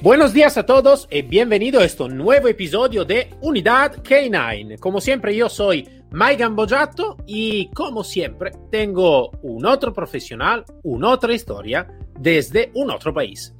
Buenos 0.00 0.32
días 0.32 0.56
a 0.56 0.64
todos 0.64 1.08
y 1.10 1.22
bienvenido 1.22 1.80
a 1.80 1.84
este 1.84 2.08
nuevo 2.08 2.46
episodio 2.46 3.04
de 3.04 3.34
Unidad 3.40 3.96
K9. 3.96 4.78
Como 4.78 5.00
siempre 5.00 5.34
yo 5.34 5.48
soy 5.48 5.88
Mike 6.12 6.36
Gambojato 6.36 7.16
y 7.26 7.68
como 7.70 8.04
siempre 8.04 8.52
tengo 8.70 9.30
un 9.42 9.66
otro 9.66 9.92
profesional, 9.92 10.64
una 10.84 11.08
otra 11.08 11.34
historia 11.34 11.88
desde 12.16 12.70
un 12.74 12.92
otro 12.92 13.12
país. 13.12 13.52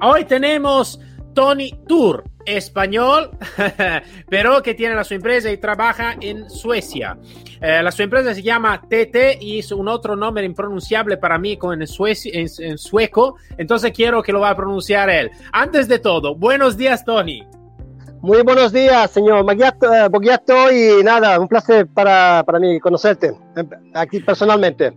Hoy 0.00 0.24
tenemos 0.24 0.98
Tony 1.34 1.74
Tour, 1.86 2.24
español, 2.46 3.30
pero 4.28 4.62
que 4.62 4.74
tiene 4.74 4.94
la 4.94 5.04
su 5.04 5.14
empresa 5.14 5.50
y 5.50 5.58
trabaja 5.58 6.16
en 6.20 6.48
Suecia. 6.48 7.18
Eh, 7.60 7.82
la 7.82 7.90
su 7.90 8.02
empresa 8.02 8.34
se 8.34 8.42
llama 8.42 8.80
TT 8.80 9.40
y 9.40 9.58
es 9.58 9.72
un 9.72 9.88
otro 9.88 10.16
nombre 10.16 10.44
impronunciable 10.44 11.16
para 11.16 11.38
mí 11.38 11.56
con 11.56 11.82
en, 11.82 11.88
en, 12.32 12.78
sueco, 12.78 13.36
entonces 13.58 13.92
quiero 13.92 14.22
que 14.22 14.32
lo 14.32 14.40
va 14.40 14.50
a 14.50 14.56
pronunciar 14.56 15.10
él. 15.10 15.30
Antes 15.52 15.88
de 15.88 15.98
todo, 15.98 16.34
buenos 16.34 16.76
días, 16.76 17.04
Tony. 17.04 17.46
Muy 18.20 18.42
buenos 18.42 18.72
días, 18.72 19.10
señor 19.10 19.44
Bogiato, 19.44 20.72
y 20.72 21.02
nada, 21.04 21.38
un 21.38 21.46
placer 21.46 21.86
para, 21.88 22.42
para 22.46 22.58
mí 22.58 22.80
conocerte 22.80 23.34
eh, 23.56 23.64
aquí 23.92 24.20
personalmente. 24.20 24.94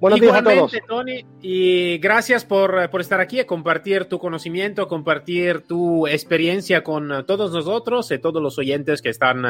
Buenos 0.00 0.20
días 0.20 0.36
a 0.36 0.42
todos. 0.44 0.72
Tony, 0.86 1.26
y 1.42 1.98
gracias 1.98 2.44
por, 2.44 2.88
por, 2.88 3.00
estar 3.00 3.20
aquí, 3.20 3.44
compartir 3.44 4.04
tu 4.04 4.20
conocimiento, 4.20 4.86
compartir 4.86 5.62
tu 5.66 6.06
experiencia 6.06 6.84
con 6.84 7.24
todos 7.26 7.52
nosotros 7.52 8.08
y 8.12 8.18
todos 8.18 8.40
los 8.40 8.58
oyentes 8.58 9.02
que 9.02 9.08
están, 9.08 9.42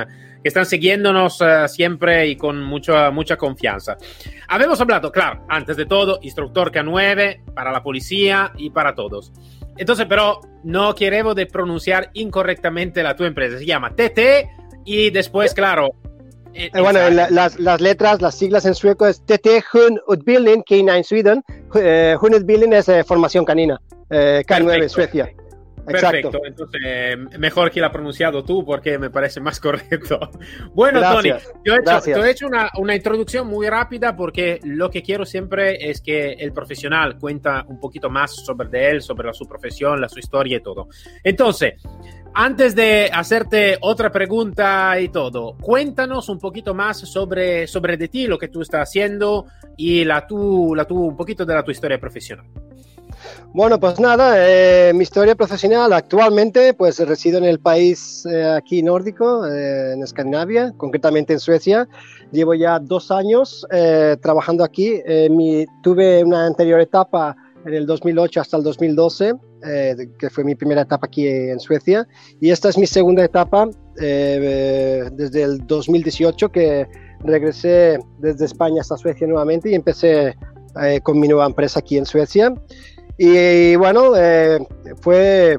que 0.42 0.48
están 0.48 0.64
siguiéndonos 0.64 1.42
uh, 1.42 1.68
siempre 1.68 2.28
y 2.28 2.36
con 2.36 2.62
mucha, 2.62 3.10
mucha 3.10 3.36
confianza. 3.36 3.98
Habemos 4.48 4.80
hablado, 4.80 5.12
claro, 5.12 5.44
antes 5.50 5.76
de 5.76 5.84
todo, 5.84 6.18
instructor 6.22 6.72
K9 6.72 7.52
para 7.52 7.70
la 7.70 7.82
policía 7.82 8.52
y 8.56 8.70
para 8.70 8.94
todos. 8.94 9.32
Entonces, 9.76 10.06
pero 10.08 10.40
no 10.64 10.94
quiero 10.94 11.34
de 11.34 11.44
pronunciar 11.44 12.10
incorrectamente 12.14 13.02
la 13.02 13.14
tu 13.14 13.24
empresa. 13.24 13.58
Se 13.58 13.66
llama 13.66 13.94
TT 13.94 14.48
y 14.86 15.10
después, 15.10 15.52
claro, 15.52 15.90
eh, 16.54 16.70
eh, 16.72 16.80
bueno, 16.80 17.08
las, 17.10 17.58
las, 17.58 17.80
letras, 17.80 18.20
las 18.20 18.34
siglas 18.34 18.64
en 18.64 18.74
sueco 18.74 19.06
es 19.06 19.20
TT 19.20 19.62
Hun 19.72 20.00
Utbildning, 20.06 20.62
K9 20.62 21.02
Sweden. 21.04 21.44
Eh, 21.74 22.16
Hun 22.20 22.34
Utbildning 22.34 22.72
es 22.72 22.90
formación 23.06 23.44
canina, 23.44 23.80
K9 24.10 24.88
Suecia. 24.88 25.30
Perfecto, 25.88 26.40
entonces 26.44 27.38
mejor 27.38 27.70
que 27.70 27.80
la 27.80 27.90
pronunciado 27.90 28.44
tú 28.44 28.64
porque 28.64 28.98
me 28.98 29.10
parece 29.10 29.40
más 29.40 29.60
correcto. 29.60 30.18
Bueno, 30.74 31.00
Tony, 31.00 31.30
yo 31.64 31.74
he 31.74 31.78
hecho, 31.78 32.00
te 32.00 32.12
he 32.12 32.30
hecho 32.30 32.46
una, 32.46 32.70
una, 32.78 32.94
introducción 32.94 33.46
muy 33.46 33.68
rápida 33.68 34.16
porque 34.16 34.60
lo 34.64 34.90
que 34.90 35.02
quiero 35.02 35.24
siempre 35.24 35.90
es 35.90 36.00
que 36.00 36.32
el 36.32 36.52
profesional 36.52 37.18
cuenta 37.18 37.64
un 37.68 37.80
poquito 37.80 38.10
más 38.10 38.34
sobre 38.34 38.68
de 38.68 38.90
él, 38.90 39.02
sobre 39.02 39.26
la, 39.26 39.32
su 39.32 39.46
profesión, 39.46 40.00
la, 40.00 40.08
su 40.08 40.18
historia 40.18 40.58
y 40.58 40.62
todo. 40.62 40.88
Entonces, 41.22 41.74
antes 42.34 42.74
de 42.74 43.10
hacerte 43.12 43.78
otra 43.80 44.10
pregunta 44.10 45.00
y 45.00 45.08
todo, 45.08 45.56
cuéntanos 45.60 46.28
un 46.28 46.38
poquito 46.38 46.74
más 46.74 46.98
sobre, 46.98 47.66
sobre 47.66 47.96
de 47.96 48.08
ti, 48.08 48.26
lo 48.26 48.38
que 48.38 48.48
tú 48.48 48.62
estás 48.62 48.88
haciendo 48.88 49.46
y 49.76 50.04
la 50.04 50.26
tu, 50.26 50.74
la 50.74 50.84
tu, 50.84 51.08
un 51.08 51.16
poquito 51.16 51.44
de 51.44 51.54
la 51.54 51.64
tu 51.64 51.70
historia 51.70 51.98
profesional. 51.98 52.46
Bueno, 53.54 53.80
pues 53.80 53.98
nada, 53.98 54.34
eh, 54.36 54.92
mi 54.94 55.04
historia 55.04 55.34
profesional 55.34 55.92
actualmente, 55.92 56.74
pues 56.74 56.98
resido 57.00 57.38
en 57.38 57.44
el 57.44 57.58
país 57.58 58.26
eh, 58.26 58.44
aquí 58.44 58.82
nórdico, 58.82 59.46
eh, 59.46 59.94
en 59.94 60.02
Escandinavia, 60.02 60.74
concretamente 60.76 61.32
en 61.32 61.40
Suecia. 61.40 61.88
Llevo 62.30 62.52
ya 62.54 62.78
dos 62.78 63.10
años 63.10 63.66
trabajando 64.20 64.62
aquí. 64.62 65.00
Mi, 65.30 65.64
tuve 65.82 66.22
una 66.22 66.44
anterior 66.44 66.78
etapa 66.78 67.34
en 67.64 67.72
el 67.72 67.86
2008 67.86 68.42
hasta 68.42 68.58
el 68.58 68.62
2012, 68.62 69.32
que 70.18 70.30
fue 70.30 70.44
mi 70.44 70.54
primera 70.54 70.82
etapa 70.82 71.06
aquí 71.06 71.26
en 71.26 71.58
Suecia. 71.58 72.06
Y 72.38 72.50
esta 72.50 72.68
es 72.68 72.76
mi 72.76 72.86
segunda 72.86 73.24
etapa 73.24 73.66
desde 73.96 75.42
el 75.42 75.66
2018, 75.66 76.52
que 76.52 76.86
regresé 77.20 77.98
desde 78.18 78.44
España 78.44 78.82
hasta 78.82 78.98
Suecia 78.98 79.26
nuevamente 79.26 79.70
y 79.70 79.74
empecé 79.74 80.36
con 81.02 81.18
mi 81.18 81.28
nueva 81.28 81.46
empresa 81.46 81.80
aquí 81.80 81.96
en 81.96 82.04
Suecia. 82.04 82.52
Y 83.18 83.74
bueno, 83.74 84.16
eh, 84.16 84.60
fue, 85.00 85.58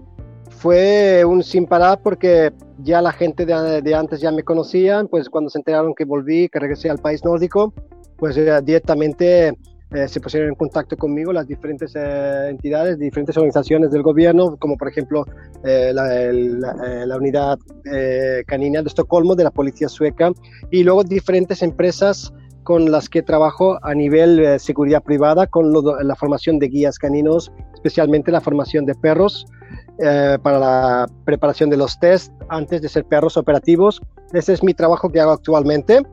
fue 0.49 1.25
un 1.25 1.43
sin 1.43 1.65
parar 1.65 1.99
porque 2.01 2.53
ya 2.81 3.01
la 3.01 3.11
gente 3.11 3.45
de, 3.45 3.95
antes 3.95 4.21
ya 4.21 4.31
me 4.31 4.43
conocían, 4.43 5.09
pues 5.09 5.29
cuando 5.29 5.49
se 5.49 5.59
enteraron 5.59 5.93
que 5.93 6.05
volví, 6.05 6.47
que 6.47 6.57
regresé 6.57 6.89
al 6.89 6.99
país 6.99 7.23
nórdico, 7.25 7.73
pues 8.15 8.37
eh, 8.37 8.49
directamente 8.63 9.57
eh, 9.91 10.07
se 10.07 10.21
pusieron 10.21 10.47
en 10.49 10.55
contacto 10.55 10.95
conmigo 10.95 11.33
las 11.33 11.47
diferentes 11.47 11.93
entidades, 11.95 12.97
diferentes 12.97 13.35
organizaciones 13.35 13.91
del 13.91 14.03
gobierno, 14.03 14.55
como 14.55 14.77
por 14.77 14.87
ejemplo 14.87 15.25
la, 15.61 16.31
la, 16.31 17.17
unidad 17.17 17.59
canina 18.47 18.81
de 18.81 18.87
Estocolmo, 18.87 19.35
de 19.35 19.43
la 19.43 19.51
policía 19.51 19.89
sueca, 19.89 20.31
y 20.71 20.83
luego 20.83 21.03
diferentes 21.03 21.61
empresas 21.61 22.31
con 22.69 22.91
las 22.91 23.09
que 23.09 23.23
trabajo 23.23 23.79
a 23.81 23.95
nivel 23.95 24.37
de 24.37 24.59
seguridad 24.59 25.01
privada, 25.01 25.47
con 25.47 25.73
la 25.73 26.15
formación 26.15 26.59
de 26.59 26.67
guías 26.67 26.99
caninos, 26.99 27.51
especialmente 27.73 28.31
la 28.31 28.41
formación 28.41 28.85
de 28.85 28.93
perros 28.93 29.47
eh, 29.97 30.37
para 30.43 30.59
la 30.59 31.09
preparación 31.25 31.71
de 31.71 31.77
los 31.77 31.99
test 31.99 32.31
antes 32.47 32.83
de 32.83 32.87
ser 32.87 33.05
perros 33.05 33.37
operativos. 33.37 33.99
Ese 34.33 34.53
es 34.53 34.61
mi 34.61 34.75
trabajo 34.75 35.09
que 35.09 35.19
hago 35.19 35.31
actualmente. 35.31 36.03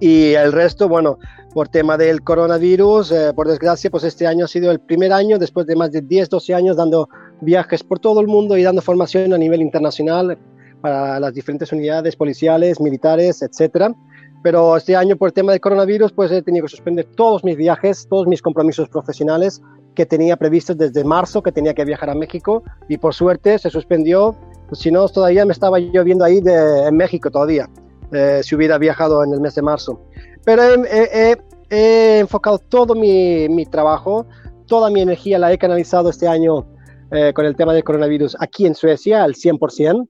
Y 0.00 0.32
el 0.32 0.50
resto, 0.50 0.88
bueno, 0.88 1.20
por 1.54 1.68
tema 1.68 1.96
del 1.96 2.22
coronavirus, 2.22 3.12
eh, 3.12 3.32
por 3.32 3.46
desgracia, 3.46 3.88
pues 3.88 4.02
este 4.02 4.26
año 4.26 4.46
ha 4.46 4.48
sido 4.48 4.72
el 4.72 4.80
primer 4.80 5.12
año, 5.12 5.38
después 5.38 5.64
de 5.68 5.76
más 5.76 5.92
de 5.92 6.00
10, 6.00 6.28
12 6.28 6.54
años 6.54 6.76
dando 6.76 7.08
viajes 7.40 7.84
por 7.84 8.00
todo 8.00 8.20
el 8.20 8.26
mundo 8.26 8.56
y 8.56 8.64
dando 8.64 8.82
formación 8.82 9.32
a 9.32 9.38
nivel 9.38 9.62
internacional 9.62 10.36
para 10.80 11.20
las 11.20 11.32
diferentes 11.32 11.70
unidades 11.70 12.16
policiales, 12.16 12.80
militares, 12.80 13.42
etcétera 13.42 13.94
pero 14.42 14.76
este 14.76 14.96
año 14.96 15.16
por 15.16 15.28
el 15.28 15.32
tema 15.32 15.52
del 15.52 15.60
coronavirus 15.60 16.12
pues 16.12 16.30
he 16.32 16.42
tenido 16.42 16.64
que 16.64 16.70
suspender 16.70 17.06
todos 17.16 17.44
mis 17.44 17.56
viajes, 17.56 18.06
todos 18.08 18.26
mis 18.26 18.42
compromisos 18.42 18.88
profesionales 18.88 19.62
que 19.94 20.06
tenía 20.06 20.36
previstos 20.36 20.76
desde 20.76 21.04
marzo, 21.04 21.42
que 21.42 21.52
tenía 21.52 21.74
que 21.74 21.84
viajar 21.84 22.10
a 22.10 22.14
México 22.14 22.62
y 22.88 22.98
por 22.98 23.14
suerte 23.14 23.58
se 23.58 23.70
suspendió, 23.70 24.36
si 24.72 24.90
no 24.90 25.08
todavía 25.08 25.44
me 25.44 25.52
estaba 25.52 25.78
yo 25.78 26.02
viendo 26.04 26.24
ahí 26.24 26.40
de, 26.40 26.86
en 26.88 26.96
México 26.96 27.30
todavía, 27.30 27.68
eh, 28.12 28.40
si 28.42 28.54
hubiera 28.54 28.78
viajado 28.78 29.22
en 29.22 29.32
el 29.32 29.40
mes 29.40 29.54
de 29.54 29.62
marzo. 29.62 30.00
Pero 30.44 30.62
he, 30.62 32.18
enfocado 32.18 32.58
todo 32.58 32.94
mi, 32.94 33.48
mi, 33.48 33.64
trabajo, 33.64 34.26
toda 34.66 34.90
mi 34.90 35.00
energía 35.00 35.38
la 35.38 35.52
he 35.52 35.58
canalizado 35.58 36.10
este 36.10 36.26
año 36.28 36.66
eh, 37.10 37.32
con 37.34 37.44
el 37.44 37.56
tema 37.56 37.74
del 37.74 37.84
coronavirus 37.84 38.36
aquí 38.40 38.66
en 38.66 38.74
Suecia 38.74 39.22
al 39.22 39.34
100%. 39.34 40.08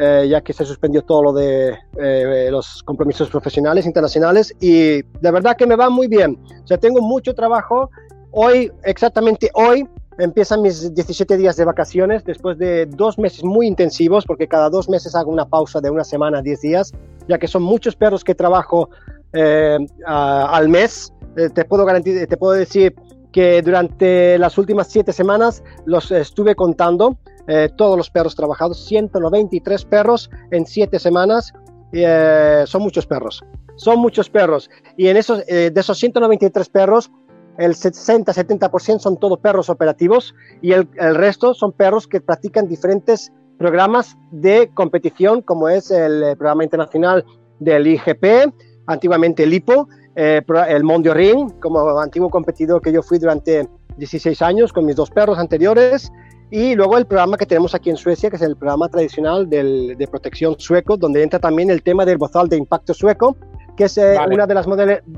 Eh, 0.00 0.28
ya 0.28 0.40
que 0.42 0.52
se 0.52 0.64
suspendió 0.64 1.02
todo 1.02 1.24
lo 1.24 1.32
de 1.32 1.76
eh, 2.00 2.48
los 2.52 2.84
compromisos 2.84 3.28
profesionales 3.30 3.84
internacionales 3.84 4.54
y 4.60 5.02
de 5.02 5.30
verdad 5.32 5.56
que 5.56 5.66
me 5.66 5.74
va 5.74 5.90
muy 5.90 6.06
bien. 6.06 6.38
O 6.62 6.66
sea, 6.68 6.78
tengo 6.78 7.00
mucho 7.00 7.34
trabajo. 7.34 7.90
Hoy, 8.30 8.70
exactamente 8.84 9.50
hoy, 9.54 9.88
empiezan 10.18 10.62
mis 10.62 10.94
17 10.94 11.36
días 11.36 11.56
de 11.56 11.64
vacaciones 11.64 12.24
después 12.24 12.58
de 12.58 12.86
dos 12.86 13.18
meses 13.18 13.42
muy 13.42 13.66
intensivos, 13.66 14.24
porque 14.24 14.46
cada 14.46 14.70
dos 14.70 14.88
meses 14.88 15.16
hago 15.16 15.32
una 15.32 15.46
pausa 15.46 15.80
de 15.80 15.90
una 15.90 16.04
semana, 16.04 16.42
10 16.42 16.60
días, 16.60 16.92
ya 17.26 17.38
que 17.38 17.48
son 17.48 17.64
muchos 17.64 17.96
perros 17.96 18.22
que 18.22 18.36
trabajo 18.36 18.90
eh, 19.32 19.78
al 20.06 20.68
mes. 20.68 21.12
te, 21.34 21.64
puedo 21.64 21.84
te 22.02 22.36
puedo 22.36 22.52
decir 22.52 22.94
que 23.38 23.62
durante 23.62 24.36
las 24.36 24.58
últimas 24.58 24.88
siete 24.88 25.12
semanas 25.12 25.62
los 25.86 26.10
estuve 26.10 26.56
contando 26.56 27.18
eh, 27.46 27.68
todos 27.76 27.96
los 27.96 28.10
perros 28.10 28.34
trabajados, 28.34 28.84
193 28.86 29.84
perros 29.84 30.28
en 30.50 30.66
7 30.66 30.98
semanas, 30.98 31.52
eh, 31.92 32.64
son 32.66 32.82
muchos 32.82 33.06
perros, 33.06 33.44
son 33.76 34.00
muchos 34.00 34.28
perros. 34.28 34.68
Y 34.96 35.06
en 35.06 35.16
esos, 35.16 35.44
eh, 35.46 35.70
de 35.72 35.80
esos 35.80 35.96
193 35.98 36.68
perros, 36.68 37.12
el 37.58 37.76
60-70% 37.76 38.98
son 38.98 39.20
todos 39.20 39.38
perros 39.38 39.70
operativos 39.70 40.34
y 40.60 40.72
el, 40.72 40.88
el, 40.96 41.14
resto 41.14 41.54
son 41.54 41.70
perros 41.70 42.08
que 42.08 42.20
practican 42.20 42.66
diferentes 42.66 43.32
programas 43.56 44.18
de 44.32 44.68
competición, 44.74 45.42
como 45.42 45.68
es 45.68 45.92
el 45.92 46.36
programa 46.36 46.64
internacional 46.64 47.24
del 47.60 47.86
IGP, 47.86 48.52
antiguamente 48.88 49.44
el 49.44 49.54
IPO, 49.54 49.88
el 50.18 50.82
Mondio 50.82 51.14
Ring, 51.14 51.60
como 51.60 52.00
antiguo 52.00 52.28
competidor 52.28 52.82
que 52.82 52.92
yo 52.92 53.02
fui 53.02 53.18
durante 53.18 53.68
16 53.98 54.42
años 54.42 54.72
con 54.72 54.84
mis 54.84 54.96
dos 54.96 55.10
perros 55.10 55.38
anteriores, 55.38 56.10
Y 56.50 56.74
luego 56.74 56.96
el 56.96 57.04
programa 57.04 57.36
que 57.36 57.44
tenemos 57.44 57.74
aquí 57.74 57.90
en 57.90 57.98
Suecia, 57.98 58.30
que 58.30 58.36
es 58.36 58.42
el 58.42 58.56
programa 58.56 58.88
tradicional 58.88 59.50
del, 59.50 59.96
de 59.98 60.06
protección 60.08 60.58
sueco, 60.58 60.96
donde 60.96 61.22
entra 61.22 61.38
también 61.38 61.68
el 61.68 61.82
tema 61.82 62.06
del 62.06 62.16
bozal 62.16 62.48
de 62.48 62.56
impacto 62.56 62.94
sueco, 62.94 63.36
que 63.76 63.84
es 63.84 63.98
eh, 63.98 64.16
una, 64.32 64.46
de 64.46 64.54
las 64.54 64.66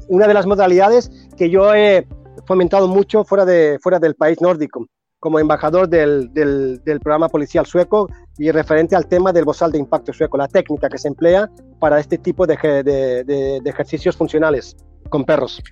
una 0.08 0.26
de 0.26 0.35
las 0.35 0.47
modalidades 0.47 1.08
que 1.37 1.49
yo 1.49 1.73
he 1.73 2.05
fomentado 2.46 2.88
mucho 2.88 3.23
fuera, 3.23 3.44
de, 3.44 3.79
fuera 3.81 4.00
del 4.00 4.17
país 4.17 4.41
nórdico, 4.41 4.88
como 5.20 5.38
embajador 5.38 5.88
del, 5.88 6.35
del, 6.35 6.82
del 6.85 6.99
programa 6.99 7.29
policial 7.29 7.64
sueco 7.64 8.08
y 8.37 8.50
referente 8.50 8.96
al 8.96 9.06
tema 9.06 9.32
del 9.32 9.44
bozal 9.44 9.70
de 9.70 9.79
impacto 9.79 10.12
sueco, 10.12 10.37
la 10.37 10.49
técnica 10.49 10.88
que 10.88 10.99
se 10.99 11.06
emplea 11.06 11.49
para 11.79 12.00
este 12.00 12.19
tipo 12.19 12.44
de, 12.44 12.56
de, 12.82 13.61
de 13.62 13.70
ejercicios 13.70 14.17
funcionales 14.17 14.76
con 15.11 15.25
perros. 15.25 15.62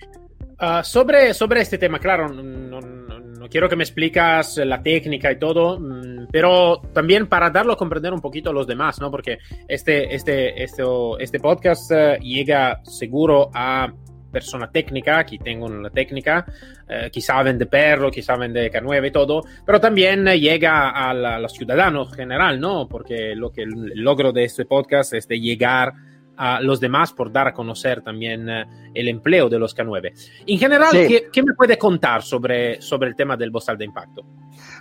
Uh, 0.61 0.83
sobre, 0.83 1.33
sobre 1.35 1.61
este 1.61 1.79
tema, 1.79 2.01
claro, 2.01 2.29
no, 2.29 2.43
no, 2.43 2.81
no, 2.81 3.49
quiero 3.49 3.69
que 3.69 3.77
me 3.77 3.85
explicas 3.85 4.59
la 4.59 4.83
técnica 4.83 5.31
y 5.31 5.39
todo, 5.39 5.79
mm, 5.79 6.27
pero 6.33 6.83
también 6.93 7.29
para 7.29 7.49
darlo 7.49 7.73
a 7.73 7.77
comprender 7.77 8.13
un 8.13 8.21
poquito 8.21 8.51
a 8.51 8.53
los 8.53 8.67
demás, 8.67 9.01
¿no? 9.01 9.11
Porque 9.11 9.39
este, 9.69 10.15
este, 10.15 10.63
este, 10.63 10.83
este 11.21 11.41
podcast 11.41 11.93
uh, 11.93 12.21
llega 12.21 12.81
seguro 12.85 13.51
a 13.55 13.91
persona 14.31 14.71
técnica, 14.71 15.21
aquí 15.21 15.39
tengo 15.39 15.67
una 15.67 15.91
técnica, 15.91 16.45
eh, 16.89 17.11
que 17.13 17.21
saben 17.21 17.57
de 17.59 17.67
perro, 17.67 18.11
que 18.11 18.23
saben 18.23 18.53
de 18.53 18.71
K9 18.71 19.09
y 19.09 19.11
todo, 19.11 19.43
pero 19.65 19.81
también 19.81 20.27
llega 20.27 20.91
a, 20.91 21.15
la, 21.15 21.37
a 21.37 21.39
los 21.39 21.53
ciudadanos 21.53 22.15
general, 22.15 22.61
¿no? 22.61 22.89
Porque 22.89 23.35
lo 23.35 23.51
que 23.51 23.63
el 23.63 24.03
logro 24.03 24.33
de 24.33 24.45
este 24.45 24.65
podcast 24.65 25.15
es 25.15 25.27
de 25.29 25.41
llegar 25.41 25.93
a 26.39 26.61
los 26.61 26.79
demás 26.79 27.13
por 27.13 27.33
dar 27.33 27.49
a 27.49 27.53
conocer 27.53 28.01
también 28.01 28.49
eh, 28.49 28.65
el 28.95 29.09
empleo 29.09 29.49
de 29.49 29.59
los 29.59 29.77
K9. 29.77 30.13
En 30.47 30.59
general, 30.59 30.91
sí. 30.93 31.07
¿qué, 31.09 31.29
¿qué, 31.33 31.43
me 31.43 31.53
puede 31.55 31.77
contar 31.77 32.23
sobre, 32.23 32.81
sobre 32.81 33.09
el 33.09 33.17
tema 33.17 33.37
del 33.37 33.51
bozal 33.51 33.77
de 33.77 33.85
impacto? 33.85 34.25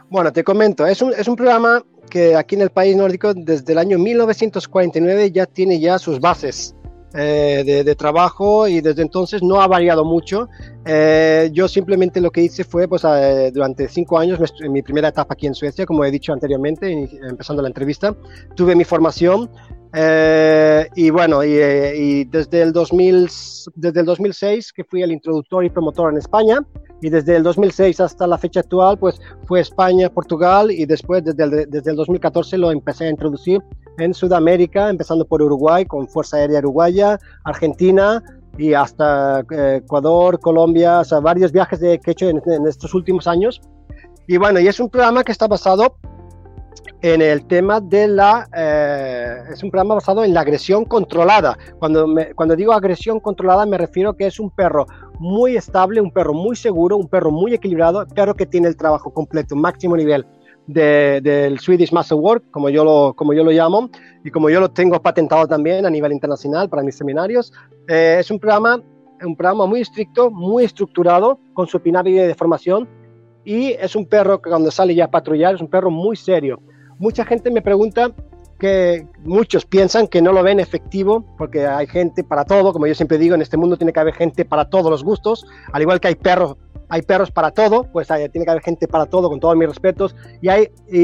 Bueno, 0.07 0.31
te 0.31 0.43
comento, 0.43 0.85
es 0.85 1.01
un, 1.01 1.13
es 1.13 1.27
un 1.27 1.35
programa 1.35 1.83
que 2.09 2.35
aquí 2.35 2.55
en 2.55 2.61
el 2.61 2.69
país 2.69 2.95
nórdico 2.95 3.33
desde 3.33 3.73
el 3.73 3.79
año 3.79 3.97
1949 3.97 5.31
ya 5.31 5.47
tiene 5.47 5.79
ya 5.79 5.97
sus 5.97 6.19
bases. 6.19 6.75
Eh, 7.13 7.63
de, 7.65 7.83
de, 7.85 7.95
trabajo 7.95 8.67
y 8.67 8.81
desde 8.81 9.01
entonces 9.01 9.41
no 9.41 9.61
ha 9.61 9.67
variado 9.67 10.03
mucho. 10.03 10.49
Eh, 10.85 11.49
yo 11.53 11.69
simplemente 11.69 12.19
lo 12.19 12.31
que 12.31 12.41
hice 12.41 12.65
fue, 12.65 12.87
pues, 12.87 13.03
eh, 13.05 13.49
durante 13.51 13.87
cinco 13.87 14.19
años, 14.19 14.39
en 14.59 14.71
mi 14.73 14.81
primera 14.81 15.07
etapa 15.07 15.33
aquí 15.33 15.47
en 15.47 15.55
Suecia, 15.55 15.85
como 15.85 16.03
he 16.03 16.11
dicho 16.11 16.33
anteriormente, 16.33 17.09
empezando 17.27 17.61
la 17.61 17.69
entrevista, 17.69 18.13
tuve 18.55 18.75
mi 18.75 18.83
formación 18.83 19.49
eh, 19.93 20.87
y 20.95 21.09
bueno, 21.09 21.43
y, 21.43 21.53
eh, 21.53 21.93
y, 21.95 22.23
desde, 22.25 22.61
el 22.61 22.73
2000, 22.73 23.29
desde 23.75 23.99
el 23.99 24.05
2006 24.05 24.73
que 24.73 24.83
fui 24.83 25.01
el 25.01 25.11
introductor 25.11 25.63
y 25.63 25.69
promotor 25.69 26.11
en 26.11 26.17
España, 26.17 26.59
y 27.01 27.09
desde 27.09 27.35
el 27.35 27.43
2006 27.43 27.99
hasta 28.01 28.27
la 28.27 28.37
fecha 28.37 28.61
actual, 28.61 28.97
pues 28.97 29.19
fue 29.45 29.59
España, 29.59 30.09
Portugal, 30.09 30.71
y 30.71 30.85
después 30.85 31.23
desde 31.23 31.43
el, 31.43 31.69
desde 31.69 31.91
el 31.91 31.97
2014 31.97 32.57
lo 32.57 32.71
empecé 32.71 33.05
a 33.05 33.09
introducir 33.09 33.61
en 33.99 34.13
Sudamérica, 34.13 34.89
empezando 34.89 35.25
por 35.25 35.41
Uruguay, 35.41 35.85
con 35.85 36.07
Fuerza 36.07 36.37
Aérea 36.37 36.59
Uruguaya, 36.59 37.19
Argentina, 37.43 38.23
y 38.57 38.73
hasta 38.73 39.41
eh, 39.51 39.81
Ecuador, 39.83 40.39
Colombia, 40.39 40.99
o 40.99 41.03
sea, 41.03 41.19
varios 41.19 41.51
viajes 41.51 41.79
de, 41.79 41.99
que 41.99 42.11
he 42.11 42.13
hecho 42.13 42.27
en, 42.27 42.41
en 42.45 42.67
estos 42.67 42.93
últimos 42.93 43.27
años. 43.27 43.61
Y 44.27 44.37
bueno, 44.37 44.59
y 44.59 44.67
es 44.67 44.79
un 44.79 44.89
programa 44.89 45.23
que 45.23 45.31
está 45.31 45.47
basado 45.47 45.95
en 47.01 47.21
el 47.21 47.45
tema 47.45 47.79
de 47.79 48.07
la... 48.07 48.47
Eh, 48.55 49.53
es 49.53 49.63
un 49.63 49.69
programa 49.69 49.95
basado 49.95 50.23
en 50.23 50.33
la 50.33 50.41
agresión 50.41 50.85
controlada. 50.85 51.57
Cuando, 51.79 52.07
me, 52.07 52.33
cuando 52.33 52.55
digo 52.55 52.73
agresión 52.73 53.19
controlada 53.19 53.65
me 53.65 53.77
refiero 53.77 54.15
que 54.15 54.27
es 54.27 54.39
un 54.39 54.49
perro 54.49 54.87
muy 55.19 55.55
estable, 55.55 56.01
un 56.01 56.11
perro 56.11 56.33
muy 56.33 56.55
seguro, 56.55 56.97
un 56.97 57.07
perro 57.07 57.31
muy 57.31 57.53
equilibrado, 57.53 58.05
perro 58.07 58.35
que 58.35 58.45
tiene 58.45 58.67
el 58.67 58.77
trabajo 58.77 59.11
completo, 59.11 59.55
máximo 59.55 59.95
nivel 59.95 60.25
de, 60.67 61.21
del 61.21 61.59
Swedish 61.59 61.91
Muscle 61.91 62.17
Work, 62.17 62.51
como 62.51 62.69
yo, 62.69 62.83
lo, 62.83 63.13
como 63.15 63.33
yo 63.33 63.43
lo 63.43 63.51
llamo, 63.51 63.89
y 64.23 64.31
como 64.31 64.49
yo 64.49 64.59
lo 64.59 64.69
tengo 64.69 65.01
patentado 65.01 65.47
también 65.47 65.85
a 65.85 65.89
nivel 65.89 66.11
internacional 66.11 66.69
para 66.69 66.83
mis 66.83 66.95
seminarios. 66.95 67.53
Eh, 67.87 68.17
es 68.19 68.29
un 68.29 68.39
programa, 68.39 68.81
un 69.23 69.35
programa 69.35 69.65
muy 69.65 69.81
estricto, 69.81 70.29
muy 70.29 70.65
estructurado, 70.65 71.39
con 71.53 71.67
su 71.67 71.79
pirámide 71.79 72.27
de 72.27 72.35
formación, 72.35 72.87
y 73.45 73.69
es 73.71 73.95
un 73.95 74.05
perro 74.05 74.41
que 74.41 74.49
cuando 74.49 74.69
sale 74.71 74.93
ya 74.93 75.05
a 75.05 75.11
patrullar 75.11 75.55
es 75.55 75.61
un 75.61 75.69
perro 75.69 75.89
muy 75.89 76.17
serio 76.17 76.59
mucha 76.99 77.25
gente 77.25 77.51
me 77.51 77.61
pregunta 77.61 78.11
que 78.59 79.05
muchos 79.23 79.65
piensan 79.65 80.07
que 80.07 80.21
no 80.21 80.31
lo 80.31 80.43
ven 80.43 80.59
efectivo 80.59 81.23
porque 81.37 81.65
hay 81.67 81.87
gente 81.87 82.23
para 82.23 82.43
todo, 82.43 82.73
como 82.73 82.87
yo 82.87 82.95
siempre 82.95 83.17
digo, 83.17 83.35
en 83.35 83.41
este 83.41 83.57
mundo 83.57 83.77
tiene 83.77 83.93
que 83.93 83.99
haber 83.99 84.15
gente 84.15 84.45
para 84.45 84.69
todos 84.69 84.89
los 84.89 85.03
gustos, 85.03 85.45
al 85.71 85.81
igual 85.81 85.99
que 85.99 86.07
hay 86.09 86.15
perros, 86.15 86.55
hay 86.89 87.01
perros 87.03 87.31
para 87.31 87.51
todo, 87.51 87.83
pues 87.91 88.09
hay, 88.09 88.27
tiene 88.29 88.45
que 88.45 88.51
haber 88.51 88.63
gente 88.63 88.87
para 88.87 89.05
todo, 89.05 89.29
con 89.29 89.39
todos 89.39 89.55
mis 89.55 89.67
respetos, 89.67 90.15
y, 90.41 90.49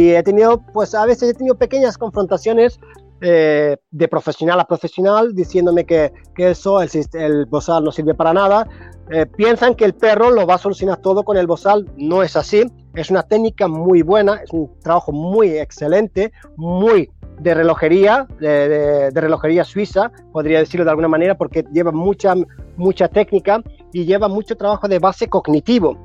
he 0.10 0.24
tenido, 0.24 0.64
pues 0.74 0.96
a 0.96 1.06
veces 1.06 1.30
he 1.30 1.34
tenido 1.34 1.56
pequeñas 1.56 1.98
confrontaciones 1.98 2.80
eh, 3.22 3.78
de 3.92 4.08
profesional 4.08 4.60
a 4.60 4.66
profesional 4.66 5.34
diciéndome 5.34 5.86
que, 5.86 6.12
que 6.36 6.52
eso, 6.52 6.82
el, 6.82 6.90
el 7.14 7.46
bozal 7.46 7.84
no 7.84 7.92
sirve 7.92 8.16
para 8.16 8.34
nada, 8.34 8.68
eh, 9.12 9.26
piensan 9.26 9.76
que 9.76 9.86
el 9.86 9.94
perro 9.94 10.32
lo 10.32 10.48
va 10.48 10.56
a 10.56 10.58
solucionar 10.58 10.98
todo 10.98 11.24
con 11.24 11.38
el 11.38 11.46
bozal, 11.46 11.88
no 11.98 12.24
es 12.24 12.36
así, 12.36 12.64
es 12.96 13.10
una 13.10 13.24
técnica 13.24 13.68
muy 13.68 14.02
buena, 14.02 14.36
es 14.44 14.52
un 14.52 14.70
trabajo 14.82 15.12
muy 15.12 15.50
excelente, 15.58 16.32
muy 16.56 17.10
de 17.40 17.54
relojería, 17.54 18.28
de, 18.40 19.10
relojería 19.14 19.64
suiza, 19.64 20.12
podría 20.32 20.60
decirlo 20.60 20.86
de 20.86 20.92
alguna 20.92 21.08
manera, 21.08 21.36
porque 21.36 21.66
lleva 21.72 21.92
mucha, 21.92 22.36
mucha 22.78 23.08
técnica 23.08 23.62
y 23.92 24.06
lleva 24.06 24.28
mucho 24.28 24.56
trabajo 24.56 24.88
de 24.88 25.00
base 25.00 25.28
cognitivo, 25.28 25.98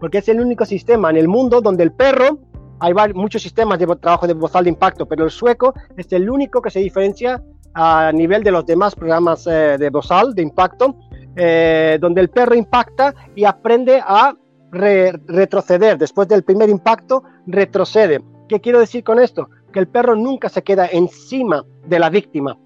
porque 0.00 0.18
es 0.18 0.28
el 0.28 0.40
único 0.40 0.64
sistema 0.64 1.10
en 1.10 1.16
el 1.16 1.28
mundo 1.28 1.60
donde 1.60 1.82
el 1.82 1.92
perro, 1.92 2.38
hay 2.78 2.92
muchos 3.14 3.42
sistemas 3.42 3.78
de 3.78 3.86
trabajo 3.96 4.26
de 4.26 4.34
bozal 4.34 4.64
de 4.64 4.70
impacto, 4.70 5.06
pero 5.06 5.24
el 5.24 5.30
sueco 5.30 5.74
es 5.96 6.12
el 6.12 6.30
único 6.30 6.62
que 6.62 6.70
se 6.70 6.78
diferencia 6.80 7.42
a 7.74 8.12
nivel 8.12 8.42
de 8.42 8.50
los 8.50 8.64
demás 8.64 8.94
programas 8.94 9.46
eh, 9.46 9.76
de 9.78 9.90
bozal 9.90 10.34
de 10.34 10.42
impacto, 10.42 10.94
eh, 11.34 11.98
donde 12.00 12.20
el 12.20 12.30
perro 12.30 12.54
impacta 12.54 13.14
y 13.34 13.44
aprende 13.44 14.00
a 14.02 14.34
re 14.76 15.12
retroceder. 15.26 15.98
Después 15.98 16.28
del 16.28 16.44
primer 16.44 16.68
impacto, 16.68 17.24
retrocede. 17.46 18.22
¿Qué 18.48 18.60
quiero 18.60 18.78
decir 18.78 19.02
con 19.02 19.18
esto? 19.18 19.48
Que 19.72 19.80
el 19.80 19.88
perro 19.88 20.14
nunca 20.14 20.48
se 20.48 20.62
queda 20.62 20.86
encima 20.86 21.64
de 21.86 21.98
la 21.98 22.10
víctima 22.10 22.56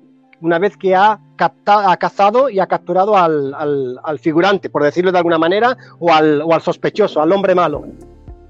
una 0.40 0.58
vez 0.58 0.76
que 0.76 0.94
ha, 0.94 1.20
captado, 1.36 1.88
ha 1.88 1.96
cazado 1.96 2.48
y 2.48 2.60
ha 2.60 2.66
capturado 2.66 3.16
al, 3.16 3.54
al, 4.02 4.18
figurante, 4.18 4.70
por 4.70 4.82
decirlo 4.82 5.12
de 5.12 5.18
alguna 5.18 5.38
manera, 5.38 5.76
o 5.98 6.12
al, 6.12 6.42
o 6.42 6.52
al 6.52 6.62
sospechoso, 6.62 7.20
al 7.20 7.32
hombre 7.32 7.54
malo. 7.54 7.84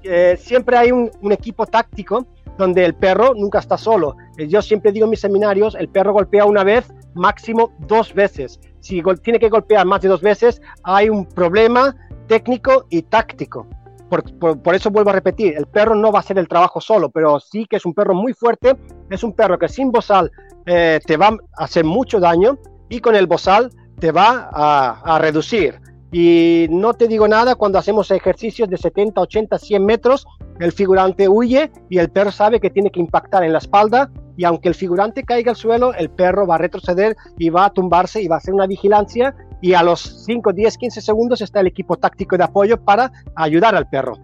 Eh, 0.03 0.37
siempre 0.39 0.77
hay 0.77 0.91
un, 0.91 1.11
un 1.21 1.31
equipo 1.31 1.65
táctico 1.65 2.25
donde 2.57 2.85
el 2.85 2.95
perro 2.95 3.33
nunca 3.35 3.59
está 3.59 3.77
solo. 3.77 4.15
Eh, 4.37 4.47
yo 4.47 4.61
siempre 4.61 4.91
digo 4.91 5.05
en 5.05 5.11
mis 5.11 5.19
seminarios, 5.19 5.75
el 5.75 5.89
perro 5.89 6.13
golpea 6.13 6.45
una 6.45 6.63
vez, 6.63 6.91
máximo 7.13 7.71
dos 7.87 8.13
veces. 8.13 8.59
Si 8.79 9.03
tiene 9.21 9.39
que 9.39 9.49
golpear 9.49 9.85
más 9.85 10.01
de 10.01 10.09
dos 10.09 10.21
veces, 10.21 10.61
hay 10.83 11.09
un 11.09 11.25
problema 11.25 11.95
técnico 12.31 12.85
y 12.89 13.01
táctico. 13.01 13.67
Por, 14.07 14.73
eso 14.73 14.89
vuelvo 14.89 15.09
a 15.09 15.13
repetir, 15.13 15.53
el 15.57 15.65
perro 15.65 15.95
no 15.95 16.13
va 16.13 16.19
a 16.19 16.21
hacer 16.21 16.37
el 16.37 16.47
trabajo 16.47 16.79
solo, 16.79 17.09
pero 17.09 17.41
sí 17.41 17.65
que 17.65 17.75
es 17.75 17.85
un 17.85 17.93
perro 17.93 18.13
muy 18.13 18.31
fuerte, 18.33 18.77
es 19.09 19.21
un 19.25 19.33
perro 19.33 19.59
que 19.59 19.67
sin 19.67 19.91
bozal 19.91 20.31
eh, 20.65 21.01
te 21.05 21.17
va 21.17 21.27
a 21.27 21.63
hacer 21.65 21.83
mucho 21.83 22.21
daño 22.21 22.57
y 22.87 23.01
con 23.01 23.17
el 23.17 23.27
bozal 23.27 23.69
te 23.99 24.13
va 24.13 24.49
a 24.49 25.19
reducir. 25.19 25.81
Y 26.13 26.67
no 26.69 26.93
te 26.93 27.09
digo 27.09 27.27
nada 27.27 27.55
cuando 27.55 27.79
hacemos 27.79 28.09
ejercicios 28.11 28.69
de 28.69 28.77
70, 28.77 29.19
80, 29.19 29.57
100 29.57 29.85
metros, 29.85 30.25
el 30.61 30.71
figurante 30.71 31.27
huye 31.27 31.69
y 31.89 31.97
el 31.97 32.11
perro 32.11 32.31
sabe 32.31 32.61
que 32.61 32.69
tiene 32.69 32.91
que 32.91 33.01
impactar 33.01 33.43
en 33.43 33.51
la 33.51 33.57
espalda 33.57 34.09
y 34.37 34.45
aunque 34.45 34.69
el 34.69 34.75
figurante 34.75 35.23
caiga 35.23 35.51
al 35.51 35.57
suelo, 35.57 35.93
el 35.93 36.09
perro 36.09 36.47
va 36.47 36.55
a 36.55 36.59
retroceder 36.59 37.17
y 37.37 37.49
va 37.49 37.65
a 37.65 37.73
tumbarse 37.73 38.21
y 38.21 38.27
va 38.29 38.35
a 38.35 38.37
hacer 38.37 38.53
una 38.53 38.67
vigilancia 38.67 39.35
y 39.61 39.73
a 39.73 39.83
los 39.83 40.25
5, 40.25 40.51
10, 40.51 40.77
15 40.77 41.01
segundos 41.01 41.41
está 41.41 41.59
el 41.59 41.67
equipo 41.67 41.95
táctico 41.97 42.37
de 42.37 42.43
apoyo 42.43 42.83
para 42.83 43.11
ayudar 43.35 43.75
al 43.75 43.87
perro. 43.87 44.17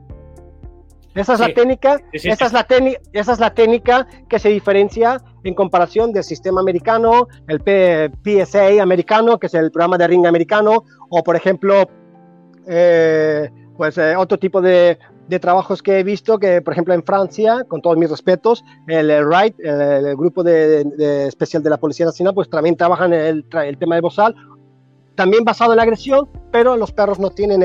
Esa 1.18 1.34
es 1.34 1.40
sí, 1.40 1.48
la 1.48 1.54
técnica, 1.54 1.98
sí, 2.14 2.20
sí, 2.20 2.30
esa, 2.30 2.46
Es 2.46 2.54
la 2.54 2.68
esa 3.14 3.34
es 3.34 3.40
la 3.40 3.54
técnica 3.54 4.08
que 4.30 4.38
se 4.38 4.50
diferencia 4.50 5.20
en 5.44 5.56
comparación 5.56 6.12
del 6.12 6.24
sistema 6.24 6.62
americano, 6.62 7.28
el 7.48 7.60
P 7.62 8.12
PSA 8.24 8.82
americano, 8.84 9.40
que 9.40 9.48
es 9.48 9.54
el 9.56 9.72
programa 9.72 9.98
de 9.98 10.08
ring 10.08 10.28
americano, 10.28 10.84
o 11.10 11.24
por 11.24 11.36
ejemplo, 11.36 11.90
eh, 12.68 13.50
pues 13.76 13.98
eh, 13.98 14.16
otro 14.16 14.38
tipo 14.38 14.62
de, 14.62 15.00
de, 15.28 15.40
trabajos 15.40 15.82
que 15.82 16.00
he 16.00 16.04
visto, 16.04 16.38
que 16.38 16.62
por 16.62 16.74
ejemplo 16.74 16.94
en 16.94 17.04
Francia, 17.04 17.64
con 17.68 17.82
todos 17.82 17.98
mis 17.98 18.12
respetos, 18.12 18.64
el, 18.88 19.10
el 19.10 19.28
RIGHT, 19.28 19.60
el, 19.60 20.06
el, 20.06 20.16
grupo 20.16 20.44
de, 20.44 20.84
de, 20.84 21.28
especial 21.28 21.64
de 21.64 21.72
la 21.72 21.78
Policía 21.78 22.06
Nacional, 22.06 22.36
pues 22.36 22.48
también 22.48 22.78
trabajan 22.78 23.12
el, 23.14 23.44
el 23.52 23.78
tema 23.80 23.96
de 23.96 24.02
bozal, 24.02 24.36
también 25.18 25.44
basado 25.44 25.74
en 25.74 25.78
la 25.78 25.84
agresión, 25.84 26.30
pero 26.52 26.78
los 26.78 26.94
perros 26.94 27.20
no 27.20 27.32
tienen 27.32 27.60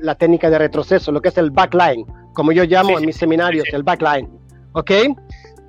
la 0.00 0.14
técnica 0.14 0.48
de 0.48 0.58
retroceso, 0.58 1.12
lo 1.12 1.20
que 1.20 1.28
es 1.28 1.36
el 1.36 1.50
backline 1.50 2.06
como 2.32 2.52
yo 2.52 2.64
llamo 2.64 2.90
sí, 2.90 2.94
en 2.96 3.06
mis 3.06 3.16
seminarios, 3.16 3.66
sí, 3.68 3.76
el 3.76 3.82
backline. 3.82 4.28
¿Ok? 4.72 4.90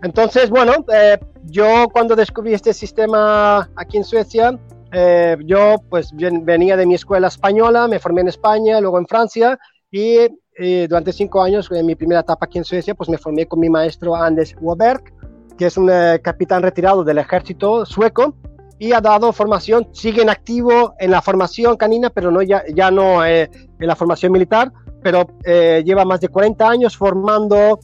Entonces, 0.02 0.50
bueno, 0.50 0.74
eh, 0.94 1.18
yo 1.46 1.88
cuando 1.92 2.16
descubrí 2.16 2.54
este 2.54 2.74
sistema 2.74 3.70
aquí 3.76 3.98
en 3.98 4.04
Suecia, 4.04 4.58
eh, 4.92 5.38
yo 5.46 5.76
pues 5.90 6.12
venía 6.14 6.78
de 6.78 6.86
mi 6.86 6.96
escuela 6.96 7.28
española, 7.28 7.88
me 7.88 8.00
formé 8.00 8.22
en 8.22 8.28
España, 8.28 8.80
luego 8.80 8.98
en 8.98 9.08
Francia, 9.08 9.58
y 9.92 10.18
eh, 10.58 10.88
durante 10.88 11.12
cinco 11.12 11.42
años, 11.42 11.70
en 11.72 11.86
mi 11.86 11.96
primera 11.96 12.22
etapa 12.22 12.46
aquí 12.46 12.58
en 12.58 12.64
Suecia, 12.64 12.96
pues 12.96 13.10
me 13.10 13.18
formé 13.18 13.46
con 13.46 13.60
mi 13.60 13.70
maestro 13.70 14.16
Anders 14.16 14.56
Waberg, 14.60 15.04
que 15.58 15.66
es 15.66 15.78
un 15.78 15.90
eh, 15.90 16.20
capitán 16.22 16.62
retirado 16.62 17.04
del 17.04 17.18
ejército 17.18 17.86
sueco 17.86 18.36
y 18.84 18.92
ha 18.92 19.00
dado 19.00 19.32
formación, 19.32 19.88
sigue 19.94 20.22
en 20.22 20.30
activo 20.30 20.94
en 21.00 21.12
la 21.12 21.22
formación 21.22 21.78
canina, 21.78 22.10
pero 22.10 22.32
no 22.32 22.42
ya, 22.42 22.64
ya 22.74 22.92
no 22.92 23.26
en 23.26 23.50
la 23.80 23.96
formación 23.96 24.34
militar, 24.34 24.74
pero 25.02 25.26
lleva 25.86 26.04
más 26.04 26.20
de 26.20 26.28
40 26.28 26.70
años 26.70 26.98
formando 26.98 27.80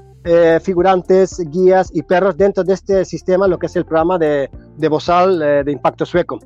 figurantes, 0.62 1.40
guías 1.50 1.90
y 1.94 2.04
perros 2.04 2.36
dentro 2.36 2.66
de 2.66 2.74
este 2.74 3.06
sistema, 3.06 3.48
lo 3.48 3.58
que 3.58 3.68
es 3.68 3.76
el 3.78 3.86
programa 3.86 4.18
de, 4.18 4.50
de 4.76 4.88
Bozal 4.90 5.40
de 5.40 5.72
impacto 5.72 6.06
sueco. 6.06 6.40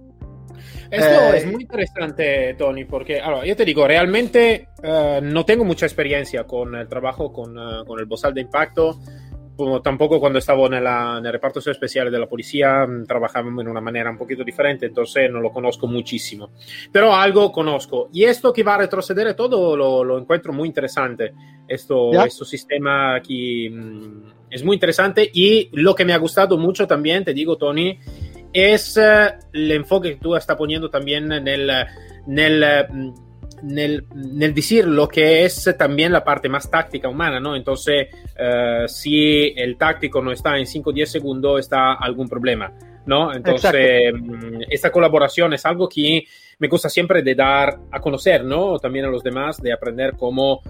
Esto 0.92 1.34
es 1.34 1.52
muy 1.52 1.64
interesante, 1.64 2.54
Tony, 2.54 2.86
porque 2.86 3.20
ahora, 3.20 3.44
yo 3.46 3.56
te 3.56 3.66
digo, 3.66 3.88
realmente 3.88 4.68
no 5.24 5.46
tengo 5.46 5.66
mucha 5.66 5.88
experiencia 5.88 6.44
con 6.44 6.76
el 6.76 6.88
trabajo 6.88 7.34
con, 7.34 7.56
con 7.88 8.00
el 8.00 8.06
bozal 8.06 8.36
de 8.36 8.42
impacto. 8.42 9.00
Tampoco 9.84 10.20
cuando 10.20 10.40
estaba 10.40 10.66
en, 10.66 10.74
el 10.74 11.32
reparto 11.32 11.60
especial 11.60 12.12
de 12.12 12.20
la 12.20 12.28
policía 12.28 12.88
trabajábamos 13.08 13.62
en 13.64 13.70
una 13.70 13.82
manera 13.82 14.10
un 14.10 14.18
poquito 14.18 14.44
diferente, 14.44 14.88
entonces 14.88 15.30
no 15.32 15.40
lo 15.40 15.52
conozco 15.52 15.86
muchísimo. 15.88 16.52
Pero 16.92 17.14
algo 17.14 17.52
conozco. 17.52 18.10
Y 18.12 18.24
esto 18.24 18.52
que 18.52 18.64
va 18.64 18.76
a 18.76 18.80
retroceder 18.80 19.36
todo 19.36 19.78
lo, 19.78 20.04
lo 20.04 20.18
encuentro 20.18 20.54
muy 20.54 20.68
interesante. 20.68 21.34
Esto, 21.68 22.12
este 22.24 22.46
sistema 22.46 23.16
aquí 23.16 23.68
es 24.50 24.64
muy 24.64 24.76
interesante 24.76 25.30
y 25.34 25.70
lo 25.74 25.96
que 25.96 26.06
me 26.06 26.14
ha 26.14 26.18
gustado 26.18 26.58
mucho 26.58 26.88
también, 26.88 27.24
te 27.24 27.34
digo, 27.34 27.58
Tony, 27.58 28.00
es 28.54 28.98
eh, 28.98 29.34
el 29.52 29.72
enfoque 29.72 30.12
que 30.12 30.20
tú 30.20 30.36
estás 30.36 30.56
poniendo 30.56 30.90
también 30.90 31.32
en 31.32 31.48
el, 31.48 31.70
en 31.70 32.40
el, 32.40 33.14
decir 33.64 34.86
lo 34.86 35.08
que 35.08 35.46
es 35.46 35.74
también 35.78 36.12
la 36.12 36.24
parte 36.24 36.50
más 36.50 36.70
táctica 36.70 37.08
humana, 37.08 37.40
¿no? 37.40 37.56
Entonces, 37.56 38.08
eh, 38.38 38.84
si 38.88 39.54
el 39.56 39.78
táctico 39.78 40.22
no 40.22 40.32
está 40.32 40.58
en 40.58 40.68
5 40.68 40.90
o 40.90 40.94
10 40.94 41.12
segundos, 41.12 41.60
está 41.62 41.94
algún 41.94 42.28
problema, 42.28 42.72
¿no? 43.06 43.34
Entonces, 43.34 44.14
mm, 44.14 44.64
esta 44.70 44.92
colaboración 44.92 45.54
es 45.54 45.66
algo 45.66 45.88
que 45.88 46.26
me 46.60 46.68
gusta 46.68 46.90
siempre 46.90 47.24
de 47.24 47.36
dar 47.36 47.80
a 47.92 48.00
conocer, 48.00 48.44
¿no? 48.44 48.78
También 48.80 49.06
a 49.06 49.10
los 49.10 49.24
demás, 49.24 49.62
de 49.62 49.72
aprender 49.72 50.14
cómo 50.18 50.62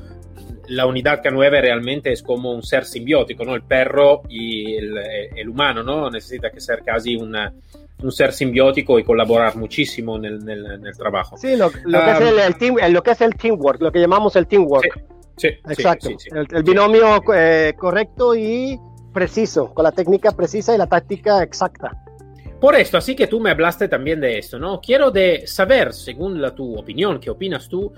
la 0.68 0.86
unidad 0.86 1.22
K9 1.22 1.62
realmente 1.62 2.12
es 2.12 2.24
como 2.24 2.54
un 2.54 2.64
ser 2.64 2.86
simbiótico, 2.86 3.44
¿no? 3.44 3.56
El 3.56 3.64
perro 3.64 4.22
y 4.30 4.76
el, 4.76 4.98
el 5.36 5.50
humano, 5.50 5.84
¿no? 5.84 6.10
Necesita 6.10 6.52
que 6.52 6.62
ser 6.62 6.84
casi 6.84 7.16
una, 7.16 7.54
un 8.04 8.12
ser 8.12 8.34
simbiótico 8.34 9.00
y 9.00 9.04
colaborar 9.04 9.56
muchísimo 9.56 10.18
en 10.18 10.26
el, 10.26 10.50
en 10.50 10.86
el, 10.86 10.98
trabajo. 10.98 11.38
Sí, 11.38 11.56
lo, 11.56 11.72
lo, 11.86 12.02
que 12.02 12.12
es 12.12 12.22
el, 12.22 12.40
el 12.40 12.56
team, 12.58 12.76
lo, 12.92 13.04
que 13.04 13.12
es 13.12 13.22
el, 13.22 13.36
teamwork, 13.36 13.82
lo 13.82 13.92
que 13.92 14.00
llamamos 14.00 14.36
el 14.36 14.48
teamwork. 14.48 15.04
Sí, 15.38 15.48
exacto. 15.70 16.10
Sí, 16.18 16.30
el, 16.32 16.64
binomio 16.64 17.22
eh, 17.34 17.74
correcto 17.78 18.36
y 18.36 18.80
preciso, 19.14 19.74
con 19.74 19.84
la 19.84 19.92
técnica 19.92 20.32
precisa 20.32 20.76
y 20.76 20.78
la 20.78 20.88
táctica 20.88 21.42
exacta. 21.42 21.92
Por 22.60 22.76
esto, 22.76 22.98
así 22.98 23.16
que 23.16 23.28
tú 23.28 23.40
me 23.40 23.52
hablaste 23.52 23.88
también 23.88 24.22
de 24.22 24.38
esto, 24.38 24.58
¿no? 24.58 24.80
Quiero 24.80 25.12
de 25.12 25.46
saber, 25.46 25.92
según 25.92 26.42
la, 26.42 26.56
tu 26.56 26.78
opinión, 26.78 27.20
qué 27.20 27.30
opinas 27.30 27.68
tú, 27.68 27.92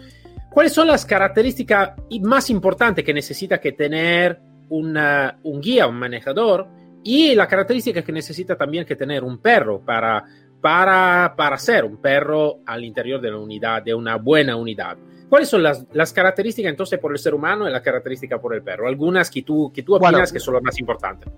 ¿Cuáles 0.55 0.71
son 0.71 0.88
las 0.88 1.05
características 1.05 1.95
más 2.21 2.50
importantes 2.50 3.03
que 3.03 3.13
necesita 3.13 3.59
que 3.59 3.74
tener 3.74 4.39
una, 4.69 5.38
un 5.43 5.59
guía, 5.59 5.85
un 5.85 5.97
manejador? 6.00 6.65
Y 7.07 7.35
la 7.35 7.47
característica 7.47 8.01
que 8.01 8.12
necesita 8.12 8.55
también 8.55 8.83
que 8.83 8.95
tener 8.95 9.24
un 9.24 9.38
perro 9.38 9.79
para, 9.79 10.25
para, 10.59 11.35
para 11.38 11.55
ser 11.59 11.85
un 11.85 11.97
perro 11.97 12.62
al 12.65 12.83
interior 12.83 13.21
de 13.21 13.29
la 13.29 13.38
unidad, 13.38 13.83
de 13.83 13.93
una 13.93 14.15
buena 14.15 14.55
unidad. 14.55 14.97
¿Cuáles 15.29 15.47
son 15.47 15.62
las, 15.62 15.85
las, 15.93 16.12
características 16.12 16.71
entonces 16.71 16.97
por 16.97 17.12
el 17.12 17.19
ser 17.19 17.35
humano 17.35 17.69
y 17.69 17.71
las 17.71 17.83
características 17.83 18.39
por 18.39 18.55
el 18.55 18.63
perro? 18.63 18.88
Algunas 18.88 19.29
que 19.29 19.43
tú, 19.43 19.71
que 19.71 19.83
tú 19.83 19.95
opinas 19.95 20.33
que 20.33 20.39
son 20.39 20.55
las 20.55 20.63
más 20.63 20.79
importantes. 20.79 21.31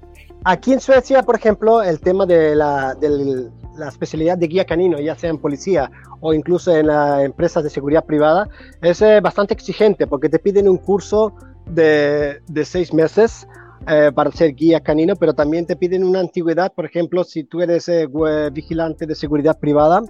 Aquí 0.45 0.71
en 0.71 0.79
Suecia, 0.79 1.21
por 1.23 1.35
ejemplo, 1.35 1.83
el 1.83 1.99
tema 1.99 2.25
de 2.25 2.55
la, 2.55 2.95
del, 2.95 3.51
la 3.77 3.89
especialidad 3.89 4.37
de 4.37 4.47
guía 4.47 4.63
canino, 4.63 5.01
ya 5.01 5.15
sea 5.15 5.31
en 5.31 5.37
policía 5.37 5.91
o 6.21 6.33
incluso 6.33 6.73
en 6.73 6.87
las 6.87 7.25
empresas 7.25 7.61
de 7.61 7.69
seguridad 7.69 8.05
privada, 8.05 8.47
es 8.81 9.01
eh, 9.01 9.19
bastante 9.19 9.53
exigente 9.53 10.07
porque 10.07 10.29
te 10.29 10.39
piden 10.39 10.69
un 10.69 10.77
curso 10.77 11.35
de, 11.65 12.39
de 12.47 12.63
seis 12.63 12.93
meses 12.93 13.45
eh, 13.89 14.11
para 14.13 14.31
ser 14.31 14.53
guía 14.53 14.81
canino, 14.81 15.15
pero 15.15 15.33
también 15.33 15.65
te 15.65 15.75
piden 15.75 16.03
una 16.03 16.19
antigüedad. 16.19 16.73
Por 16.73 16.85
ejemplo, 16.85 17.23
si 17.23 17.43
tú 17.43 17.61
eres 17.61 17.87
eh, 17.87 18.07
vigilante 18.51 19.05
de 19.05 19.15
seguridad 19.15 19.57
privada, 19.59 20.01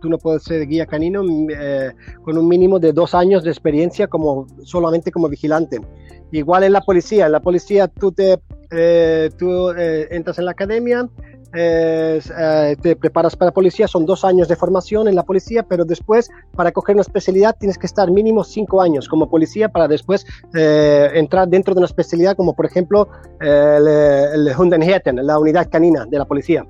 tú 0.00 0.08
no 0.08 0.18
puedes 0.18 0.44
ser 0.44 0.66
guía 0.66 0.86
canino 0.86 1.22
mm, 1.24 1.48
con 2.22 2.38
un 2.38 2.48
mínimo 2.48 2.78
de 2.78 2.92
dos 2.92 3.14
años 3.14 3.42
de 3.42 3.50
experiencia 3.50 4.06
como 4.06 4.46
solamente 4.62 5.10
como 5.10 5.28
vigilante. 5.28 5.80
Igual 6.30 6.64
en 6.64 6.72
la 6.72 6.80
policía, 6.80 7.26
en 7.26 7.32
la 7.32 7.40
policía 7.40 7.88
tú 7.88 8.12
te 8.12 8.38
tú 9.38 9.70
entras 9.70 10.38
en 10.38 10.46
la 10.46 10.50
academia, 10.50 11.08
eh, 11.54 12.20
te 12.80 12.96
preparas 12.96 13.36
para 13.36 13.52
policía, 13.52 13.86
son 13.88 14.06
dos 14.06 14.24
años 14.24 14.48
de 14.48 14.56
formación 14.56 15.08
en 15.08 15.14
la 15.14 15.22
policía, 15.22 15.62
pero 15.62 15.84
después 15.84 16.30
para 16.56 16.72
coger 16.72 16.96
una 16.96 17.02
especialidad 17.02 17.56
tienes 17.58 17.78
que 17.78 17.86
estar 17.86 18.10
mínimo 18.10 18.44
cinco 18.44 18.80
años 18.80 19.08
como 19.08 19.28
policía 19.28 19.68
para 19.68 19.88
después 19.88 20.26
eh, 20.54 21.10
entrar 21.14 21.48
dentro 21.48 21.74
de 21.74 21.78
una 21.78 21.86
especialidad 21.86 22.36
como 22.36 22.54
por 22.54 22.66
ejemplo 22.66 23.08
el, 23.40 23.86
el 23.86 24.52
Hundenheten, 24.58 25.24
la 25.24 25.38
unidad 25.38 25.68
canina 25.70 26.04
de 26.06 26.18
la 26.18 26.24
policía. 26.24 26.66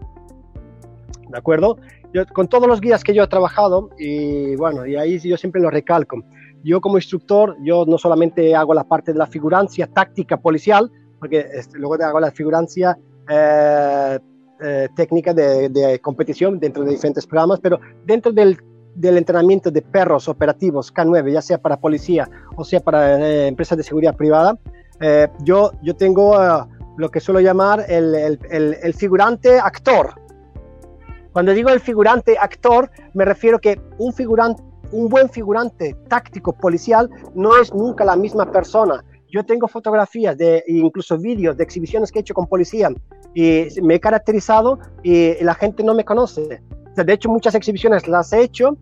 ¿De 1.28 1.38
acuerdo? 1.38 1.78
Yo, 2.12 2.24
con 2.26 2.46
todos 2.46 2.68
los 2.68 2.80
guías 2.80 3.02
que 3.02 3.12
yo 3.12 3.24
he 3.24 3.26
trabajado, 3.26 3.90
y 3.98 4.54
bueno, 4.54 4.86
y 4.86 4.94
ahí 4.94 5.18
yo 5.18 5.36
siempre 5.36 5.60
lo 5.60 5.68
recalco, 5.68 6.22
yo 6.62 6.80
como 6.80 6.96
instructor, 6.96 7.56
yo 7.62 7.84
no 7.86 7.98
solamente 7.98 8.54
hago 8.54 8.72
la 8.72 8.84
parte 8.84 9.12
de 9.12 9.18
la 9.18 9.26
figurancia 9.26 9.86
táctica 9.86 10.38
policial, 10.38 10.90
porque 11.18 11.46
este, 11.52 11.78
luego 11.78 12.02
hago 12.02 12.20
la 12.20 12.30
figurancia 12.30 12.96
eh, 13.28 14.18
eh, 14.64 14.88
técnica 14.94 15.34
de, 15.34 16.00
competición 16.00 16.58
dentro 16.58 16.84
de 16.84 16.92
diferentes 16.92 17.26
programas, 17.26 17.60
pero 17.60 17.78
dentro 18.04 18.32
del, 18.32 18.58
entrenamiento 19.02 19.70
de 19.70 19.82
perros 19.82 20.28
operativos 20.28 20.92
K9, 20.94 21.32
ya 21.32 21.42
sea 21.42 21.58
para 21.58 21.78
policía 21.78 22.30
o 22.56 22.64
sea 22.64 22.80
para 22.80 23.18
eh, 23.18 23.48
empresas 23.48 23.76
de 23.76 23.84
seguridad 23.84 24.16
privada, 24.16 24.58
eh, 25.00 25.28
yo, 25.40 25.72
yo 25.82 25.94
tengo 25.94 26.34
lo 26.96 27.10
que 27.10 27.20
suelo 27.20 27.40
llamar 27.40 27.84
el, 27.88 28.14
el, 28.14 28.76
el, 28.82 28.94
figurante 28.94 29.58
actor. 29.58 30.14
Cuando 31.32 31.52
digo 31.52 31.68
el 31.70 31.80
figurante 31.80 32.38
actor, 32.38 32.90
me 33.12 33.24
refiero 33.24 33.58
que 33.58 33.80
un 33.98 34.12
figurante 34.12 34.62
un 34.92 35.08
buen 35.08 35.28
figurante 35.28 35.96
táctico 36.08 36.52
policial 36.52 37.10
no 37.34 37.56
es 37.56 37.74
nunca 37.74 38.04
la 38.04 38.16
misma 38.16 38.50
persona. 38.50 39.04
Yo 39.28 39.44
tengo 39.44 39.66
fotografías 39.66 40.38
de 40.38 40.62
incluso 40.68 41.18
vídeos 41.18 41.56
de 41.56 41.64
exhibiciones 41.64 42.12
que 42.12 42.20
he 42.20 42.22
hecho 42.22 42.34
con 42.34 42.46
policía 42.46 42.90
y 43.34 43.66
me 43.82 43.96
he 43.96 44.00
caracterizado 44.00 44.78
y 45.02 45.42
la 45.42 45.54
gente 45.54 45.82
no 45.82 45.94
me 45.94 46.04
conoce. 46.04 46.62
de 46.96 47.12
hecho, 47.12 47.28
muchas 47.28 47.54
exhibiciones 47.54 48.08
las 48.08 48.32
he 48.32 48.42
hecho 48.42 48.76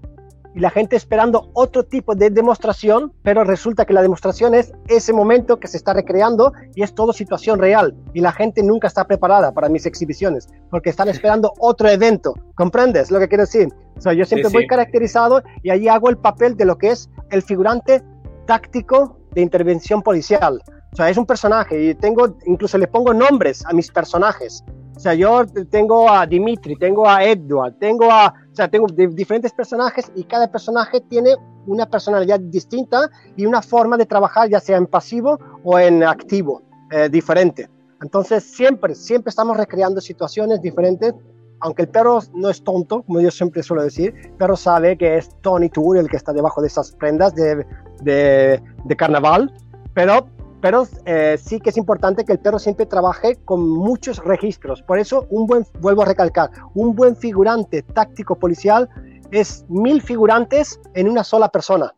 y 0.55 0.61
la 0.61 0.71
gente 0.71 0.97
esperando 0.97 1.51
otro 1.55 1.85
tipo 1.85 2.15
de 2.15 2.31
demostración, 2.31 3.13
pero 3.23 3.43
resulta 3.45 3.87
que 3.87 3.95
la 3.95 4.03
demostración 4.03 4.55
es 4.55 4.73
ese 4.89 5.13
momento 5.13 5.59
que 5.59 5.67
se 5.67 5.79
está 5.79 5.95
recreando 5.95 6.53
y 6.75 6.83
es 6.83 6.95
todo 6.95 7.13
situación 7.13 7.59
real. 7.59 7.95
Y 8.13 8.21
la 8.21 8.33
gente 8.33 8.63
nunca 8.63 8.89
está 8.89 9.07
preparada 9.07 9.53
para 9.53 9.69
mis 9.69 9.87
exhibiciones 9.87 10.49
porque 10.71 10.91
están 10.91 11.09
esperando 11.09 11.53
otro 11.59 11.89
evento. 11.89 12.35
¿Comprendes 12.55 13.11
lo 13.11 13.19
que 13.19 13.29
quiero 13.29 13.45
decir? 13.45 13.69
O 14.05 14.13
yo 14.13 14.25
siempre 14.25 14.51
voy 14.53 14.67
caracterizado 14.67 15.43
y 15.63 15.71
ahí 15.71 15.89
hago 15.89 16.11
el 16.11 16.19
papel 16.19 16.57
de 16.57 16.65
lo 16.65 16.77
que 16.77 16.91
es 16.91 17.09
el 17.31 17.43
figurante 17.43 18.03
táctico 18.47 19.17
de 19.33 19.41
intervención 19.41 20.03
policial. 20.03 20.61
O 20.93 20.97
sea, 20.97 21.09
es 21.09 21.17
un 21.17 21.25
personaje 21.25 21.83
y 21.83 21.95
tengo, 21.95 22.37
incluso 22.45 22.77
le 22.77 22.87
pongo 22.87 23.15
nombres 23.15 23.65
a 23.65 23.73
mis 23.73 23.91
personajes. 23.91 24.63
O 24.95 25.01
sea, 25.01 25.15
yo 25.15 25.47
tengo 25.71 26.11
a 26.11 26.27
Dimitri, 26.27 26.77
tengo 26.77 27.09
a 27.09 27.25
Edward, 27.25 27.75
tengo 27.79 28.11
a, 28.11 28.29
o 28.29 28.55
sea, 28.55 28.69
tengo 28.69 28.87
diferentes 28.87 29.53
personajes 29.53 30.13
y 30.15 30.25
cada 30.25 30.53
personaje 30.53 31.01
tiene 31.01 31.35
una 31.67 31.87
personalidad 31.87 32.39
distinta 32.41 33.11
y 33.37 33.47
una 33.47 33.63
forma 33.63 33.97
de 33.97 34.05
trabajar, 34.05 34.51
ya 34.51 34.61
sea 34.61 34.77
en 34.77 34.87
pasivo 34.87 35.39
o 35.65 35.79
en 35.79 36.03
activo, 36.03 36.61
eh, 36.91 37.09
diferente. 37.09 37.71
Entonces, 38.03 38.45
siempre, 38.45 38.95
siempre 38.95 39.31
estamos 39.31 39.57
recreando 39.57 40.01
situaciones 40.01 40.61
diferentes. 40.61 41.15
Aunque 41.61 41.83
el 41.83 41.89
perro 41.89 42.19
no 42.35 42.51
es 42.51 42.63
tonto, 42.63 43.03
como 43.03 43.21
yo 43.21 43.31
siempre 43.31 43.63
suelo 43.63 43.85
decir, 43.85 44.13
el 44.25 44.33
perro 44.33 44.57
sabe 44.57 44.99
que 44.99 45.17
es 45.17 45.31
Tony 45.41 45.69
Tour 45.69 45.97
el 45.97 46.09
que 46.09 46.17
está 46.17 46.33
debajo 46.33 46.61
de 46.61 46.67
esas 46.67 46.91
prendas 46.93 47.35
de, 47.35 47.65
de, 48.03 48.61
de 48.85 48.97
carnaval, 48.97 49.55
pero 49.95 50.27
pero 50.63 50.87
eh, 51.07 51.37
sí 51.43 51.61
que 51.61 51.71
es 51.71 51.77
importante 51.77 52.25
que 52.25 52.33
el 52.33 52.39
perro 52.39 52.61
siempre 52.61 52.87
trabaje 52.87 53.37
con 53.45 53.69
muchos 53.69 54.19
registros. 54.19 54.81
Por 54.81 55.01
eso, 55.01 55.27
un 55.29 55.47
buen, 55.47 55.67
vuelvo 55.81 56.03
a 56.03 56.05
recalcar, 56.07 56.51
un 56.75 56.95
buen 56.95 57.17
figurante 57.17 57.83
táctico 57.83 58.39
policial 58.39 58.89
es 59.33 59.67
mil 59.69 60.01
figurantes 60.01 60.81
en 60.95 61.09
una 61.09 61.25
sola 61.25 61.49
persona. 61.49 61.93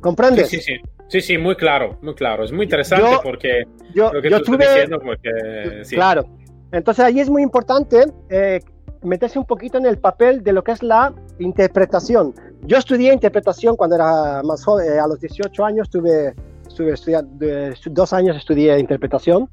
¿Comprendes? 0.00 0.48
Sí, 0.48 0.58
sí, 0.58 0.78
sí. 1.08 1.20
Sí, 1.20 1.38
muy 1.38 1.56
claro, 1.56 1.98
muy 2.02 2.14
claro. 2.14 2.44
Es 2.44 2.52
muy 2.52 2.64
interesante 2.64 3.18
porque 3.22 3.64
yo, 3.94 4.12
lo 4.12 4.20
que 4.22 4.30
tú 4.30 4.42
tuve, 4.42 4.66
diciendo 4.66 4.98
porque, 5.02 5.82
Claro. 5.90 6.24
Entonces 6.70 7.04
ahí 7.04 7.20
es 7.20 7.28
muy 7.28 7.42
importante 7.42 8.04
eh, 8.30 8.60
meterse 9.02 9.38
un 9.38 9.44
poquito 9.44 9.78
en 9.78 9.86
el 9.86 9.98
papel 9.98 10.42
de 10.42 10.52
lo 10.52 10.62
que 10.62 10.72
es 10.72 10.82
la 10.82 11.12
interpretación. 11.38 12.34
yo 12.62 12.78
estudié 12.78 13.12
interpretación 13.12 13.76
cuando 13.76 13.96
era 13.96 14.42
más 14.42 14.64
joven, 14.64 14.98
a 14.98 15.06
los 15.06 15.18
18 15.20 15.64
años 15.64 15.90
tuve, 15.90 16.34
estuve 16.66 16.92
estudiando, 16.92 17.46
dos 17.90 18.12
años 18.12 18.36
estudié 18.36 18.78
interpretación 18.78 19.48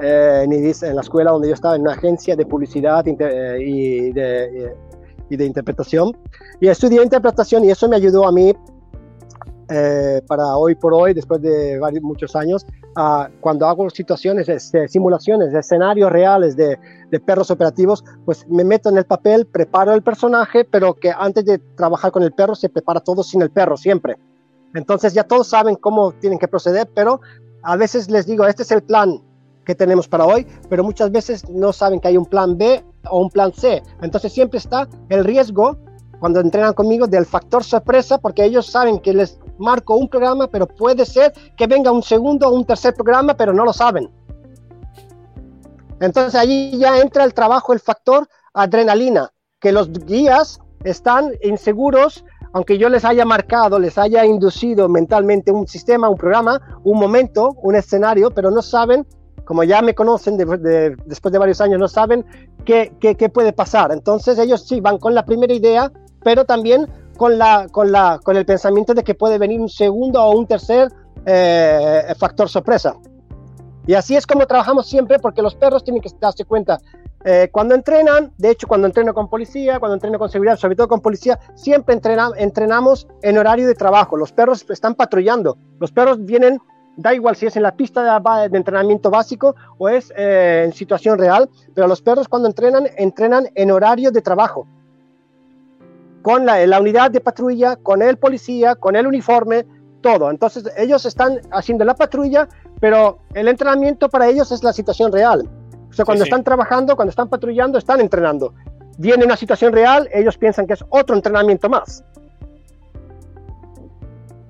eh, 0.00 0.44
en, 0.44 0.96
la 0.96 1.00
escuela 1.02 1.30
donde 1.30 1.48
yo 1.48 1.54
estaba, 1.54 1.76
en 1.76 1.82
una 1.82 1.92
agencia 1.92 2.34
de 2.34 2.46
publicidad 2.46 3.06
eh, 3.06 3.58
y, 3.60 4.12
de, 4.12 4.74
y, 5.28 5.36
de, 5.36 5.44
interpretación. 5.44 6.16
Y 6.60 6.68
estudié 6.68 7.02
interpretación 7.02 7.64
y 7.64 7.70
eso 7.70 7.88
me 7.88 7.96
ayudó 7.96 8.26
a 8.26 8.32
mí 8.32 8.52
eh, 9.74 10.20
para 10.26 10.56
hoy 10.56 10.74
por 10.74 10.92
hoy, 10.92 11.14
después 11.14 11.40
de 11.40 11.78
varios, 11.78 12.02
muchos 12.02 12.36
años, 12.36 12.66
cuando 13.40 13.66
hago 13.66 13.88
situaciones, 13.88 14.46
de, 14.46 14.88
simulaciones, 14.88 15.54
escenarios 15.54 16.12
reales 16.12 16.56
de, 16.56 16.78
de, 17.10 17.20
perros 17.20 17.50
operativos, 17.50 18.04
pues 18.26 18.46
me 18.48 18.64
meto 18.64 18.90
en 18.90 18.98
el 18.98 19.06
papel, 19.06 19.46
preparo 19.46 19.94
el 19.94 20.02
personaje, 20.02 20.66
pero 20.66 20.92
que 20.94 21.10
antes 21.10 21.46
de 21.46 21.58
trabajar 21.76 22.12
con 22.12 22.22
el 22.22 22.32
perro 22.32 22.54
se 22.54 22.68
prepara 22.68 23.00
todo 23.00 23.22
sin 23.22 23.40
el 23.40 23.50
perro, 23.50 23.78
siempre. 23.78 24.16
Entonces 24.74 25.14
ya 25.14 25.24
todos 25.24 25.48
saben 25.48 25.76
cómo 25.76 26.12
tienen 26.12 26.38
que 26.38 26.48
proceder, 26.48 26.88
pero 26.94 27.20
a 27.62 27.76
veces 27.76 28.10
les 28.10 28.26
digo, 28.26 28.46
este 28.46 28.64
es 28.64 28.70
el 28.72 28.82
plan 28.82 29.22
que 29.64 29.74
tenemos 29.74 30.06
para 30.06 30.26
hoy, 30.26 30.46
pero 30.68 30.84
muchas 30.84 31.10
veces 31.10 31.48
no 31.48 31.72
saben 31.72 32.00
que 32.00 32.08
hay 32.08 32.16
un 32.16 32.26
plan 32.26 32.58
B 32.58 32.84
o 33.08 33.22
un 33.22 33.30
plan 33.30 33.52
C. 33.52 33.82
Entonces 34.02 34.32
siempre 34.32 34.58
está 34.58 34.88
el 35.08 35.24
riesgo 35.24 35.78
cuando 36.22 36.38
entrenan 36.38 36.72
conmigo 36.74 37.06
del 37.08 37.26
factor 37.26 37.64
sorpresa, 37.64 38.18
porque 38.18 38.44
ellos 38.44 38.66
saben 38.66 39.00
que 39.00 39.12
les 39.12 39.40
marco 39.62 39.96
un 39.96 40.08
programa, 40.08 40.48
pero 40.48 40.66
puede 40.66 41.06
ser 41.06 41.32
que 41.56 41.66
venga 41.66 41.90
un 41.90 42.02
segundo 42.02 42.48
o 42.48 42.52
un 42.52 42.64
tercer 42.64 42.94
programa, 42.94 43.34
pero 43.34 43.52
no 43.52 43.64
lo 43.64 43.72
saben. 43.72 44.10
Entonces 46.00 46.34
allí 46.34 46.76
ya 46.78 47.00
entra 47.00 47.24
el 47.24 47.32
trabajo, 47.32 47.72
el 47.72 47.80
factor 47.80 48.28
adrenalina, 48.52 49.32
que 49.60 49.72
los 49.72 49.90
guías 49.90 50.60
están 50.84 51.32
inseguros, 51.42 52.24
aunque 52.52 52.76
yo 52.76 52.88
les 52.88 53.04
haya 53.04 53.24
marcado, 53.24 53.78
les 53.78 53.96
haya 53.96 54.26
inducido 54.26 54.88
mentalmente 54.88 55.50
un 55.52 55.66
sistema, 55.66 56.08
un 56.08 56.18
programa, 56.18 56.60
un 56.84 56.98
momento, 56.98 57.56
un 57.62 57.76
escenario, 57.76 58.30
pero 58.30 58.50
no 58.50 58.60
saben 58.60 59.06
como 59.44 59.64
ya 59.64 59.82
me 59.82 59.94
conocen 59.94 60.36
después 60.36 60.62
de 61.32 61.38
varios 61.38 61.60
años, 61.60 61.78
no 61.78 61.88
saben 61.88 62.24
qué, 62.64 62.92
qué, 63.00 63.28
puede 63.28 63.52
pasar. 63.52 63.92
Entonces 63.92 64.38
ellos 64.38 64.66
sí 64.66 64.80
van 64.80 64.98
con 64.98 65.14
la 65.14 65.24
primera 65.24 65.52
idea, 65.52 65.90
pero 66.22 66.44
también 66.44 66.88
con, 67.16 67.38
la, 67.38 67.68
con, 67.70 67.92
la, 67.92 68.20
con 68.22 68.36
el 68.36 68.44
pensamiento 68.44 68.94
de 68.94 69.02
que 69.02 69.14
puede 69.14 69.38
venir 69.38 69.60
un 69.60 69.68
segundo 69.68 70.22
o 70.22 70.36
un 70.36 70.46
tercer 70.46 70.88
eh, 71.26 72.14
factor 72.18 72.48
sorpresa. 72.48 72.94
Y 73.86 73.94
así 73.94 74.16
es 74.16 74.26
como 74.26 74.46
trabajamos 74.46 74.86
siempre, 74.86 75.18
porque 75.18 75.42
los 75.42 75.54
perros 75.54 75.82
tienen 75.82 76.00
que 76.00 76.10
darse 76.20 76.44
cuenta. 76.44 76.78
Eh, 77.24 77.48
cuando 77.52 77.74
entrenan, 77.74 78.32
de 78.36 78.50
hecho, 78.50 78.66
cuando 78.66 78.86
entreno 78.86 79.14
con 79.14 79.28
policía, 79.28 79.78
cuando 79.78 79.94
entreno 79.94 80.18
con 80.18 80.28
seguridad, 80.28 80.56
sobre 80.56 80.76
todo 80.76 80.88
con 80.88 81.00
policía, 81.00 81.38
siempre 81.54 81.98
entrenamos 82.36 83.06
en 83.22 83.38
horario 83.38 83.66
de 83.66 83.74
trabajo. 83.74 84.16
Los 84.16 84.32
perros 84.32 84.64
están 84.68 84.94
patrullando. 84.94 85.56
Los 85.78 85.92
perros 85.92 86.24
vienen 86.24 86.60
da 86.96 87.14
igual 87.14 87.36
si 87.36 87.46
es 87.46 87.56
en 87.56 87.62
la 87.62 87.74
pista 87.74 88.20
de, 88.20 88.56
entrenamiento 88.56 89.10
básico 89.10 89.54
o 89.78 89.88
es 89.88 90.12
eh, 90.16 90.64
en 90.66 90.72
situación 90.72 91.18
real, 91.18 91.48
pero 91.74 91.88
los 91.88 92.02
perros 92.02 92.28
cuando 92.28 92.48
entrenan, 92.48 92.86
entrenan 92.96 93.48
en 93.54 93.70
horario 93.70 94.10
de 94.10 94.20
trabajo. 94.20 94.66
Con 96.22 96.46
la, 96.46 96.64
la, 96.66 96.80
unidad 96.80 97.10
de 97.10 97.20
patrulla, 97.20 97.76
con 97.76 98.00
el 98.00 98.16
policía, 98.16 98.76
con 98.76 98.96
el 98.96 99.06
uniforme, 99.06 99.66
todo. 100.00 100.30
Entonces 100.30 100.64
ellos 100.76 101.04
están 101.04 101.40
haciendo 101.50 101.84
la 101.84 101.94
patrulla, 101.94 102.48
pero 102.80 103.20
el 103.34 103.48
entrenamiento 103.48 104.08
para 104.08 104.28
ellos 104.28 104.52
es 104.52 104.62
la 104.62 104.72
situación 104.72 105.12
real. 105.12 105.48
O 105.88 105.94
sea, 105.94 106.04
cuando 106.04 106.24
están 106.24 106.42
trabajando, 106.42 106.96
cuando 106.96 107.10
están 107.10 107.28
patrullando, 107.28 107.78
están 107.78 108.00
entrenando. 108.00 108.54
Viene 108.98 109.24
una 109.24 109.36
situación 109.36 109.72
real, 109.72 110.08
ellos 110.12 110.38
piensan 110.38 110.66
que 110.66 110.72
es 110.74 110.84
otro 110.88 111.14
entrenamiento 111.14 111.68
más. 111.68 112.04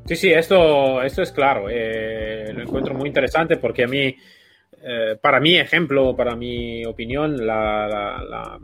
Sí, 0.06 0.16
sí, 0.16 0.32
esto, 0.32 1.02
esto 1.02 1.22
es 1.22 1.32
claro. 1.32 1.68
Eh, 1.68 2.52
lo 2.52 2.62
encuentro 2.62 2.94
muy 2.94 3.08
interesante 3.08 3.56
porque 3.56 3.84
a 3.84 3.86
mí, 3.88 4.14
eh, 4.82 5.16
para 5.20 5.40
mi 5.40 5.56
ejemplo, 5.56 6.14
para 6.14 6.36
mi 6.36 6.84
opinión, 6.84 7.44
la, 7.44 7.88
la, 7.88 8.58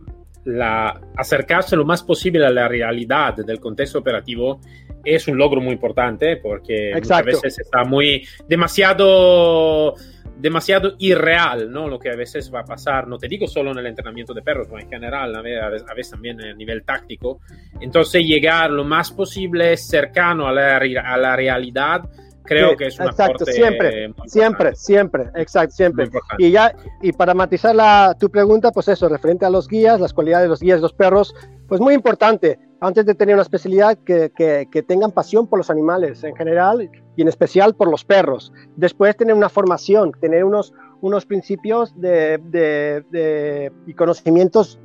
acercarse 1.17 1.77
lo 1.77 1.85
más 1.85 2.03
posible 2.03 2.47
a 2.47 2.51
la 2.51 2.69
realidad 2.69 3.37
del 3.37 3.61
contexto 3.61 3.99
operativo 3.99 4.61
es 5.05 5.29
un 5.29 5.37
logro 5.37 5.61
muy 5.61 5.73
importante 5.73 6.37
porque 6.37 6.93
muchas 6.95 7.25
veces 7.25 7.59
está 7.59 7.85
muy 7.85 8.27
demasiado 8.49 9.95
demasiado 10.39 10.95
irreal, 10.99 11.71
¿no? 11.71 11.89
Lo 11.89 11.99
que 11.99 12.11
a 12.11 12.17
veces 12.17 12.53
va 12.55 12.61
a 12.61 12.65
pasar, 12.65 13.09
no 13.09 13.19
te 13.19 13.27
digo 13.27 13.47
solo 13.47 13.73
en 13.73 13.79
el 13.79 13.87
entrenamiento 13.87 14.33
de 14.33 14.43
perros, 14.43 14.69
sino 14.69 14.79
en 14.79 14.89
general, 14.89 15.35
a 15.35 15.43
veces, 15.43 16.11
también 16.11 16.41
a 16.41 16.55
nivel 16.55 16.85
táctico. 16.85 17.41
Entonces, 17.81 18.25
llegar 18.25 18.71
lo 18.71 18.85
más 18.85 19.11
posible 19.11 19.77
cercano 19.77 20.47
a 20.47 20.53
la, 20.53 20.77
a 20.77 21.17
la 21.17 21.37
realidad, 21.37 22.09
creo 22.49 22.77
que 22.77 22.87
es 22.87 22.99
una 22.99 23.11
Exacto, 23.11 23.45
siempre, 23.45 24.13
siempre, 24.27 24.75
siempre, 24.75 25.31
exacto, 25.35 25.75
siempre. 25.75 26.11
Y 26.39 26.51
ya, 26.51 26.75
y 27.03 27.13
para 27.13 27.35
matizar 27.35 27.75
la, 27.75 28.17
tu 28.19 28.31
pregunta, 28.31 28.73
pues 28.73 28.89
eso, 28.89 29.09
referente 29.09 29.45
a 29.45 29.51
los 29.51 29.69
guías, 29.69 30.01
las 30.01 30.13
cualidades 30.13 30.45
de 30.45 30.49
los 30.49 30.61
guías, 30.61 30.79
de 30.79 30.83
los 30.83 30.93
perros, 30.93 31.35
pues 31.69 31.81
muy 31.81 31.95
importante, 31.95 32.59
antes 32.81 33.05
de 33.05 33.15
tener 33.15 33.35
una 33.35 33.43
especialidad, 33.43 33.99
que, 33.99 34.33
que, 34.35 34.83
tengan 34.83 35.13
pasión 35.13 35.47
por 35.47 35.59
los 35.59 35.71
animales 35.71 36.25
en 36.25 36.35
general 36.35 36.89
y 37.17 37.23
en 37.23 37.29
especial 37.29 37.75
por 37.75 37.91
los 37.91 38.05
perros. 38.05 38.53
Después 38.77 39.17
tener 39.17 39.35
una 39.35 39.49
formación, 39.49 40.13
tener 40.21 40.45
unos, 40.45 40.73
unos 41.01 41.27
principios 41.27 41.93
de, 42.01 42.39
de, 42.49 43.73
y 43.87 43.95
conocimientos 43.95 44.79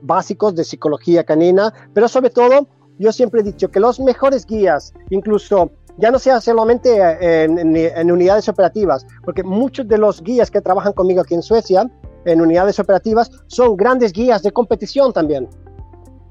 básicos 0.00 0.54
de 0.54 0.64
psicología 0.64 1.24
canina, 1.24 1.72
pero 1.92 2.08
sobre 2.08 2.30
todo, 2.30 2.68
yo 2.98 3.12
siempre 3.12 3.40
he 3.40 3.44
dicho 3.44 3.70
que 3.70 3.80
los 3.80 3.98
mejores 4.00 4.46
guías, 4.46 4.94
incluso 5.10 5.72
ya 5.98 6.10
no 6.10 6.18
sea 6.18 6.40
solamente 6.40 6.96
en, 7.44 7.76
en, 7.76 8.10
unidades 8.10 8.48
operativas, 8.48 9.06
porque 9.24 9.42
muchos 9.42 9.86
de 9.88 9.98
los 9.98 10.22
guías 10.22 10.50
que 10.50 10.60
trabajan 10.60 10.92
conmigo 10.92 11.20
aquí 11.20 11.34
en 11.34 11.42
Suecia, 11.42 11.90
en 12.24 12.40
unidades 12.40 12.78
operativas, 12.78 13.30
son 13.46 13.76
grandes 13.76 14.12
guías 14.12 14.42
de 14.42 14.52
competición 14.52 15.12
también 15.12 15.48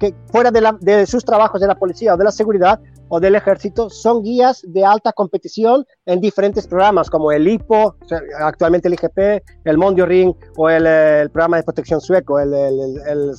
que 0.02 0.16
fuera 0.32 0.50
de, 0.50 1.06
sus 1.06 1.24
trabajos 1.24 1.62
de 1.62 1.68
la 1.68 1.76
policía 1.76 2.16
o 2.16 2.18
de 2.18 2.24
la 2.24 2.32
seguridad 2.32 2.80
o 3.10 3.20
del 3.20 3.36
ejército 3.36 3.88
son 3.88 4.24
guías 4.24 4.64
de 4.68 4.84
alta 4.84 5.14
competición 5.14 5.86
en 6.08 6.20
diferentes 6.20 6.66
programas 6.66 7.08
como 7.08 7.32
el 7.32 7.48
IPO, 7.48 7.98
actualmente 8.40 8.88
el 8.88 8.96
IGP, 8.96 9.44
el 9.64 9.78
Mondio 9.78 10.08
Ring 10.08 10.34
o 10.58 10.72
el, 10.72 11.30
programa 11.30 11.58
de 11.58 11.64
protección 11.64 12.02
sueco, 12.02 12.40
el, 12.40 12.52
el, 12.52 13.00
el 13.06 13.32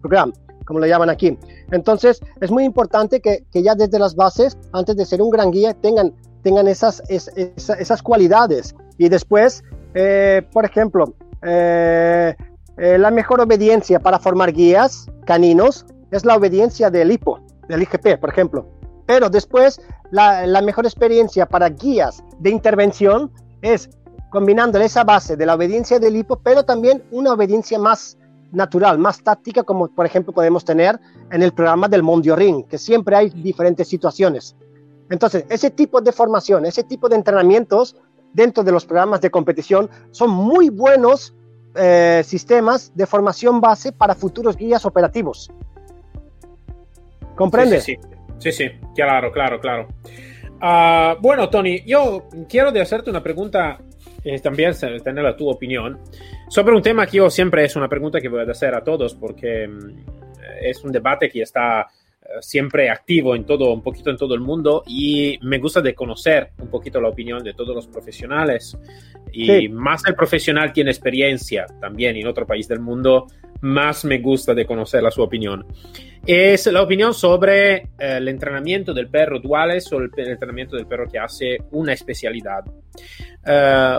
Program, 0.00 0.32
como 0.66 0.80
lo 0.80 0.86
llaman 0.86 1.08
aquí. 1.08 1.38
Entonces 1.70 2.20
es 2.40 2.50
muy 2.50 2.64
importante 2.64 3.20
que, 3.20 3.44
ya 3.54 3.74
desde 3.74 3.98
las 3.98 4.14
bases, 4.14 4.58
antes 4.72 4.96
de 4.96 5.06
ser 5.06 5.22
un 5.22 5.30
gran 5.30 5.50
guía, 5.50 5.72
tengan, 5.72 6.12
tengan 6.42 6.68
esas, 6.68 7.02
esas, 7.08 8.02
cualidades. 8.02 8.74
Y 8.98 9.08
después, 9.08 9.64
eh, 9.94 10.42
por 10.52 10.66
ejemplo, 10.66 11.14
eh, 11.42 12.34
eh, 12.76 12.98
la 12.98 13.10
mejor 13.10 13.40
obediencia 13.40 13.98
para 14.00 14.18
formar 14.18 14.52
guías 14.52 15.06
caninos 15.24 15.86
es 16.10 16.24
la 16.24 16.36
obediencia 16.36 16.90
del 16.90 17.10
IPO, 17.12 17.40
del 17.68 17.82
IGP, 17.82 18.18
por 18.20 18.28
ejemplo. 18.28 18.66
Pero 19.06 19.30
después, 19.30 19.80
la, 20.10 20.60
mejor 20.62 20.84
experiencia 20.84 21.46
para 21.46 21.70
guías 21.70 22.22
de 22.38 22.50
intervención 22.50 23.30
es 23.62 23.88
combinando 24.30 24.78
esa 24.80 25.04
base 25.04 25.36
de 25.36 25.46
la 25.46 25.54
obediencia 25.54 25.98
del 25.98 26.16
IPO, 26.16 26.40
pero 26.40 26.64
también 26.64 27.02
una 27.12 27.32
obediencia 27.32 27.78
más 27.78 28.18
natural, 28.52 28.98
más 28.98 29.22
táctica, 29.22 29.62
como 29.62 29.88
por 29.88 30.06
ejemplo 30.06 30.32
podemos 30.32 30.64
tener 30.64 30.98
en 31.30 31.42
el 31.42 31.52
programa 31.52 31.88
del 31.88 32.02
Mondio 32.02 32.36
Ring, 32.36 32.64
que 32.66 32.78
siempre 32.78 33.16
hay 33.16 33.30
diferentes 33.30 33.88
situaciones. 33.88 34.56
Entonces, 35.10 35.44
ese 35.48 35.70
tipo 35.70 36.00
de 36.00 36.12
formación, 36.12 36.66
ese 36.66 36.82
tipo 36.84 37.08
de 37.08 37.16
entrenamientos 37.16 37.96
dentro 38.32 38.62
de 38.62 38.72
los 38.72 38.84
programas 38.84 39.20
de 39.20 39.30
competición 39.30 39.88
son 40.10 40.30
muy 40.30 40.68
buenos 40.68 41.34
eh, 41.74 42.22
sistemas 42.24 42.92
de 42.94 43.06
formación 43.06 43.60
base 43.60 43.92
para 43.92 44.14
futuros 44.14 44.56
guías 44.56 44.84
operativos. 44.84 45.50
¿Comprende? 47.34 47.80
Sí, 47.80 47.96
sí, 48.38 48.52
sí, 48.52 48.64
claro, 48.94 49.30
claro, 49.30 49.60
claro. 49.60 49.88
Ah, 50.60 51.16
bueno, 51.20 51.50
Tony, 51.50 51.82
yo 51.86 52.24
quiero 52.48 52.72
de 52.72 52.80
hacerte 52.80 53.10
una 53.10 53.22
pregunta, 53.22 53.78
eh, 54.28 54.40
también 54.40 54.72
tener 55.04 55.22
la 55.22 55.36
tu 55.36 55.48
opinión, 55.48 56.00
sobre 56.48 56.74
un 56.74 56.82
tema 56.82 57.06
que 57.06 57.18
yo 57.18 57.30
siempre 57.30 57.64
es 57.64 57.76
una 57.76 57.88
pregunta 57.88 58.20
que 58.20 58.28
voy 58.28 58.40
a 58.40 58.50
hacer 58.50 58.74
a 58.74 58.82
todos 58.82 59.14
porque 59.14 59.68
mm, 59.68 60.04
es 60.62 60.82
un 60.82 60.90
debate 60.90 61.30
que 61.30 61.42
está 61.42 61.82
eh, 62.22 62.26
siempre 62.40 62.90
activo 62.90 63.36
en 63.36 63.46
todo, 63.46 63.72
un 63.72 63.82
poquito 63.82 64.10
en 64.10 64.16
todo 64.16 64.34
el 64.34 64.40
mundo 64.40 64.82
y 64.84 65.38
me 65.42 65.58
gusta 65.58 65.80
de 65.80 65.94
conocer 65.94 66.50
un 66.58 66.68
poquito 66.68 67.00
la 67.00 67.08
opinión 67.08 67.44
de 67.44 67.54
todos 67.54 67.72
los 67.72 67.86
profesionales 67.86 68.76
y 69.32 69.68
más 69.68 70.02
el 70.06 70.16
profesional 70.16 70.72
tiene 70.72 70.90
experiencia 70.90 71.64
también 71.80 72.16
en 72.16 72.26
otro 72.26 72.46
país 72.46 72.66
del 72.66 72.80
mundo, 72.80 73.28
más 73.66 74.04
me 74.04 74.18
gusta 74.18 74.54
de 74.54 74.64
conocer 74.64 75.02
la 75.02 75.10
su 75.10 75.22
opinión. 75.22 75.66
Es 76.24 76.66
la 76.66 76.82
opinión 76.82 77.12
sobre 77.14 77.74
eh, 77.74 77.86
el 77.98 78.28
entrenamiento 78.28 78.94
del 78.94 79.08
perro 79.08 79.38
duales 79.40 79.92
o 79.92 79.98
el, 79.98 80.10
entrenamiento 80.16 80.76
del 80.76 80.86
perro 80.86 81.08
que 81.08 81.18
hace 81.18 81.58
una 81.72 81.92
especialidad. 81.92 82.64
Eh, 83.44 83.98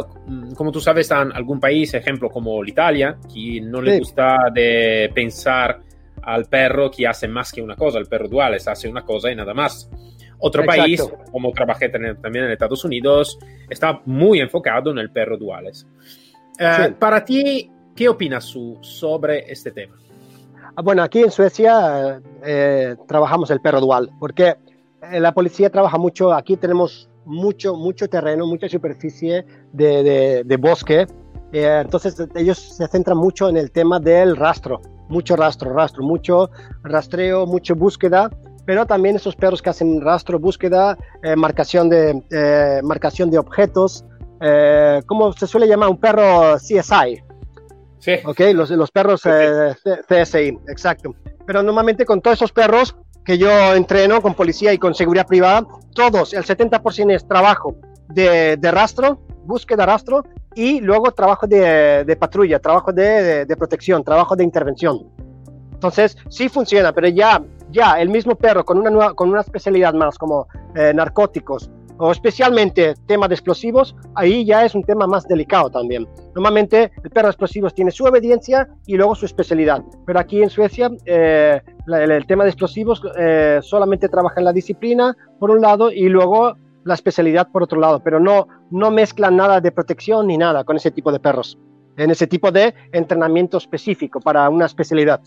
como 0.56 0.72
tú 0.72 0.80
sabes, 0.80 1.12
en 1.12 1.32
algún 1.32 1.60
país, 1.60 1.94
ejemplo 1.94 2.30
como 2.30 2.64
Italia, 2.66 3.18
que 3.34 3.62
no 3.62 3.82
le 3.82 4.00
gusta 4.00 4.38
de 4.54 5.10
pensar 5.14 5.80
al 6.24 6.46
perro 6.46 6.92
que 6.92 7.08
hace 7.08 7.28
más 7.28 7.52
que 7.52 7.62
una 7.62 7.76
cosa, 7.76 8.00
el 8.00 8.08
perro 8.08 8.28
duales 8.28 8.68
hace 8.68 8.90
una 8.90 9.04
cosa 9.04 9.32
y 9.32 9.36
nada 9.36 9.54
más. 9.54 9.90
Otro 10.40 10.64
país, 10.66 11.02
como 11.32 11.52
trabajé 11.52 11.90
también 11.90 12.46
en 12.46 12.52
Estados 12.52 12.84
Unidos, 12.86 13.40
está 13.70 14.02
muy 14.06 14.40
enfocado 14.40 14.92
en 14.92 15.00
el 15.00 15.10
perro 15.10 15.38
duales. 15.38 15.88
Eh, 16.60 16.94
para 17.00 17.24
ti, 17.24 17.72
¿qué 17.98 18.08
opinas 18.08 18.56
sobre 18.82 19.52
este 19.52 19.72
tema? 19.72 19.96
Ah, 20.76 20.82
bueno, 20.82 21.02
aquí 21.02 21.20
en 21.20 21.32
Suecia 21.32 22.22
eh, 22.46 22.96
trabajamos 23.08 23.50
el 23.50 23.60
perro 23.60 23.82
dual, 23.82 24.12
porque 24.20 24.56
eh, 25.12 25.20
la 25.20 25.34
policía 25.34 25.70
trabaja 25.70 25.98
mucho, 25.98 26.32
aquí 26.32 26.56
tenemos 26.56 27.10
mucho, 27.26 27.76
mucho 27.76 28.08
terreno, 28.08 28.46
mucha 28.46 28.70
superficie 28.70 29.46
de, 29.74 30.58
bosque, 30.60 31.08
entonces 31.52 32.16
ellos 32.36 32.58
se 32.58 32.88
centran 32.88 33.18
mucho 33.18 33.50
en 33.50 33.58
el 33.58 33.72
tema 33.72 34.00
del 34.00 34.38
rastro, 34.38 34.80
mucho 35.10 35.36
rastro, 35.36 35.74
rastro, 35.74 36.04
mucho 36.04 36.52
rastreo, 36.84 37.46
mucha 37.48 37.74
búsqueda, 37.74 38.30
pero 38.66 38.86
también 38.86 39.16
esos 39.16 39.36
perros 39.36 39.62
que 39.62 39.70
hacen 39.70 40.02
rastro, 40.02 40.40
búsqueda, 40.40 40.98
eh, 41.24 41.36
marcación, 41.36 41.90
de, 41.90 42.22
eh, 42.30 42.82
marcación 42.84 43.32
de 43.32 43.40
objetos, 43.40 44.06
eh, 44.42 45.02
¿cómo 45.08 45.34
se 45.34 45.48
suele 45.48 45.68
llamar? 45.68 45.90
Un 45.90 45.98
perro 45.98 46.58
CSI. 46.58 47.27
Sí. 48.00 48.14
Ok, 48.26 48.40
los, 48.54 48.70
los 48.70 48.92
perros 48.92 49.22
CSI, 49.22 50.58
exacto. 50.68 51.16
Pero 51.46 51.64
normalmente 51.64 52.06
con 52.06 52.22
todos 52.22 52.38
esos 52.38 52.52
perros 52.52 52.96
que 53.26 53.38
yo 53.38 53.50
entreno 53.76 54.22
con 54.22 54.34
policía 54.34 54.74
y 54.74 54.78
con 54.78 54.94
seguridad 54.94 55.28
privada, 55.28 55.66
todos, 55.94 56.34
el 56.34 56.44
70% 56.44 57.14
es 57.14 57.28
trabajo 57.28 57.76
de, 58.10 58.56
de 58.58 58.72
rastro, 58.72 59.20
búsqueda 59.44 59.86
rastro, 59.86 60.24
y 60.56 60.80
luego 60.80 61.12
trabajo 61.12 61.46
de, 61.46 62.04
de 62.06 62.16
patrulla, 62.16 62.60
trabajo 62.60 62.92
de, 62.92 63.46
de, 63.46 63.58
protección, 63.58 64.04
trabajo 64.04 64.36
de 64.36 64.44
intervención. 64.44 65.08
Entonces, 65.74 66.18
sí 66.30 66.50
funciona, 66.50 66.92
pero 66.94 67.08
ya 67.10 67.44
ya 67.72 68.00
el 68.00 68.10
mismo 68.10 68.36
perro 68.36 68.64
con 68.66 68.78
una, 68.78 68.90
nueva, 68.90 69.14
con 69.14 69.30
una 69.30 69.42
especialidad 69.42 69.94
más 69.94 70.18
como 70.18 70.48
eh, 70.76 70.94
narcóticos 70.94 71.70
o 71.98 72.12
especialmente 72.12 72.94
tema 73.08 73.28
de 73.28 73.36
explosivos, 73.36 73.96
ahí 74.16 74.46
ya 74.46 74.66
es 74.66 74.76
un 74.76 74.84
tema 74.84 75.08
más 75.08 75.28
delicado 75.28 75.70
también. 75.70 76.08
Normalmente 76.36 76.92
el 77.04 77.10
perro 77.10 77.28
de 77.28 77.32
explosivos 77.32 77.74
tiene 77.74 77.92
su 77.92 78.06
obediencia 78.06 78.68
y 78.86 78.96
luego 78.96 79.16
su 79.16 79.26
especialidad, 79.26 79.84
pero 80.06 80.20
aquí 80.20 80.42
en 80.42 80.50
Suecia 80.50 80.92
eh, 81.06 81.62
el, 81.88 82.28
tema 82.28 82.44
de 82.44 82.52
explosivos 82.52 83.02
eh, 83.18 83.60
solamente 83.62 84.10
trabaja 84.10 84.40
en 84.40 84.46
la 84.46 84.54
disciplina 84.54 85.16
por 85.40 85.52
un 85.52 85.62
lado 85.62 85.92
y 85.92 86.10
luego 86.10 86.56
la 86.84 86.94
especialidad 86.94 87.50
por 87.52 87.64
otro 87.64 87.80
lado, 87.80 88.02
pero 88.02 88.20
no, 88.20 88.48
no 88.72 88.92
mezclan 88.92 89.36
nada 89.36 89.60
de 89.60 89.72
protección 89.72 90.28
ni 90.28 90.38
nada 90.38 90.64
con 90.64 90.78
ese 90.78 90.92
tipo 90.92 91.12
de 91.12 91.20
perros, 91.20 91.58
en 91.98 92.12
ese 92.12 92.28
tipo 92.28 92.52
de 92.52 92.74
entrenamiento 92.92 93.58
específico 93.58 94.20
para 94.20 94.48
una 94.50 94.66
especialidad 94.66 95.22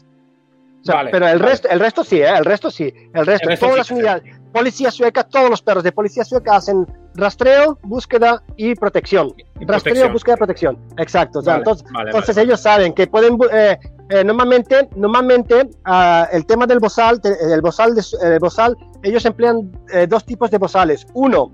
pero 0.84 1.28
el 1.28 1.40
resto, 1.40 1.68
el 1.68 1.80
resto 1.80 2.04
sí, 2.04 2.20
¿eh? 2.20 2.30
el 2.36 2.44
resto 2.44 2.70
sí, 2.70 2.92
el 3.14 3.26
resto, 3.26 3.48
todas 3.58 3.76
las 3.76 3.90
unidades, 3.90 4.22
policía 4.52 4.90
sueca, 4.90 5.24
todos 5.24 5.50
los 5.50 5.62
perros 5.62 5.84
de 5.84 5.92
policía 5.92 6.24
sueca 6.24 6.56
hacen 6.56 6.86
rastreo, 7.14 7.78
búsqueda 7.82 8.42
y 8.56 8.74
protección. 8.74 9.32
rastreo, 9.60 10.10
búsqueda, 10.10 10.36
protección. 10.36 10.78
Exacto. 10.96 11.40
entonces, 11.40 12.36
ellos 12.36 12.60
saben 12.60 12.92
que 12.94 13.06
pueden, 13.06 13.36
eh, 13.52 13.78
eh, 14.10 14.24
normalmente, 14.24 14.88
normalmente 14.96 15.68
uh, 15.86 16.24
el 16.32 16.46
tema 16.46 16.66
del 16.66 16.78
bozal, 16.78 17.20
el 17.24 17.60
bozal, 17.60 17.94
de, 17.94 18.38
bozal 18.38 18.76
ellos 19.02 19.24
emplean 19.24 19.70
dos 20.08 20.24
tipos 20.24 20.50
de 20.50 20.58
bozales. 20.58 21.06
Uno, 21.14 21.52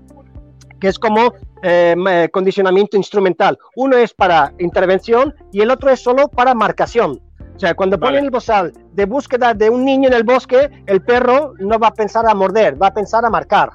que 0.79 0.87
es 0.89 0.99
como 0.99 1.33
condicionamiento 2.31 2.97
instrumental. 2.97 3.57
Uno 3.75 3.97
es 3.97 4.13
para 4.13 4.53
intervención 4.59 5.33
y 5.51 5.61
el 5.61 5.71
otro 5.71 5.89
es 5.89 5.99
solo 6.01 6.27
para 6.27 6.53
marcación. 6.53 7.19
O 7.55 7.59
sea, 7.59 7.73
cuando 7.73 7.99
ponen 7.99 8.25
el 8.25 8.29
bozal 8.29 8.71
de 8.93 9.05
búsqueda 9.05 9.53
de 9.53 9.69
un 9.69 9.83
niño 9.83 10.09
en 10.09 10.13
el 10.13 10.23
bosque, 10.23 10.69
el 10.85 11.01
perro 11.01 11.53
no 11.59 11.79
va 11.79 11.87
a 11.87 11.93
pensar 11.93 12.27
a 12.27 12.35
morder, 12.35 12.81
va 12.81 12.87
a 12.87 12.93
pensar 12.93 13.25
a 13.25 13.29
marcar. 13.29 13.71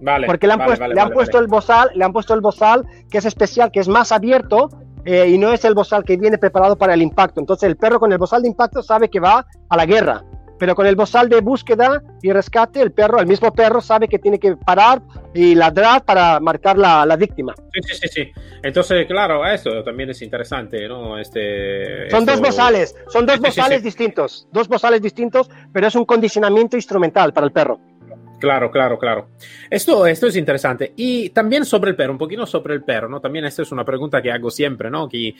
Vale. 0.00 0.26
Porque 0.26 0.48
le 0.48 0.54
han, 0.54 0.64
puesto, 0.64 0.88
le 0.88 1.00
han 1.00 1.10
puesto 1.10 1.38
el 1.38 1.46
bozal, 1.46 1.90
le 1.94 2.04
han 2.04 2.12
puesto 2.12 2.34
el 2.34 2.40
bozal 2.40 2.84
que 3.08 3.18
es 3.18 3.24
especial, 3.24 3.70
que 3.70 3.78
es 3.78 3.86
más 3.86 4.10
abierto 4.10 4.68
eh, 5.04 5.28
y 5.28 5.38
no 5.38 5.52
es 5.52 5.64
el 5.64 5.74
bozal 5.74 6.04
que 6.04 6.16
viene 6.16 6.38
preparado 6.38 6.76
para 6.76 6.94
el 6.94 7.02
impacto. 7.02 7.38
Entonces 7.38 7.68
el 7.68 7.76
perro 7.76 8.00
con 8.00 8.10
el 8.10 8.18
bozal 8.18 8.42
de 8.42 8.48
impacto 8.48 8.82
sabe 8.82 9.08
que 9.08 9.20
va 9.20 9.46
a 9.68 9.76
la 9.76 9.86
guerra 9.86 10.24
pero 10.62 10.76
con 10.76 10.86
el 10.86 10.94
bozal 10.94 11.28
de 11.28 11.40
búsqueda 11.40 12.00
y 12.22 12.30
rescate, 12.30 12.80
el 12.80 12.92
perro, 12.92 13.18
el 13.18 13.26
mismo 13.26 13.52
perro 13.52 13.80
sabe 13.80 14.06
que 14.06 14.20
tiene 14.20 14.38
que 14.38 14.54
parar 14.54 15.02
y 15.34 15.56
ladrar 15.56 16.04
para 16.04 16.38
marcar 16.38 16.78
la, 16.78 17.04
la 17.04 17.16
víctima. 17.16 17.52
Sí, 17.72 17.80
sí, 17.82 17.94
sí, 17.96 18.08
sí. 18.08 18.32
Entonces, 18.62 19.04
claro, 19.08 19.44
eso 19.44 19.82
también 19.82 20.10
es 20.10 20.22
interesante, 20.22 20.86
¿no? 20.86 21.18
Este, 21.18 22.08
son 22.08 22.24
dos 22.24 22.40
bozales, 22.40 22.94
son 23.08 23.26
dos 23.26 23.40
bozales 23.40 23.82
distintos, 23.82 24.46
dos 24.52 24.68
bozales 24.68 25.02
distintos, 25.02 25.50
pero 25.72 25.88
es 25.88 25.96
un 25.96 26.04
condicionamiento 26.04 26.76
instrumental 26.76 27.32
para 27.32 27.46
el 27.46 27.52
perro. 27.52 27.80
Claro, 28.42 28.72
claro, 28.72 28.98
claro. 28.98 29.28
Esto, 29.70 30.04
esto 30.04 30.26
es 30.26 30.34
interesante. 30.34 30.94
Y 30.96 31.30
también 31.30 31.64
sobre 31.64 31.90
el 31.90 31.96
perro, 31.96 32.10
un 32.10 32.18
poquito 32.18 32.44
sobre 32.44 32.74
el 32.74 32.82
perro, 32.82 33.08
¿no? 33.08 33.20
También 33.20 33.44
esta 33.44 33.62
es 33.62 33.70
una 33.70 33.84
pregunta 33.84 34.20
que 34.20 34.32
hago 34.32 34.50
siempre, 34.50 34.90
¿no? 34.90 35.08
Que 35.08 35.28
eh, 35.28 35.34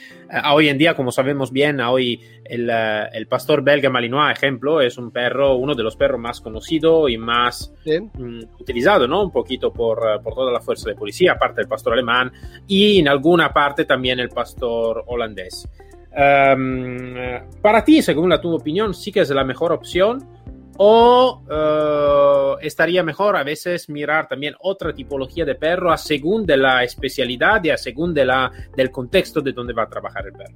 hoy 0.53 0.69
en 0.69 0.79
día, 0.79 0.95
como 0.95 1.11
sabemos 1.11 1.51
bien, 1.51 1.81
hoy 1.81 2.21
el, 2.45 2.71
eh, 2.71 3.09
el, 3.13 3.27
pastor 3.27 3.65
belga 3.65 3.91
Malinois, 3.91 4.37
ejemplo, 4.39 4.81
es 4.81 4.99
un 4.99 5.11
perro, 5.11 5.57
uno 5.57 5.75
de 5.75 5.83
los 5.83 5.97
perros 5.97 6.21
más 6.21 6.41
conocidos 6.41 7.11
y 7.11 7.19
más 7.19 7.75
mm, 7.85 8.61
utilizado, 8.61 9.09
¿no? 9.09 9.25
Un 9.25 9.33
poquito 9.33 9.73
por, 9.73 9.99
eh, 9.99 10.21
por 10.23 10.37
toda 10.37 10.53
la 10.53 10.61
fuerza 10.61 10.89
de 10.89 10.95
policía, 10.95 11.33
aparte 11.33 11.61
del 11.61 11.67
pastor 11.67 11.95
alemán 11.95 12.31
y 12.69 13.01
en 13.01 13.09
alguna 13.09 13.53
parte 13.53 13.85
también 13.85 14.21
el 14.21 14.29
pastor 14.29 15.03
holandés. 15.09 15.69
Em, 16.15 17.15
para 17.61 17.85
ti, 17.85 18.01
según 18.01 18.31
la 18.31 18.41
tu 18.41 18.55
opinión, 18.55 18.95
sí 18.95 19.11
que 19.11 19.21
es 19.21 19.31
la 19.31 19.43
mejor 19.43 19.73
opción 19.73 20.42
o 20.79 21.43
eh, 21.51 22.67
estaría 22.67 23.03
mejor 23.03 23.37
a 23.37 23.45
veces 23.45 23.89
mirar 23.89 24.29
también 24.29 24.55
otra 24.61 24.95
tipología 24.95 25.45
de 25.45 25.55
perro 25.55 25.93
a 25.93 25.97
según 25.97 26.47
de 26.47 26.57
la 26.57 26.83
especialidad 26.85 27.63
y 27.65 27.71
a 27.71 27.77
según 27.77 28.15
de 28.15 28.25
la, 28.25 28.51
del 28.77 28.91
contexto 28.91 29.41
de 29.41 29.53
donde 29.53 29.73
va 29.73 29.85
a 29.85 29.89
trabajar 29.89 30.27
el 30.27 30.33
perro. 30.33 30.55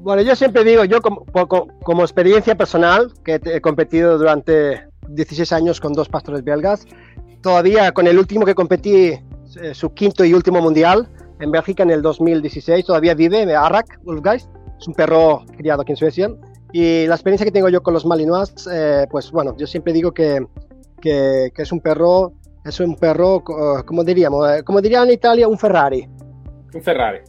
Bueno, 0.00 0.22
yo 0.22 0.36
siempre 0.36 0.62
digo, 0.62 0.84
yo 0.84 1.00
como, 1.00 1.24
como, 1.26 2.02
experiencia 2.02 2.54
personal, 2.54 3.12
que 3.24 3.40
he 3.44 3.60
competido 3.60 4.18
durante 4.18 4.86
16 5.08 5.52
años 5.52 5.80
con 5.80 5.94
dos 5.94 6.08
pastores 6.08 6.44
belgas, 6.44 6.86
todavía 7.42 7.90
con 7.92 8.06
el 8.06 8.18
último 8.18 8.44
que 8.44 8.54
competí, 8.54 9.18
eh, 9.60 9.74
su 9.74 9.94
quinto 9.94 10.24
y 10.24 10.32
último 10.32 10.60
mundial 10.60 11.08
en 11.40 11.50
Bélgica 11.50 11.82
en 11.82 11.90
el 11.90 12.02
2016, 12.02 12.86
todavía 12.86 13.14
vive, 13.14 13.54
Arrak 13.54 14.00
Wolfgeist, 14.04 14.48
es 14.78 14.86
un 14.86 14.94
perro 14.94 15.44
criado 15.56 15.82
aquí 15.82 15.92
en 15.92 15.96
Suecia, 15.96 16.30
y 16.72 17.06
la 17.06 17.14
experiencia 17.14 17.44
que 17.44 17.52
tengo 17.52 17.68
yo 17.68 17.82
con 17.82 17.94
los 17.94 18.04
Malinois, 18.04 18.52
eh, 18.72 19.06
pues 19.10 19.30
bueno, 19.30 19.56
yo 19.56 19.66
siempre 19.66 19.92
digo 19.92 20.12
que, 20.12 20.44
que, 21.00 21.50
es 21.56 21.72
un 21.72 21.80
perro, 21.80 22.32
es 22.64 22.80
un 22.80 22.96
perro, 22.96 23.42
como 23.44 24.04
diríamos, 24.04 24.50
eh, 24.50 24.62
como 24.64 24.80
dirían 24.80 25.04
en 25.04 25.14
Italia, 25.14 25.48
un 25.48 25.58
Ferrari. 25.58 26.08
Un 26.74 26.82
Ferrari. 26.82 27.20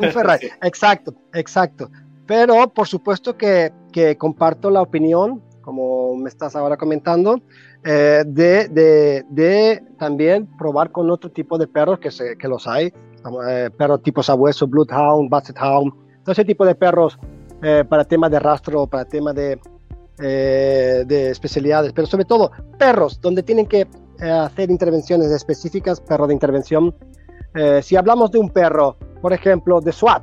un 0.00 0.10
Ferrari, 0.12 0.48
exacto, 0.62 1.14
exacto. 1.32 1.90
Pero 2.26 2.68
por 2.68 2.86
supuesto 2.86 3.36
que, 3.36 3.72
que, 3.90 4.16
comparto 4.16 4.70
la 4.70 4.82
opinión, 4.82 5.42
como 5.62 6.14
me 6.16 6.28
estás 6.28 6.54
ahora 6.54 6.76
comentando, 6.76 7.40
eh, 7.84 8.22
de, 8.26 8.68
de, 8.68 9.24
de, 9.30 9.82
también 9.98 10.46
probar 10.58 10.92
con 10.92 11.10
otro 11.10 11.30
tipo 11.30 11.56
de 11.56 11.66
perros 11.66 11.98
que, 12.00 12.10
se, 12.10 12.36
que 12.36 12.48
los 12.48 12.66
hay, 12.66 12.92
perros 13.76 14.02
tipo 14.02 14.22
sabueso, 14.22 14.66
Bloodhound, 14.66 15.30
Basset 15.30 15.56
Hound, 15.60 15.92
todo 16.22 16.32
ese 16.32 16.44
tipo 16.44 16.66
de 16.66 16.74
perros 16.74 17.18
eh, 17.60 17.84
para 17.88 18.04
temas 18.04 18.30
de 18.30 18.38
rastro, 18.38 18.86
para 18.86 19.04
temas 19.04 19.34
de, 19.34 19.58
eh, 20.20 21.04
de 21.06 21.30
especialidades, 21.30 21.92
pero 21.92 22.06
sobre 22.06 22.24
todo 22.24 22.52
perros, 22.78 23.20
donde 23.20 23.42
tienen 23.42 23.66
que 23.66 23.80
eh, 24.20 24.30
hacer 24.30 24.70
intervenciones 24.70 25.30
específicas, 25.32 26.00
perro 26.00 26.26
de 26.26 26.34
intervención. 26.34 26.94
si 27.82 27.96
hablamos 27.96 28.30
de 28.30 28.38
un 28.38 28.50
perro, 28.50 28.96
por 29.20 29.32
ejemplo, 29.32 29.80
de 29.80 29.90
SWAT, 29.90 30.22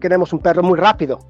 queremos 0.00 0.32
un 0.32 0.40
perro 0.40 0.64
muy 0.64 0.76
rápido, 0.76 1.20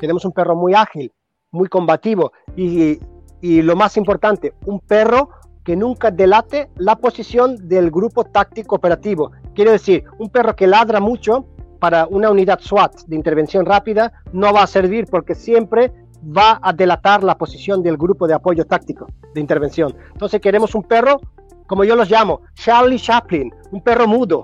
queremos 0.00 0.24
un 0.24 0.32
perro 0.32 0.56
muy 0.56 0.74
ágil, 0.74 1.12
muy 1.52 1.68
combativo 1.68 2.32
y, 2.56 2.98
y 3.40 3.62
lo 3.62 3.76
más 3.76 3.96
importante, 3.96 4.54
un 4.64 4.80
perro 4.80 5.30
que 5.62 5.76
nunca 5.76 6.10
delate 6.10 6.70
la 6.76 6.96
posición 6.96 7.68
del 7.68 7.90
grupo 7.90 8.24
táctico 8.24 8.74
operativo. 8.74 9.30
Quiere 9.54 9.72
decir, 9.72 10.04
un 10.18 10.30
perro 10.30 10.56
que 10.56 10.66
ladra 10.66 10.98
mucho 10.98 11.46
para 11.78 12.06
una 12.06 12.30
unidad 12.30 12.60
SWAT 12.60 13.02
de 13.06 13.16
intervención 13.16 13.66
rápida 13.66 14.12
no 14.32 14.52
va 14.52 14.62
a 14.62 14.66
servir 14.66 15.06
porque 15.10 15.34
siempre 15.34 15.92
va 16.26 16.58
a 16.62 16.72
delatar 16.72 17.22
la 17.22 17.36
posición 17.38 17.82
del 17.82 17.96
grupo 17.96 18.26
de 18.26 18.34
apoyo 18.34 18.64
táctico 18.64 19.06
de 19.34 19.40
intervención. 19.40 19.94
Entonces 20.12 20.40
queremos 20.40 20.74
un 20.74 20.82
perro, 20.82 21.20
como 21.66 21.84
yo 21.84 21.96
los 21.96 22.10
llamo, 22.10 22.42
Charlie 22.54 22.98
Chaplin, 22.98 23.52
un 23.70 23.82
perro 23.82 24.06
mudo, 24.06 24.42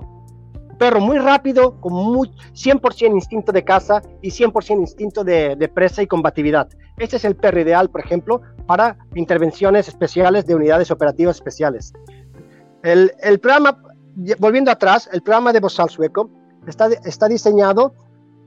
un 0.69 0.77
perro 0.77 0.99
muy 0.99 1.17
rápido, 1.17 1.79
con 1.79 1.93
muy, 1.93 2.29
100% 2.53 3.13
instinto 3.13 3.51
de 3.51 3.63
caza 3.63 4.01
y 4.21 4.29
100% 4.29 4.79
instinto 4.79 5.23
de, 5.23 5.69
presa 5.73 6.01
y 6.01 6.07
combatividad. 6.07 6.69
Este 6.97 7.17
es 7.17 7.25
el 7.25 7.35
perro 7.35 7.59
ideal, 7.59 7.89
por 7.89 8.01
ejemplo, 8.01 8.41
para 8.67 8.97
intervenciones 9.15 9.87
especiales 9.87 10.45
de 10.45 10.55
unidades 10.55 10.91
operativas 10.91 11.37
especiales. 11.37 11.93
El, 12.83 13.13
el 13.21 13.39
programa, 13.39 13.81
volviendo 14.39 14.71
atrás, 14.71 15.09
el 15.11 15.21
programa 15.21 15.53
de 15.53 15.59
Bosal 15.59 15.89
sueco 15.89 16.29
está, 16.67 17.27
diseñado 17.27 17.93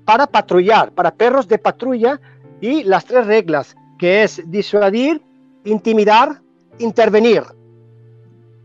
para 0.04 0.26
patrullar, 0.26 0.92
para 0.92 1.14
perros 1.14 1.48
de 1.48 1.58
patrulla 1.58 2.20
y 2.60 2.84
las 2.84 3.04
tres 3.04 3.26
reglas, 3.26 3.76
que 3.98 4.22
es 4.22 4.42
disuadir, 4.46 5.22
intimidar, 5.64 6.40
intervenir. 6.78 7.42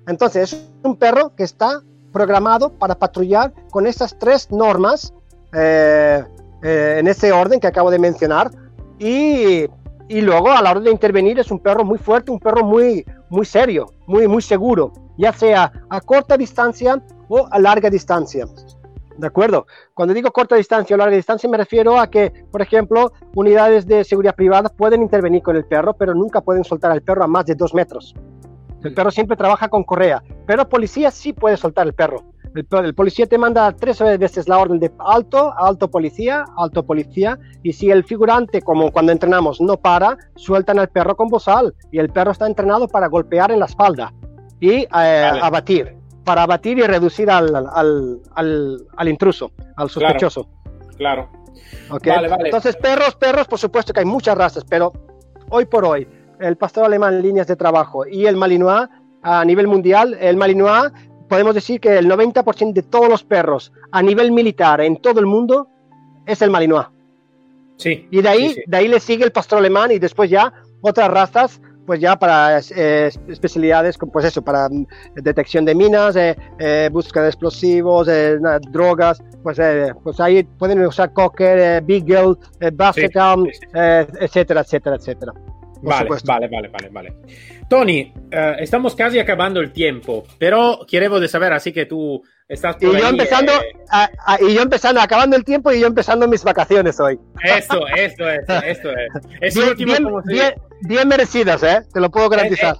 Entonces, 0.07 0.53
es 0.53 0.71
un 0.83 0.95
perro 0.95 1.35
que 1.35 1.43
está 1.43 1.81
programado 2.11 2.69
para 2.69 2.95
patrullar 2.95 3.53
con 3.71 3.87
estas 3.87 4.17
tres 4.17 4.51
normas 4.51 5.13
eh, 5.53 6.23
eh, 6.63 6.97
en 6.99 7.07
ese 7.07 7.31
orden 7.31 7.59
que 7.59 7.67
acabo 7.67 7.89
de 7.89 7.99
mencionar. 7.99 8.51
Y, 8.99 9.65
y, 10.09 10.21
luego 10.21 10.51
a 10.51 10.61
la 10.61 10.71
hora 10.71 10.79
de 10.81 10.91
intervenir 10.91 11.39
es 11.39 11.49
un 11.49 11.59
perro 11.59 11.83
muy 11.83 11.97
fuerte, 11.97 12.31
un 12.31 12.39
perro 12.39 12.63
muy, 12.63 13.03
muy 13.29 13.45
serio, 13.45 13.93
muy, 14.05 14.27
muy 14.27 14.41
seguro, 14.41 14.93
ya 15.17 15.33
sea 15.33 15.71
a 15.89 16.01
corta 16.01 16.37
distancia 16.37 17.01
o 17.27 17.47
a 17.49 17.57
larga 17.59 17.89
distancia. 17.89 18.45
¿De 19.17 19.27
acuerdo? 19.27 19.67
Cuando 19.93 20.13
digo 20.13 20.31
corta 20.31 20.55
distancia 20.55 20.95
o 20.95 20.97
larga 20.97 21.15
distancia 21.15 21.49
me 21.49 21.57
refiero 21.57 21.99
a 21.99 22.09
que, 22.09 22.31
por 22.51 22.61
ejemplo, 22.61 23.11
unidades 23.35 23.85
de 23.85 24.03
seguridad 24.03 24.35
privada 24.35 24.69
pueden 24.69 25.01
intervenir 25.01 25.41
con 25.41 25.55
el 25.55 25.65
perro, 25.65 25.93
pero 25.93 26.13
nunca 26.13 26.41
pueden 26.41 26.63
soltar 26.63 26.91
al 26.91 27.01
perro 27.01 27.23
a 27.23 27.27
más 27.27 27.45
de 27.45 27.55
dos 27.55 27.73
metros. 27.73 28.15
El 28.83 28.93
perro 28.93 29.11
siempre 29.11 29.37
trabaja 29.37 29.67
con 29.67 29.83
correa, 29.83 30.23
pero 30.47 30.67
policía 30.67 31.11
sí 31.11 31.33
puede 31.33 31.57
soltar 31.57 31.85
el 31.85 31.93
perro. 31.93 32.23
El, 32.53 32.93
policía 32.93 33.27
te 33.27 33.37
manda 33.37 33.71
tres 33.71 33.99
veces 33.99 34.49
la 34.49 34.57
orden 34.57 34.79
de 34.79 34.91
alto, 34.99 35.53
alto 35.57 35.89
policía, 35.89 36.43
alto 36.57 36.83
policía, 36.83 37.39
y 37.63 37.71
si 37.71 37.91
el 37.91 38.03
figurante, 38.03 38.61
como 38.61 38.91
cuando 38.91 39.11
entrenamos, 39.11 39.61
no 39.61 39.77
para, 39.77 40.17
sueltan 40.35 40.79
al 40.79 40.89
perro 40.89 41.15
con 41.15 41.29
bozal, 41.29 41.73
y 41.91 41.99
el 41.99 42.09
perro 42.09 42.31
está 42.31 42.47
entrenado 42.47 42.87
para 42.87 43.07
golpear 43.07 43.51
en 43.51 43.59
la 43.59 43.67
espalda 43.67 44.11
y 44.59 44.81
eh, 44.83 44.87
abatir, 45.41 45.95
para 46.23 46.43
abatir 46.43 46.77
y 46.77 46.83
reducir 46.83 47.29
al, 47.29 47.55
al, 47.55 48.21
al, 48.95 49.07
intruso, 49.07 49.51
al 49.75 49.89
sospechoso. 49.89 50.47
Claro. 50.97 51.29
Vale, 51.89 52.27
vale. 52.27 52.43
Entonces, 52.45 52.75
perros, 52.75 53.15
perros, 53.15 53.47
por 53.47 53.59
supuesto 53.59 53.93
que 53.93 54.01
hay 54.01 54.05
muchas 54.05 54.37
razas, 54.37 54.63
pero 54.67 54.93
hoy 55.49 55.65
por 55.65 55.85
hoy, 55.85 56.07
el 56.39 56.55
pastor 56.57 56.85
alemán 56.85 57.15
en 57.15 57.21
líneas 57.21 57.47
de 57.47 57.55
trabajo 57.55 58.05
y 58.05 58.25
el 58.25 58.35
malinois 58.35 58.87
a 59.23 59.43
nivel 59.45 59.67
mundial, 59.67 60.17
el 60.19 60.37
malinois, 60.37 60.91
podemos 61.27 61.55
decir 61.55 61.79
que 61.79 61.97
el 61.97 62.09
90% 62.09 62.73
de 62.73 62.83
todos 62.83 63.09
los 63.09 63.23
perros 63.23 63.71
a 63.91 64.01
nivel 64.01 64.31
militar 64.31 64.81
en 64.81 64.97
todo 64.97 65.19
el 65.19 65.25
mundo 65.25 65.67
es 66.25 66.41
el 66.41 66.49
malinois. 66.49 66.87
Sí. 67.77 68.07
Y 68.11 68.21
de 68.21 68.29
ahí, 68.29 68.55
de 68.67 68.77
ahí 68.77 68.87
le 68.87 68.99
sigue 68.99 69.23
el 69.23 69.31
pastor 69.31 69.59
alemán 69.59 69.91
y 69.91 69.99
después 69.99 70.29
ya 70.29 70.53
otras 70.81 71.09
razas, 71.09 71.61
pues 71.85 71.99
ya 71.99 72.15
para 72.17 72.59
eh, 72.59 73.09
especialidades, 73.27 73.97
pues 74.11 74.25
eso, 74.25 74.41
para 74.41 74.69
mm, 74.69 74.85
detección 75.15 75.65
de 75.65 75.75
minas, 75.75 76.15
eh, 76.15 76.35
eh, 76.59 76.89
búsqueda 76.91 77.23
de 77.23 77.29
explosivos, 77.29 78.07
drogas, 78.71 79.21
pues, 79.43 79.59
pues 80.03 80.19
ahí 80.19 80.43
pueden 80.43 80.81
usar 80.85 81.13
Cocker, 81.13 81.81
Beagle, 81.83 82.35
Basset 82.73 83.15
etcétera, 84.19 84.61
etcétera, 84.61 84.95
etcétera. 84.95 85.33
Vale, 85.81 86.09
vale, 86.25 86.47
vale, 86.47 86.67
vale, 86.67 86.89
vale. 86.89 87.13
Tony, 87.67 88.13
eh, 88.29 88.55
estamos 88.59 88.95
casi 88.95 89.17
acabando 89.17 89.59
el 89.59 89.71
tiempo, 89.71 90.23
pero 90.37 90.79
quiero 90.87 91.27
saber, 91.27 91.53
así 91.53 91.71
que 91.71 91.85
tú 91.85 92.21
estás 92.51 92.75
por 92.75 92.95
y 92.95 92.99
yo 92.99 93.07
empezando, 93.07 93.53
eh. 93.53 94.47
y 94.47 94.53
yo 94.53 94.61
empezando, 94.61 94.99
acabando 94.99 95.35
el 95.35 95.45
tiempo 95.45 95.71
y 95.71 95.79
yo 95.79 95.87
empezando 95.87 96.27
mis 96.27 96.43
vacaciones 96.43 96.99
hoy. 96.99 97.17
Eso, 97.43 97.87
eso 97.95 98.29
es, 98.29 98.43
eso 98.65 98.89
es. 98.91 99.77
bien, 99.77 100.05
bien, 100.25 100.53
bien, 100.81 101.07
merecidas, 101.07 101.63
¿eh? 101.63 101.81
Te 101.93 101.99
lo 102.01 102.11
puedo 102.11 102.27
eh, 102.27 102.29
garantizar. 102.29 102.77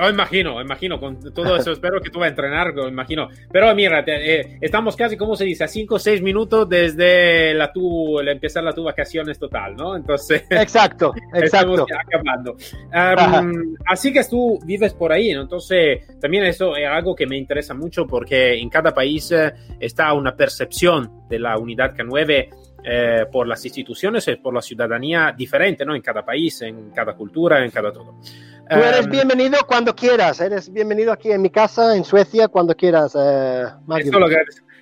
Oh, 0.00 0.08
imagino, 0.08 0.62
imagino, 0.62 0.98
con 0.98 1.20
todo 1.34 1.56
eso 1.56 1.72
espero 1.72 2.00
que 2.00 2.08
tú 2.08 2.18
vas 2.18 2.26
a 2.26 2.30
entrenar, 2.30 2.72
imagino. 2.88 3.28
Pero 3.52 3.74
mira, 3.74 4.02
eh, 4.06 4.58
estamos 4.60 4.96
casi, 4.96 5.16
¿cómo 5.16 5.36
se 5.36 5.44
dice? 5.44 5.64
A 5.64 5.68
5 5.68 5.94
o 5.94 5.98
6 5.98 6.22
minutos 6.22 6.68
desde 6.68 7.52
la 7.52 7.70
tu, 7.70 8.18
el 8.18 8.28
empezar 8.28 8.64
la 8.64 8.72
tu 8.72 8.84
vacaciones 8.84 9.38
total, 9.38 9.76
¿no? 9.76 9.94
Entonces... 9.94 10.44
Exacto, 10.50 11.12
exacto. 11.34 11.86
acabando. 12.06 12.56
así 13.86 14.12
que 14.12 14.24
tú 14.24 14.58
vives 14.64 14.94
por 14.94 15.12
ahí, 15.12 15.34
¿no? 15.34 15.42
Entonces, 15.42 16.00
también 16.18 16.44
eso 16.44 16.76
es 16.76 16.88
algo 16.88 17.14
que 17.14 17.26
me 17.26 17.36
interesa 17.36 17.74
mucho 17.74 18.06
porque 18.06 18.54
en 18.54 18.70
cada 18.70 18.94
país 18.94 19.30
eh, 19.32 19.52
está 19.78 20.12
una 20.14 20.34
percepción 20.34 21.28
de 21.28 21.38
la 21.38 21.58
unidad 21.58 21.94
K9 21.94 22.48
eh, 22.86 23.24
por 23.32 23.46
las 23.46 23.64
instituciones 23.64 24.28
y 24.28 24.36
por 24.36 24.52
la 24.52 24.60
ciudadanía 24.60 25.34
diferente, 25.36 25.86
¿no? 25.86 25.94
En 25.94 26.02
cada 26.02 26.22
país, 26.22 26.60
en 26.60 26.90
cada 26.90 27.14
cultura, 27.14 27.64
en 27.64 27.70
cada 27.70 27.90
todo. 27.90 28.16
Tú 28.68 28.76
eres 28.76 29.04
em, 29.04 29.10
bienvenido 29.10 29.58
cuando 29.66 29.94
quieras, 29.94 30.40
eres 30.40 30.72
bienvenido 30.72 31.12
aquí 31.12 31.30
en 31.30 31.42
mi 31.42 31.50
casa, 31.50 31.96
en 31.96 32.04
Suecia, 32.04 32.48
cuando 32.48 32.74
quieras. 32.74 33.14
Eh, 33.18 33.64
Esto 33.98 34.18
lo, 34.18 34.26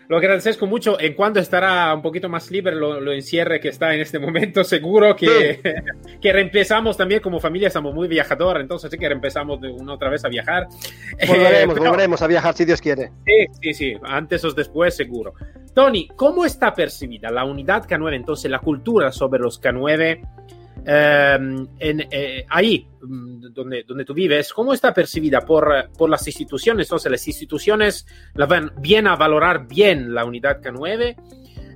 lo 0.08 0.18
agradezco 0.18 0.66
mucho. 0.66 1.00
En 1.00 1.14
cuando 1.14 1.40
estará 1.40 1.92
un 1.94 2.02
poquito 2.02 2.28
más 2.28 2.50
libre 2.50 2.76
lo, 2.76 3.00
lo 3.00 3.12
encierre 3.12 3.58
que 3.60 3.68
está 3.68 3.92
en 3.94 4.00
este 4.00 4.18
momento, 4.18 4.62
seguro 4.64 5.16
que, 5.16 5.60
que 6.20 6.32
reempezamos 6.32 6.96
también 6.96 7.20
como 7.20 7.40
familia, 7.40 7.68
estamos 7.68 7.92
muy 7.94 8.06
viajadores, 8.06 8.62
entonces 8.62 8.90
sí 8.90 8.98
que 8.98 9.08
reempezamos 9.08 9.60
de 9.60 9.70
una 9.70 9.94
otra 9.94 10.10
vez 10.10 10.24
a 10.24 10.28
viajar. 10.28 10.68
Volveremos, 11.26 11.78
volveremos 11.78 12.22
a 12.22 12.26
viajar 12.26 12.54
si 12.54 12.64
Dios 12.64 12.80
quiere. 12.80 13.10
Sí, 13.24 13.46
sí, 13.60 13.74
sí, 13.74 13.94
antes 14.04 14.44
o 14.44 14.52
después 14.52 14.94
seguro. 14.94 15.34
Tony, 15.74 16.06
¿cómo 16.14 16.44
está 16.44 16.74
percibida 16.74 17.30
la 17.30 17.44
unidad 17.44 17.86
K9, 17.86 18.14
entonces 18.14 18.50
la 18.50 18.58
cultura 18.58 19.10
sobre 19.10 19.40
los 19.40 19.60
K9? 19.60 20.41
Em, 20.84 21.68
en, 21.78 22.00
eh, 22.10 22.44
ahí 22.48 22.88
mm, 23.02 23.52
donde, 23.52 23.84
donde 23.84 24.04
tú 24.04 24.14
vives, 24.14 24.52
¿cómo 24.52 24.72
está 24.72 24.92
percibida 24.92 25.40
por, 25.40 25.90
por 25.96 26.10
las 26.10 26.26
instituciones? 26.26 26.86
Entonces, 26.86 27.12
las 27.12 27.28
instituciones 27.28 28.04
la 28.34 28.46
van 28.46 28.72
bien 28.80 29.06
a 29.06 29.14
valorar 29.14 29.68
bien 29.68 30.12
la 30.12 30.24
unidad 30.24 30.60
K9 30.60 31.16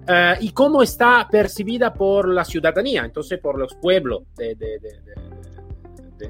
eh, 0.09 0.35
y 0.41 0.51
cómo 0.51 0.83
está 0.83 1.29
percibida 1.31 1.95
por 1.95 2.29
la 2.29 2.45
ciudadanía, 2.45 3.05
entonces 3.05 3.39
por 3.39 3.59
los 3.59 3.75
pueblos. 3.75 4.25
De, 4.37 4.57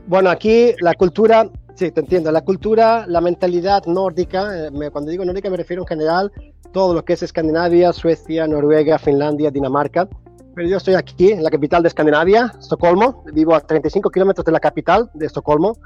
bueno, 0.07 0.29
aquí 0.29 0.75
la 0.81 0.93
cultura, 0.95 1.49
sí, 1.75 1.91
te 1.93 2.01
entiendo, 2.01 2.31
la 2.31 2.43
cultura, 2.43 3.07
la 3.07 3.23
mentalidad 3.23 3.87
nórdica, 3.87 4.67
eh, 4.67 4.91
cuando 4.93 5.11
digo 5.11 5.25
nórdica 5.25 5.49
me 5.49 5.57
refiero 5.57 5.83
en 5.83 5.89
general 5.89 6.31
todo 6.73 6.93
lo 6.93 7.07
que 7.07 7.15
es 7.15 7.23
Escandinavia, 7.23 7.95
Suecia, 7.95 8.47
Noruega, 8.47 8.99
Finlandia, 8.99 9.51
Dinamarca 9.51 10.09
pero 10.57 10.69
yo 10.69 10.79
estoy 10.79 10.95
aquí, 10.95 11.33
en 11.33 11.43
la 11.43 11.51
capital 11.51 11.83
de 11.83 11.89
Escandinavia, 11.89 12.51
Estocolmo. 12.59 13.23
Vivo 13.31 13.55
a 13.55 13.61
35 13.61 14.09
kilómetros 14.09 14.43
de 14.43 14.53
la 14.53 14.59
capital 14.59 15.11
de 15.13 15.27
Estocolmo, 15.27 15.77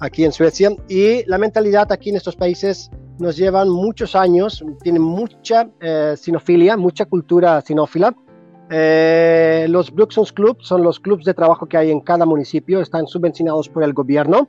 aquí 0.00 0.24
en 0.24 0.32
Suecia. 0.32 0.70
Y 0.88 1.24
la 1.26 1.38
mentalidad 1.38 1.92
aquí 1.92 2.10
en 2.10 2.16
estos 2.16 2.34
países 2.34 2.90
nos 3.20 3.36
llevan 3.36 3.68
muchos 3.68 4.16
años, 4.16 4.64
tienen 4.82 5.02
mucha 5.02 5.68
eh, 5.80 6.14
sinofilia, 6.16 6.76
mucha 6.76 7.04
cultura 7.04 7.60
sinófila. 7.60 8.16
Eh, 8.68 9.66
los 9.68 9.92
Bruxons 9.92 10.32
Club 10.32 10.56
son 10.60 10.82
los 10.82 10.98
clubes 10.98 11.24
de 11.24 11.32
trabajo 11.32 11.66
que 11.66 11.76
hay 11.76 11.92
en 11.92 12.00
cada 12.00 12.26
municipio, 12.26 12.80
están 12.80 13.06
subvencionados 13.06 13.68
por 13.68 13.84
el 13.84 13.92
gobierno. 13.92 14.48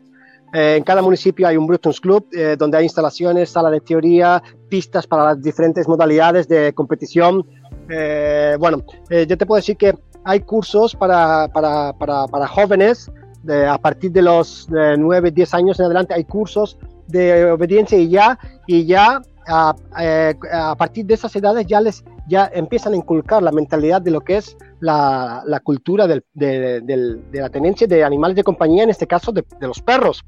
Eh, 0.54 0.78
en 0.78 0.84
cada 0.84 1.04
municipio 1.04 1.48
hay 1.48 1.56
un 1.56 1.68
Bruxons 1.68 2.02
Club 2.02 2.26
donde 2.58 2.80
hay 2.80 2.86
instalaciones, 2.86 3.52
sala 3.52 3.70
de 3.70 3.82
teoría, 3.82 4.42
pistas 4.70 5.06
para 5.06 5.26
las 5.26 5.42
diferentes 5.44 5.88
modalidades 5.88 6.48
de 6.48 6.74
competición, 6.74 7.46
eh, 7.90 8.56
bueno, 8.60 8.84
eh, 9.10 9.26
yo 9.28 9.38
te 9.38 9.46
puedo 9.46 9.58
decir 9.58 9.78
que 9.78 9.94
hay 10.24 10.42
cursos 10.42 10.96
para, 10.96 11.48
para, 11.48 11.94
para, 11.94 12.28
para 12.28 12.48
jóvenes, 12.48 13.12
de, 13.44 13.66
a 13.66 13.78
partir 13.78 14.12
de 14.12 14.22
los 14.22 14.68
9, 14.70 15.32
10 15.32 15.54
años 15.54 15.80
en 15.80 15.86
adelante, 15.86 16.14
hay 16.14 16.26
cursos 16.26 16.78
de 17.08 17.50
obediencia 17.50 17.98
y 17.98 18.10
ya, 18.10 18.38
y 18.66 18.86
ya 18.86 19.22
a, 19.48 19.76
eh, 20.00 20.36
a, 20.52 20.76
partir 20.76 21.06
de 21.06 21.14
esas 21.14 21.34
edades 21.36 21.66
ya 21.66 21.80
les 21.80 22.04
ya 22.28 22.52
empiezan 22.54 22.92
a 22.92 22.98
inculcar 22.98 23.42
la 23.42 23.54
mentalidad 23.54 24.02
de 24.02 24.12
lo 24.12 24.20
que 24.20 24.36
es 24.36 24.58
la, 24.82 25.44
la 25.46 25.62
cultura 25.62 26.08
del, 26.08 26.26
de, 26.34 26.82
de, 26.82 27.22
de, 27.32 27.40
la 27.40 27.50
tenencia 27.50 27.88
de 27.88 28.04
animales 28.04 28.36
de 28.36 28.44
compañía, 28.44 28.84
en 28.84 28.90
este 28.90 29.08
caso 29.08 29.32
de, 29.32 29.46
los 29.62 29.82
perros. 29.82 30.26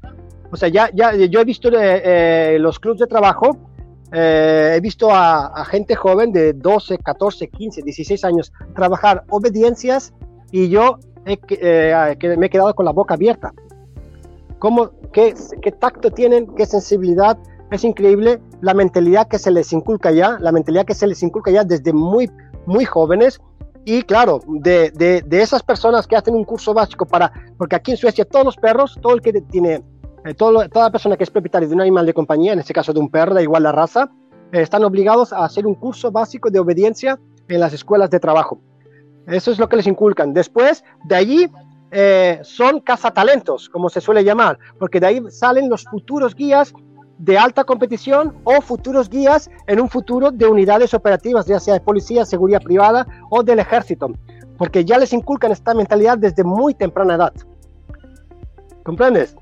O 0.50 0.56
sea, 0.56 0.70
ya, 0.70 0.88
ya 0.94 1.14
yo 1.14 1.40
he 1.40 1.44
visto 1.44 1.70
los 1.70 2.80
clubes 2.80 3.00
de 3.00 3.06
trabajo 3.06 3.56
eh, 4.12 4.74
he 4.76 4.80
visto 4.80 5.10
a, 5.12 5.64
gente 5.66 5.94
joven 5.94 6.32
de 6.32 6.52
12, 6.52 6.98
14, 6.98 7.48
15, 7.48 7.82
16 7.82 8.24
años 8.24 8.52
trabajar 8.74 9.24
obediencias 9.28 10.12
y 10.50 10.68
yo 10.68 10.98
eh, 11.26 12.16
me 12.38 12.46
he 12.46 12.50
quedado 12.50 12.74
con 12.74 12.84
la 12.84 12.92
boca 12.92 13.14
abierta. 13.14 13.52
¿Cómo, 14.58 14.90
qué, 15.12 15.34
qué, 15.62 15.72
tacto 15.72 16.10
tienen, 16.10 16.54
qué 16.54 16.66
sensibilidad. 16.66 17.38
Es 17.70 17.84
increíble 17.84 18.40
la 18.60 18.74
mentalidad 18.74 19.28
que 19.28 19.38
se 19.38 19.50
les 19.50 19.72
inculca 19.72 20.10
ya, 20.10 20.38
la 20.40 20.52
mentalidad 20.52 20.84
que 20.84 20.94
se 20.94 21.06
les 21.06 21.22
inculca 21.22 21.50
ya 21.50 21.64
desde 21.64 21.92
muy, 21.92 22.30
muy 22.66 22.84
jóvenes. 22.84 23.40
Y 23.84 24.02
claro, 24.02 24.42
de, 24.46 24.90
de, 24.90 25.22
de 25.22 25.40
esas 25.40 25.62
personas 25.62 26.06
que 26.06 26.16
hacen 26.16 26.34
un 26.34 26.44
curso 26.44 26.74
básico 26.74 27.06
para, 27.06 27.32
porque 27.56 27.76
aquí 27.76 27.92
en 27.92 27.96
Suecia 27.96 28.24
todos 28.24 28.44
los 28.44 28.56
perros, 28.56 28.98
todo 29.00 29.14
el 29.14 29.22
que 29.22 29.32
tiene 29.40 29.82
eh, 30.24 30.34
toda 30.34 30.90
persona 30.90 31.16
que 31.16 31.24
es 31.24 31.30
propietaria 31.30 31.68
de 31.68 31.74
un 31.74 31.80
animal 31.80 32.06
de 32.06 32.14
compañía, 32.14 32.52
en 32.52 32.58
este 32.58 32.72
caso 32.72 32.92
de 32.92 33.00
un 33.00 33.10
perro, 33.10 33.34
da 33.34 33.42
igual 33.42 33.64
raza, 33.64 34.10
eh, 34.52 34.60
están 34.60 34.84
obligados 34.84 35.32
a 35.32 35.44
hacer 35.44 35.66
un 35.66 35.74
curso 35.74 36.10
básico 36.10 36.50
de 36.50 36.58
obediencia 36.58 37.18
en 37.48 37.60
las 37.60 37.72
escuelas 37.72 38.10
de 38.10 38.20
trabajo. 38.20 38.60
Eso 39.26 39.50
es 39.50 39.58
lo 39.58 39.68
que 39.68 39.76
les 39.76 39.86
inculcan. 39.86 40.32
Después, 40.32 40.84
de 41.04 41.14
allí, 41.14 41.50
eh, 41.90 42.40
son 42.42 42.80
cazatalentos, 42.80 43.68
como 43.68 43.88
se 43.88 44.00
suele 44.00 44.24
llamar, 44.24 44.58
porque 44.78 45.00
de 45.00 45.06
ahí 45.06 45.22
salen 45.30 45.68
los 45.68 45.84
futuros 45.84 46.34
guías 46.34 46.72
de 47.18 47.36
alta 47.36 47.64
competición 47.64 48.36
o 48.44 48.60
futuros 48.60 49.10
guías 49.10 49.50
en 49.66 49.80
un 49.80 49.88
futuro 49.88 50.30
de 50.30 50.46
unidades 50.46 50.94
operativas, 50.94 51.46
ya 51.46 51.60
sea 51.60 51.74
de 51.74 51.80
policía, 51.80 52.24
seguridad 52.24 52.62
privada 52.62 53.06
o 53.30 53.42
del 53.42 53.58
ejército. 53.58 54.08
porque 54.58 54.84
ya 54.84 54.98
les 54.98 55.14
inculcan 55.14 55.52
esta 55.52 55.72
mentalidad 55.72 56.18
desde 56.18 56.44
muy 56.44 56.74
temprana 56.74 57.14
edad. 57.14 57.32
¿Comprendes? 58.82 59.34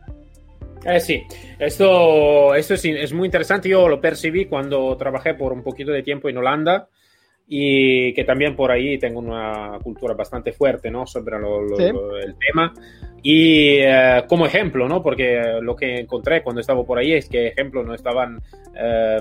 Eh, 0.85 1.01
sí, 1.01 1.25
esto, 1.59 2.55
esto 2.55 2.75
es, 2.75 2.85
es, 2.85 3.12
muy 3.12 3.27
interesante. 3.27 3.69
Yo 3.69 3.88
lo 3.88 4.01
percibí 4.01 4.47
cuando 4.47 4.97
trabajé 4.97 5.35
por 5.35 5.53
un 5.53 5.62
poquito 5.62 5.91
de 5.91 6.03
tiempo 6.03 6.29
en 6.29 6.38
Holanda 6.38 6.88
y 7.47 8.12
que 8.12 8.25
también 8.25 8.55
por 8.55 8.71
ahí 8.71 8.99
tengo 8.99 9.21
una 9.21 9.79
cultura 9.83 10.14
bastante 10.14 10.53
fuerte 10.53 10.91
¿no? 10.91 11.07
sobre 11.07 11.38
lo, 11.38 11.62
lo, 11.62 11.77
sí. 11.77 11.91
lo, 11.91 12.19
el 12.19 12.37
tema. 12.38 12.73
Y 13.23 13.79
eh, 13.81 14.25
como 14.29 14.47
ejemplo, 14.47 14.89
¿no? 14.89 15.03
porque 15.03 15.59
lo 15.61 15.75
que 15.75 16.01
encontré 16.01 16.43
cuando 16.43 16.61
estaba 16.61 16.85
por 16.85 16.99
ahí 16.99 17.15
es 17.15 17.29
que, 17.29 17.49
ejemplo, 17.49 17.83
no 17.83 17.95
estaban 17.95 18.41
eh, 18.75 19.19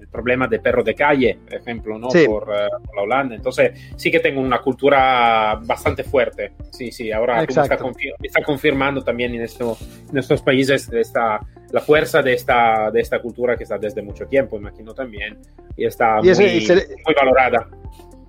el 0.00 0.08
problema 0.08 0.46
de 0.48 0.58
perro 0.58 0.82
de 0.82 0.94
calle, 0.94 1.38
ejemplo, 1.50 1.98
¿no? 1.98 2.10
Sí. 2.10 2.24
Por, 2.26 2.44
uh, 2.44 2.82
por, 2.84 2.96
la 2.96 3.02
Holanda. 3.02 3.34
Entonces, 3.34 3.72
sí 3.96 4.10
que 4.10 4.20
tengo 4.20 4.40
una 4.40 4.60
cultura 4.60 5.60
bastante 5.62 6.02
fuerte. 6.02 6.52
Sí, 6.70 6.90
sí, 6.90 7.12
ahora 7.12 7.36
me 7.36 7.44
está, 7.44 7.76
confir 7.76 8.14
está, 8.22 8.42
confirmando 8.42 9.02
también 9.02 9.34
en, 9.34 9.42
esto, 9.42 9.76
en 10.10 10.16
estos 10.16 10.40
países 10.40 10.90
esta, 10.92 11.40
la 11.72 11.80
fuerza 11.80 12.22
de 12.22 12.32
esta, 12.32 12.90
de 12.90 13.00
esta 13.00 13.20
cultura 13.20 13.56
que 13.56 13.64
está 13.64 13.76
desde 13.76 14.00
mucho 14.00 14.26
tiempo, 14.26 14.56
imagino 14.56 14.94
también, 14.94 15.38
y 15.76 15.84
está 15.84 16.20
y 16.22 16.28
muy, 16.34 16.44
y 16.44 16.60
se, 16.62 16.74
muy 16.74 17.14
valorada. 17.14 17.68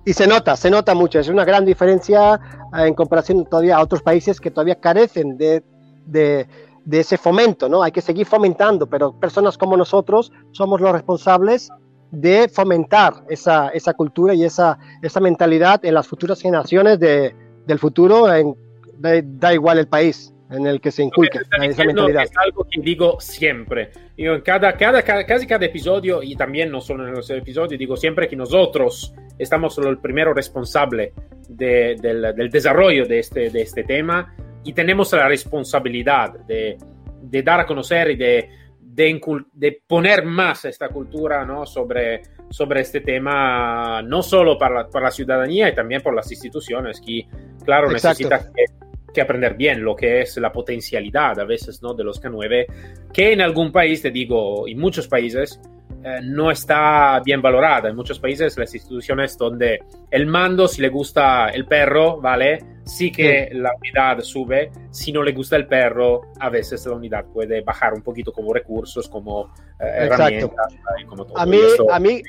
Y 0.08 0.14
se 0.14 0.26
nota, 0.26 0.56
se 0.56 0.70
nota 0.70 0.94
mucho, 0.94 1.20
es 1.20 1.28
una 1.28 1.44
gran 1.44 1.66
diferencia 1.66 2.40
eh, 2.74 2.86
en 2.86 2.94
comparación 2.94 3.44
todavía 3.44 3.76
a 3.76 3.82
otros 3.82 4.00
países 4.00 4.40
que 4.40 4.50
todavía 4.50 4.76
carecen 4.76 5.36
de, 5.36 5.62
de, 6.06 6.46
de, 6.86 7.00
ese 7.00 7.18
fomento, 7.18 7.68
¿no? 7.68 7.82
Hay 7.82 7.92
que 7.92 8.00
seguir 8.00 8.24
fomentando, 8.24 8.86
pero 8.86 9.12
personas 9.12 9.58
como 9.58 9.76
nosotros 9.76 10.32
somos 10.52 10.80
los 10.80 10.92
responsables 10.92 11.68
de 12.10 12.48
fomentar 12.48 13.22
esa, 13.28 13.68
esa 13.68 13.92
cultura 13.92 14.32
y 14.32 14.44
esa, 14.44 14.78
esa 15.02 15.20
mentalidad 15.20 15.84
en 15.84 15.92
las 15.92 16.08
futuras 16.08 16.40
generaciones 16.40 16.98
de, 16.98 17.36
del 17.66 17.78
futuro, 17.78 18.34
en, 18.34 18.56
de, 18.94 19.22
da 19.22 19.52
igual 19.52 19.78
el 19.78 19.88
país 19.88 20.32
en 20.50 20.66
el 20.66 20.80
que 20.80 20.90
se 20.90 21.02
inculque 21.02 21.40
esa 21.60 21.84
mentalidad. 21.84 22.22
Es 22.22 22.32
algo 22.38 22.66
que 22.70 22.80
digo 22.80 23.20
siempre. 23.20 23.90
Yo 24.16 24.36
en 24.36 24.40
cada, 24.40 24.74
cada, 24.74 25.02
cada, 25.02 25.26
casi 25.26 25.46
cada 25.46 25.66
episodio, 25.66 26.22
y 26.22 26.34
también 26.34 26.70
no 26.70 26.80
solo 26.80 27.06
en 27.06 27.12
los 27.12 27.28
episodios, 27.28 27.78
digo 27.78 27.94
siempre 27.94 28.26
que 28.26 28.36
nosotros 28.36 29.12
estamos 29.38 29.74
solo 29.74 29.90
el 29.90 29.98
primero 29.98 30.34
responsable 30.34 31.12
de, 31.48 31.96
del, 32.00 32.34
del, 32.34 32.50
desarrollo 32.50 33.06
de 33.06 33.20
este, 33.20 33.50
de 33.50 33.62
este 33.62 33.84
tema 33.84 34.34
y 34.64 34.72
tenemos 34.72 35.12
la 35.12 35.28
responsabilidad 35.28 36.40
de, 36.46 36.76
de 37.22 37.42
dar 37.42 37.60
a 37.60 37.66
conocer 37.66 38.10
y 38.10 38.16
de, 38.16 38.50
de, 38.80 39.82
poner 39.86 40.24
más 40.24 40.64
esta 40.64 40.88
cultura 40.88 41.44
¿no? 41.44 41.64
sobre, 41.64 42.22
sobre 42.50 42.80
este 42.80 43.00
tema, 43.00 44.02
no 44.02 44.22
solo 44.22 44.58
para 44.58 44.82
la, 44.82 44.88
para 44.88 45.06
la 45.06 45.10
ciudadanía 45.10 45.68
y 45.68 45.74
también 45.74 46.02
por 46.02 46.14
las 46.14 46.30
instituciones, 46.30 47.00
que, 47.00 47.26
claro, 47.64 47.90
Exacto. 47.90 48.24
necesita 48.24 48.52
que 48.52 48.78
que 49.12 49.20
aprender 49.20 49.54
bien 49.56 49.82
lo 49.82 49.96
que 49.96 50.20
es 50.20 50.36
la 50.36 50.52
potencialidad 50.52 51.40
a 51.40 51.44
veces 51.44 51.82
¿no? 51.82 51.94
de 51.94 52.04
los 52.04 52.22
K9, 52.22 52.66
que 53.12 53.32
en 53.32 53.40
algún 53.40 53.72
país, 53.72 54.02
te 54.02 54.10
digo, 54.10 54.68
en 54.68 54.78
muchos 54.78 55.08
países, 55.08 55.60
eh, 56.08 56.20
no 56.22 56.50
está 56.50 57.20
bien 57.24 57.42
valorada. 57.42 57.88
En 57.88 57.96
muchos 57.96 58.18
países 58.18 58.56
las 58.56 58.74
instituciones 58.74 59.36
donde 59.36 59.80
el 60.10 60.26
mando, 60.26 60.68
si 60.68 60.80
le 60.80 60.88
gusta 60.88 61.48
el 61.48 61.66
perro, 61.66 62.20
¿vale? 62.20 62.58
Sí 62.84 63.12
que 63.12 63.48
sí. 63.50 63.58
la 63.58 63.70
unidad 63.74 64.20
sube. 64.20 64.70
Si 64.90 65.12
no 65.12 65.22
le 65.22 65.32
gusta 65.32 65.56
el 65.56 65.66
perro, 65.66 66.22
a 66.40 66.48
veces 66.48 66.84
la 66.86 66.94
unidad 66.94 67.24
puede 67.26 67.60
bajar 67.60 67.92
un 67.94 68.02
poquito 68.02 68.32
como 68.32 68.52
recursos, 68.52 69.08
como 69.08 69.52
eh, 69.80 70.06
herramientas. 70.06 70.74
Como 71.06 71.26
todo. 71.26 71.38
A 71.38 71.46
mí, 71.46 71.58
a 71.90 72.00
mí, 72.00 72.22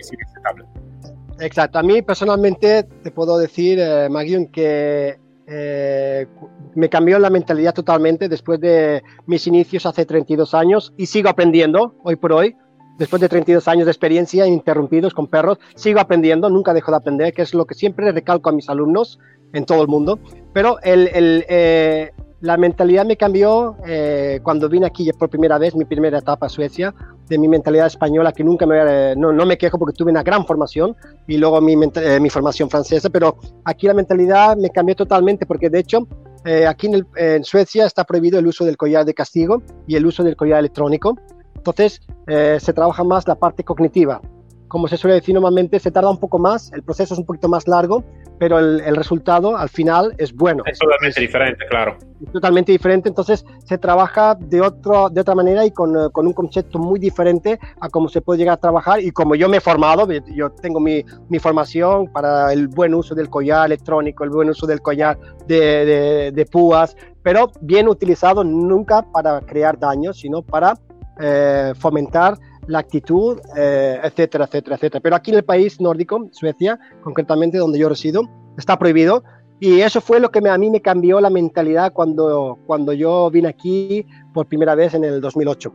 exacto. 1.39 1.80
A 1.80 1.84
mí 1.84 2.02
personalmente 2.02 2.84
te 2.84 3.12
puedo 3.12 3.38
decir, 3.38 3.80
eh, 3.80 4.10
Magion, 4.10 4.48
que 4.48 5.18
eh, 5.52 6.28
me 6.76 6.89
cambió 6.89 7.18
la 7.18 7.32
mentalidad 7.32 7.74
totalmente 7.74 8.30
después 8.30 8.60
de 8.60 9.04
mis 9.26 9.48
inicios 9.48 9.86
hace 9.88 10.06
32 10.06 10.54
años 10.54 10.94
y 10.96 11.08
sigo 11.08 11.30
aprendiendo 11.30 11.96
hoy 12.04 12.15
por 12.18 12.34
hoy. 12.34 12.56
Después 12.99 13.21
de 13.21 13.29
32 13.29 13.67
años 13.67 13.85
de 13.85 13.91
experiencia 13.91 14.45
interrumpidos 14.45 15.13
con 15.13 15.27
perros, 15.27 15.57
sigo 15.73 15.99
aprendiendo, 15.99 16.49
nunca 16.49 16.73
dejo 16.73 16.91
de 16.91 16.97
aprender, 16.97 17.33
que 17.33 17.41
es 17.41 17.53
lo 17.53 17.65
que 17.65 17.73
siempre 17.73 18.12
recalco 18.12 18.49
a 18.49 18.53
mis 18.53 18.69
alumnos 18.69 19.19
en 19.53 19.65
todo 19.65 19.81
el 19.81 19.88
mundo. 19.88 20.19
Pero 20.53 20.77
eh, 20.83 22.12
la 22.41 22.57
mentalidad 22.57 23.05
me 23.05 23.17
cambió 23.17 23.77
eh, 23.85 24.39
cuando 24.43 24.69
vine 24.69 24.85
aquí 24.85 25.09
por 25.13 25.29
primera 25.29 25.57
vez, 25.57 25.75
mi 25.75 25.85
primera 25.85 26.19
etapa 26.19 26.45
a 26.45 26.49
Suecia, 26.49 26.93
de 27.27 27.38
mi 27.38 27.47
mentalidad 27.47 27.88
española, 27.88 28.31
que 28.31 28.43
nunca 28.43 28.65
me, 28.65 29.15
no, 29.15 29.31
no 29.31 29.45
me 29.45 29.57
quejo 29.57 29.77
porque 29.77 29.95
tuve 29.95 30.12
una 30.12 30.23
gran 30.23 30.45
formación 30.45 30.95
y 31.27 31.38
luego 31.38 31.62
mi, 31.62 31.73
eh, 31.95 32.19
mi, 32.19 32.29
formación 32.29 32.69
francesa, 32.69 33.09
pero 33.09 33.38
aquí 33.65 33.88
la 33.88 33.93
mentalidad 33.93 34.57
me 34.57 34.69
cambió 34.69 34.95
totalmente 34.95 35.45
porque 35.45 35.69
de 35.69 35.79
hecho 35.79 36.07
eh, 36.45 36.65
aquí 36.65 36.89
en, 37.15 37.43
Suecia 37.43 37.85
está 37.85 38.03
prohibido 38.03 38.39
el 38.39 38.47
uso 38.47 38.65
del 38.65 38.77
collar 38.77 39.05
de 39.05 39.13
castigo 39.13 39.62
y 39.88 39.95
el 39.95 40.05
uso 40.05 40.23
del 40.23 40.35
collar 40.35 40.59
electrónico. 40.59 41.17
Entonces 41.60 42.02
eh, 42.28 42.58
se 42.60 42.74
trabaja 42.74 43.04
más 43.04 43.28
la 43.28 43.36
parte 43.36 43.63
cognitiva 43.63 44.22
como 44.69 44.88
se 44.88 44.95
suele 44.95 45.15
decir 45.15 45.34
normalmente, 45.34 45.80
se 45.80 45.91
tarda 45.91 46.10
un 46.10 46.19
poco 46.19 46.39
más, 46.39 46.72
el 46.72 46.84
proceso 46.84 47.15
es 47.15 47.19
un 47.19 47.26
poquito 47.26 47.50
más 47.50 47.67
largo, 47.67 48.04
pero 48.38 48.60
el, 48.60 48.80
el 48.82 48.95
resultado 48.95 49.58
al 49.58 49.67
final 49.67 50.13
es 50.17 50.34
bueno. 50.34 50.63
Es 50.65 50.80
totalmente 50.80 51.19
es, 51.19 51.28
diferente, 51.28 51.65
claro. 51.69 51.98
Es 52.26 52.32
totalmente 52.32 52.72
diferente, 52.72 53.10
entonces 53.10 53.45
se 53.65 53.78
trabaja 53.78 54.36
de, 54.36 54.62
otro, 54.62 55.10
de 55.10 55.19
otra 55.19 55.36
manera 55.36 55.65
y 55.65 55.72
con, 55.72 56.10
con, 56.12 56.28
un 56.28 56.34
concepto 56.34 56.78
muy 56.78 57.00
diferente 57.00 57.60
a 57.82 57.89
cómo 57.89 58.08
se 58.08 58.22
puede 58.22 58.39
llegar 58.39 58.54
a 58.54 58.58
trabajar 58.62 59.02
y 59.02 59.12
como 59.12 59.36
yo 59.36 59.50
me 59.50 59.58
he 59.58 59.60
formado, 59.62 60.08
yo 60.34 60.52
tengo 60.52 60.80
mi, 60.80 61.04
mi 61.30 61.39
formación 61.39 62.08
para 62.13 62.54
el 62.54 62.67
buen 62.67 62.93
uso 62.93 63.15
del 63.15 63.30
collar 63.30 63.65
electrónico, 63.65 64.24
el 64.24 64.30
buen 64.30 64.50
uso 64.50 64.67
del 64.67 64.82
collar 64.82 65.17
de, 65.48 65.86
de, 65.86 66.32
de 66.32 66.45
púas, 66.45 66.95
pero 67.24 67.52
bien 67.60 67.88
utilizado 67.89 68.43
nunca 68.43 69.02
para 69.12 69.41
crear 69.41 69.78
daño, 69.80 70.13
sino 70.13 70.43
para 70.43 70.76
eh, 71.19 71.73
fomentar 71.77 72.38
la 72.67 72.79
actitud, 72.79 73.39
eh, 73.58 73.99
etcétera, 74.03 74.45
etcétera, 74.45 74.75
etcétera. 74.75 75.01
Pero 75.01 75.15
aquí 75.15 75.32
en 75.32 75.38
el 75.38 75.43
país 75.43 75.82
nórdico, 75.82 76.29
Suecia, 76.32 76.79
concretamente 77.01 77.58
donde 77.58 77.79
yo 77.79 77.89
resido, 77.89 78.21
está 78.58 78.77
prohibido. 78.77 79.23
Y 79.60 79.82
eso 79.82 79.99
fue 79.99 80.19
lo 80.19 80.29
que 80.32 80.39
me, 80.39 80.49
a 80.49 80.58
mí 80.58 80.69
me 80.69 80.82
cambió 80.82 81.19
la 81.19 81.29
mentalidad 81.29 81.91
cuando, 81.91 82.60
cuando 82.65 82.93
yo 82.93 83.29
vine 83.29 83.49
aquí 83.49 84.05
por 84.34 84.47
primera 84.47 84.75
vez 84.75 84.93
en 84.93 85.03
el 85.03 85.19
2008. 85.19 85.73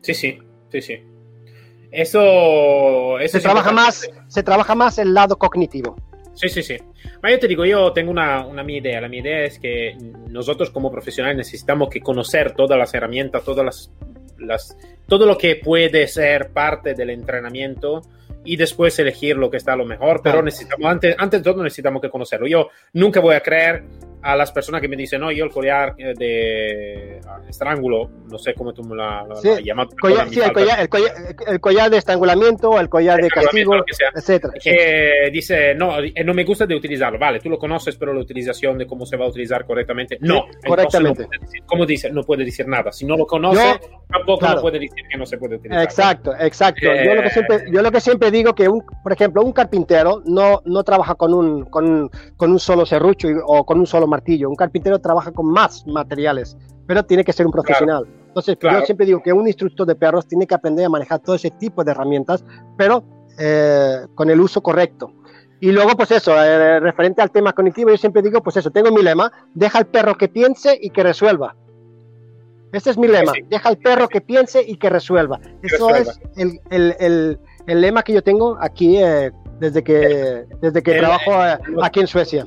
Sí, 0.00 0.14
sí, 0.14 0.38
sí, 0.70 0.80
sí. 0.80 0.94
Eso, 1.90 3.18
eso 3.18 3.38
se, 3.38 3.42
trabaja 3.42 3.70
más, 3.70 4.08
se 4.28 4.42
trabaja 4.42 4.74
más 4.74 4.98
el 4.98 5.12
lado 5.12 5.36
cognitivo. 5.36 5.96
Sí, 6.34 6.48
sí, 6.48 6.62
sí. 6.62 6.76
Yo 7.22 7.38
te 7.38 7.48
digo, 7.48 7.66
yo 7.66 7.92
tengo 7.92 8.10
una, 8.10 8.46
una 8.46 8.62
mi 8.62 8.76
idea. 8.78 9.00
La 9.00 9.08
mi 9.08 9.18
idea 9.18 9.44
es 9.44 9.58
que 9.58 9.96
nosotros 10.30 10.70
como 10.70 10.90
profesionales 10.90 11.36
necesitamos 11.36 11.90
que 11.90 12.00
conocer 12.00 12.52
todas 12.54 12.78
las 12.78 12.94
herramientas, 12.94 13.44
todas 13.44 13.64
las 13.64 13.92
las, 14.42 14.76
todo 15.06 15.26
lo 15.26 15.36
que 15.38 15.56
puede 15.56 16.06
ser 16.06 16.50
parte 16.50 16.94
del 16.94 17.10
entrenamiento 17.10 18.02
y 18.44 18.56
después 18.56 18.98
elegir 18.98 19.36
lo 19.36 19.50
que 19.50 19.56
está 19.56 19.76
lo 19.76 19.84
mejor, 19.84 20.20
pero 20.22 20.42
necesitamos, 20.42 20.90
antes, 20.90 21.14
antes 21.18 21.42
de 21.42 21.50
todo 21.50 21.62
necesitamos 21.62 22.02
que 22.02 22.10
conocerlo. 22.10 22.46
Yo 22.46 22.68
nunca 22.92 23.20
voy 23.20 23.34
a 23.34 23.40
creer 23.40 23.84
a 24.22 24.36
las 24.36 24.52
personas 24.52 24.80
que 24.80 24.88
me 24.88 24.96
dicen, 24.96 25.20
no, 25.20 25.32
yo 25.32 25.44
el 25.44 25.50
collar 25.50 25.94
de 25.96 27.20
estrangulo, 27.48 28.08
no 28.30 28.38
sé 28.38 28.54
cómo 28.54 28.72
tú 28.72 28.82
me 28.84 28.96
la, 28.96 29.26
sí, 29.40 29.48
la 29.48 29.60
llamas. 29.60 29.88
Collar, 30.00 30.28
sí, 30.28 30.40
el, 30.40 30.52
collar, 30.52 30.80
el, 30.80 30.88
collar, 30.88 31.12
el 31.46 31.60
collar, 31.60 31.90
de 31.90 31.98
estrangulamiento, 31.98 32.78
el 32.78 32.88
collar 32.88 33.20
de 33.20 33.28
castigo, 33.28 33.74
etcétera. 34.14 34.52
Que 34.62 35.30
dice, 35.32 35.74
no, 35.74 35.98
eh, 36.00 36.24
no 36.24 36.34
me 36.34 36.44
gusta 36.44 36.66
de 36.66 36.74
utilizarlo. 36.74 37.18
Vale, 37.18 37.40
tú 37.40 37.50
lo 37.50 37.58
conoces, 37.58 37.96
pero 37.96 38.12
la 38.12 38.20
utilización 38.20 38.78
de 38.78 38.86
cómo 38.86 39.04
se 39.06 39.16
va 39.16 39.26
a 39.26 39.28
utilizar 39.28 39.64
correctamente, 39.66 40.18
no. 40.20 40.46
Correctamente. 40.66 41.22
No 41.22 41.28
puede 41.28 41.40
decir, 41.40 41.62
como 41.66 41.86
dice, 41.86 42.10
no 42.10 42.22
puede 42.22 42.44
decir 42.44 42.66
nada. 42.68 42.92
Si 42.92 43.04
no 43.04 43.16
lo 43.16 43.26
conoce, 43.26 43.60
yo, 43.60 43.98
tampoco 44.08 44.38
claro. 44.38 44.56
no 44.56 44.62
puede 44.62 44.78
decir 44.78 45.04
que 45.10 45.18
no 45.18 45.26
se 45.26 45.36
puede 45.36 45.56
utilizar. 45.56 45.82
Exacto, 45.82 46.32
exacto. 46.38 46.86
Eh... 46.86 47.04
Yo, 47.04 47.14
lo 47.14 47.22
que 47.22 47.30
siempre, 47.30 47.64
yo 47.72 47.82
lo 47.82 47.90
que 47.90 48.00
siempre 48.00 48.30
digo 48.30 48.54
que, 48.54 48.68
un, 48.68 48.84
por 49.02 49.12
ejemplo, 49.12 49.42
un 49.42 49.52
carpintero 49.52 50.22
no, 50.26 50.60
no 50.64 50.84
trabaja 50.84 51.14
con 51.16 51.34
un, 51.34 51.64
con, 51.64 52.08
con 52.36 52.52
un 52.52 52.58
solo 52.58 52.86
serrucho 52.86 53.28
o 53.46 53.64
con 53.64 53.78
un 53.78 53.86
solo 53.86 54.06
martillo. 54.12 54.48
Un 54.48 54.56
carpintero 54.56 54.98
trabaja 55.00 55.32
con 55.32 55.46
más 55.46 55.86
materiales, 55.86 56.56
pero 56.86 57.02
tiene 57.04 57.24
que 57.24 57.32
ser 57.32 57.46
un 57.46 57.52
profesional. 57.52 58.04
Claro. 58.04 58.22
Entonces, 58.28 58.56
claro. 58.56 58.80
yo 58.80 58.86
siempre 58.86 59.04
digo 59.04 59.22
que 59.22 59.32
un 59.32 59.46
instructor 59.46 59.86
de 59.86 59.94
perros 59.94 60.26
tiene 60.26 60.46
que 60.46 60.54
aprender 60.54 60.86
a 60.86 60.88
manejar 60.88 61.20
todo 61.20 61.36
ese 61.36 61.50
tipo 61.50 61.84
de 61.84 61.90
herramientas, 61.90 62.42
pero 62.78 63.04
eh, 63.38 64.06
con 64.14 64.30
el 64.30 64.40
uso 64.40 64.62
correcto. 64.62 65.12
Y 65.60 65.70
luego, 65.70 65.90
pues 65.90 66.10
eso, 66.10 66.32
eh, 66.42 66.80
referente 66.80 67.20
al 67.20 67.30
tema 67.30 67.52
cognitivo, 67.52 67.90
yo 67.90 67.96
siempre 67.98 68.22
digo, 68.22 68.42
pues 68.42 68.56
eso, 68.56 68.70
tengo 68.70 68.90
mi 68.90 69.02
lema, 69.02 69.30
deja 69.54 69.78
al 69.78 69.86
perro 69.86 70.16
que 70.16 70.28
piense 70.28 70.78
y 70.80 70.90
que 70.90 71.02
resuelva. 71.02 71.54
Ese 72.72 72.90
es 72.90 72.96
mi 72.96 73.06
lema, 73.06 73.32
sí. 73.32 73.42
deja 73.48 73.68
al 73.68 73.76
perro 73.76 74.08
que 74.08 74.22
piense 74.22 74.64
y 74.66 74.76
que 74.76 74.88
resuelva. 74.88 75.38
Eso 75.62 75.88
resuelva. 75.88 76.12
es 76.12 76.20
el, 76.36 76.60
el, 76.70 76.96
el, 76.98 77.38
el, 77.66 77.80
lema 77.82 78.02
que 78.02 78.14
yo 78.14 78.22
tengo 78.22 78.56
aquí 78.60 78.96
eh, 78.96 79.30
desde 79.60 79.84
que, 79.84 80.46
desde 80.60 80.82
que 80.82 80.94
trabajo 80.94 81.32
aquí 81.82 82.00
en 82.00 82.06
Suecia 82.06 82.46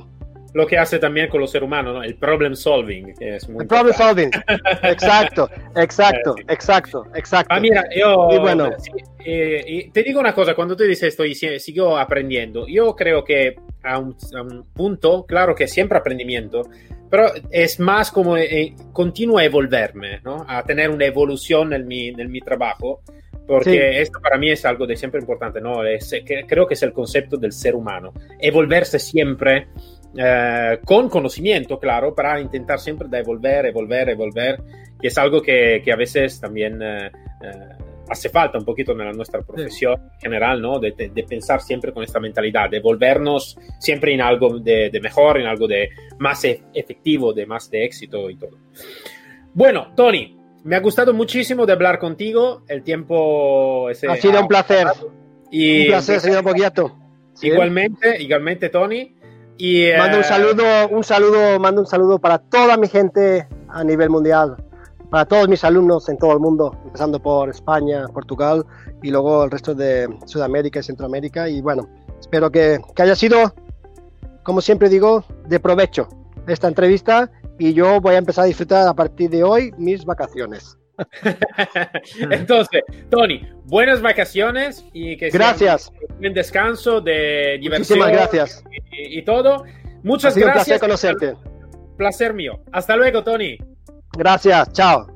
lo 0.56 0.66
que 0.66 0.78
hace 0.78 0.98
también 0.98 1.28
con 1.28 1.38
los 1.38 1.50
seres 1.50 1.66
humanos, 1.66 1.92
¿no? 1.92 2.02
El 2.02 2.14
problem 2.14 2.54
solving, 2.54 3.14
que 3.14 3.36
es 3.36 3.46
muy 3.46 3.60
El 3.60 3.68
problem 3.68 3.94
solving, 3.94 4.30
exacto, 4.84 5.50
exacto, 5.74 6.34
eh, 6.34 6.40
sí. 6.40 6.54
exacto, 6.54 7.04
exacto. 7.14 7.54
Ah, 7.54 7.60
mira, 7.60 7.84
yo, 7.94 8.30
y 8.32 8.38
bueno. 8.38 8.70
Sí, 8.78 8.90
eh, 9.22 9.90
te 9.92 10.02
digo 10.02 10.18
una 10.18 10.34
cosa, 10.34 10.54
cuando 10.54 10.74
tú 10.74 10.84
dices 10.84 11.08
esto 11.08 11.26
y 11.26 11.34
sigo 11.34 11.98
aprendiendo, 11.98 12.66
yo 12.66 12.96
creo 12.96 13.22
que 13.22 13.56
a 13.82 13.98
un, 13.98 14.16
punto, 14.72 15.26
claro 15.26 15.54
que 15.54 15.68
siempre 15.68 15.98
aprendimiento, 15.98 16.62
pero 17.10 17.32
es 17.50 17.78
más 17.78 18.10
como 18.10 18.38
eh, 18.38 18.74
continuo 18.94 19.36
a 19.36 19.44
evolverme, 19.44 20.20
¿no? 20.24 20.46
A 20.48 20.62
tener 20.62 20.88
una 20.88 21.04
evolución 21.04 21.74
en 21.74 21.86
mi, 21.86 22.08
en 22.08 22.30
mi 22.30 22.40
trabajo, 22.40 23.02
porque 23.46 24.00
esto 24.00 24.20
para 24.22 24.38
mí 24.38 24.50
es 24.50 24.64
algo 24.64 24.86
de 24.86 24.96
siempre 24.96 25.20
importante, 25.20 25.60
¿no? 25.60 25.84
Es, 25.84 26.14
que, 26.24 26.46
creo 26.46 26.66
que 26.66 26.72
es 26.72 26.82
el 26.82 26.94
concepto 26.94 27.36
del 27.36 27.52
ser 27.52 27.74
humano, 27.74 28.14
evolverse 28.40 28.98
siempre 28.98 29.68
eh, 30.16 30.78
con 30.84 31.08
conocimiento, 31.08 31.78
claro, 31.78 32.14
para 32.14 32.40
intentar 32.40 32.78
siempre 32.78 33.08
de 33.08 33.18
evolver, 33.18 33.66
evolver, 33.66 34.08
evolver, 34.10 34.62
que 35.00 35.08
es 35.08 35.18
algo 35.18 35.42
que, 35.42 35.82
que 35.84 35.92
a 35.92 35.96
veces 35.96 36.40
también 36.40 36.80
eh, 36.82 37.06
eh, 37.42 37.76
hace 38.08 38.28
falta 38.28 38.58
un 38.58 38.64
poquito 38.64 38.92
en 38.92 39.16
nuestra 39.16 39.42
profesión 39.42 40.00
en 40.14 40.20
general, 40.20 40.62
¿no? 40.62 40.78
De, 40.78 40.92
de, 40.92 41.22
pensar 41.24 41.60
siempre 41.60 41.92
con 41.92 42.02
esta 42.02 42.20
mentalidad, 42.20 42.70
de 42.70 42.80
volvernos 42.80 43.58
siempre 43.78 44.14
en 44.14 44.20
algo 44.20 44.58
de, 44.58 44.90
de, 44.90 45.00
mejor, 45.00 45.38
en 45.38 45.46
algo 45.46 45.66
de 45.66 45.90
más 46.18 46.44
e, 46.44 46.62
efectivo, 46.72 47.32
de 47.32 47.46
más 47.46 47.70
de 47.70 47.84
éxito 47.84 48.30
y 48.30 48.36
todo. 48.36 48.58
Bueno, 49.52 49.92
Tony, 49.96 50.36
me 50.64 50.76
ha 50.76 50.80
gustado 50.80 51.12
muchísimo 51.12 51.66
de 51.66 51.72
hablar 51.72 51.98
contigo. 51.98 52.62
El 52.68 52.82
tiempo... 52.82 53.90
Ese, 53.90 54.08
ha 54.08 54.16
sido 54.16 54.40
un 54.40 54.48
placer. 54.48 54.86
Y, 55.50 55.82
un 55.82 55.86
placer, 55.88 56.20
señor 56.20 56.42
Boguiato. 56.42 56.96
Igualmente, 57.42 58.20
igualmente, 58.20 58.68
Tony. 58.68 59.14
Y, 59.58 59.90
mando 59.96 60.18
un 60.18 60.24
eh, 60.24 60.26
saludo, 60.26 60.88
un 60.90 61.04
saludo, 61.04 61.58
mando 61.58 61.80
un 61.80 61.86
saludo 61.86 62.18
para 62.18 62.38
toda 62.38 62.76
mi 62.76 62.88
gente 62.88 63.48
a 63.68 63.82
nivel 63.84 64.10
mundial, 64.10 64.56
para 65.10 65.24
todos 65.24 65.48
mis 65.48 65.64
alumnos 65.64 66.08
en 66.08 66.18
todo 66.18 66.32
el 66.32 66.40
mundo, 66.40 66.78
empezando 66.84 67.20
por 67.20 67.48
España, 67.48 68.06
Portugal 68.08 68.64
y 69.02 69.10
luego 69.10 69.44
el 69.44 69.50
resto 69.50 69.74
de 69.74 70.08
Sudamérica 70.26 70.80
y 70.80 70.82
Centroamérica. 70.82 71.48
Y 71.48 71.62
bueno, 71.62 71.88
espero 72.20 72.50
que, 72.50 72.80
que 72.94 73.02
haya 73.02 73.16
sido, 73.16 73.54
como 74.42 74.60
siempre 74.60 74.88
digo, 74.88 75.24
de 75.46 75.58
provecho 75.58 76.08
esta 76.46 76.68
entrevista 76.68 77.30
y 77.58 77.72
yo 77.72 78.00
voy 78.00 78.14
a 78.14 78.18
empezar 78.18 78.44
a 78.44 78.46
disfrutar 78.46 78.86
a 78.86 78.94
partir 78.94 79.30
de 79.30 79.42
hoy 79.42 79.72
mis 79.78 80.04
vacaciones. 80.04 80.76
Entonces, 82.30 82.82
Tony, 83.10 83.46
buenas 83.64 84.00
vacaciones 84.00 84.84
y 84.92 85.16
que 85.16 85.30
gracias. 85.30 85.90
un 86.08 86.18
buen 86.18 86.34
descanso 86.34 87.00
de 87.00 87.58
diversión. 87.60 87.98
Muchísimas 87.98 88.12
gracias. 88.12 88.64
Y, 88.92 89.22
todo. 89.22 89.64
Muchas 90.02 90.36
gracias. 90.36 90.46
Un 90.46 90.52
placer 90.52 90.80
conocerte. 90.80 91.34
Placer 91.96 92.34
mío. 92.34 92.60
Hasta 92.72 92.96
luego, 92.96 93.22
Tony. 93.22 93.58
Gracias, 94.16 94.72
ciao. 94.72 95.06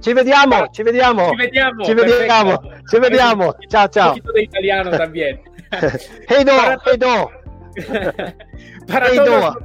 Ci 0.00 0.12
vediamo, 0.12 0.68
ci 0.70 0.82
vediamo. 0.82 1.30
Ci 1.30 1.36
vediamo. 1.36 1.84
Ci 1.84 1.94
vediamo. 1.94 2.62
Ci 2.88 2.98
vediamo. 2.98 3.54
Ciao, 3.68 3.88
ciao. 3.88 4.12
Un 4.12 4.20
poquito 4.20 4.32
de 4.32 4.42
italiano 4.42 4.90
también. 4.90 5.40
hey 6.28 6.44
do, 6.44 6.52
hey 6.86 6.96
do. 6.96 7.30
Para 8.86 9.08
hey 9.08 9.16
todos. 9.16 9.56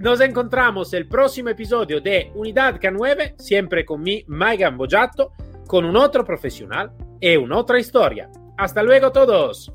Nos 0.00 0.20
encontramos 0.20 0.92
el 0.94 1.08
próximo 1.08 1.50
episodio 1.50 2.00
de 2.00 2.30
Unidad 2.34 2.80
K9, 2.80 3.34
siempre 3.38 3.84
con 3.84 4.02
mi 4.02 4.24
Maigan 4.26 4.76
Bojato, 4.76 5.32
con 5.66 5.84
un 5.84 5.96
otro 5.96 6.24
profesional 6.24 6.92
y 7.20 7.36
una 7.36 7.58
otra 7.58 7.78
historia. 7.78 8.30
Hasta 8.56 8.82
luego 8.82 9.12
todos. 9.12 9.72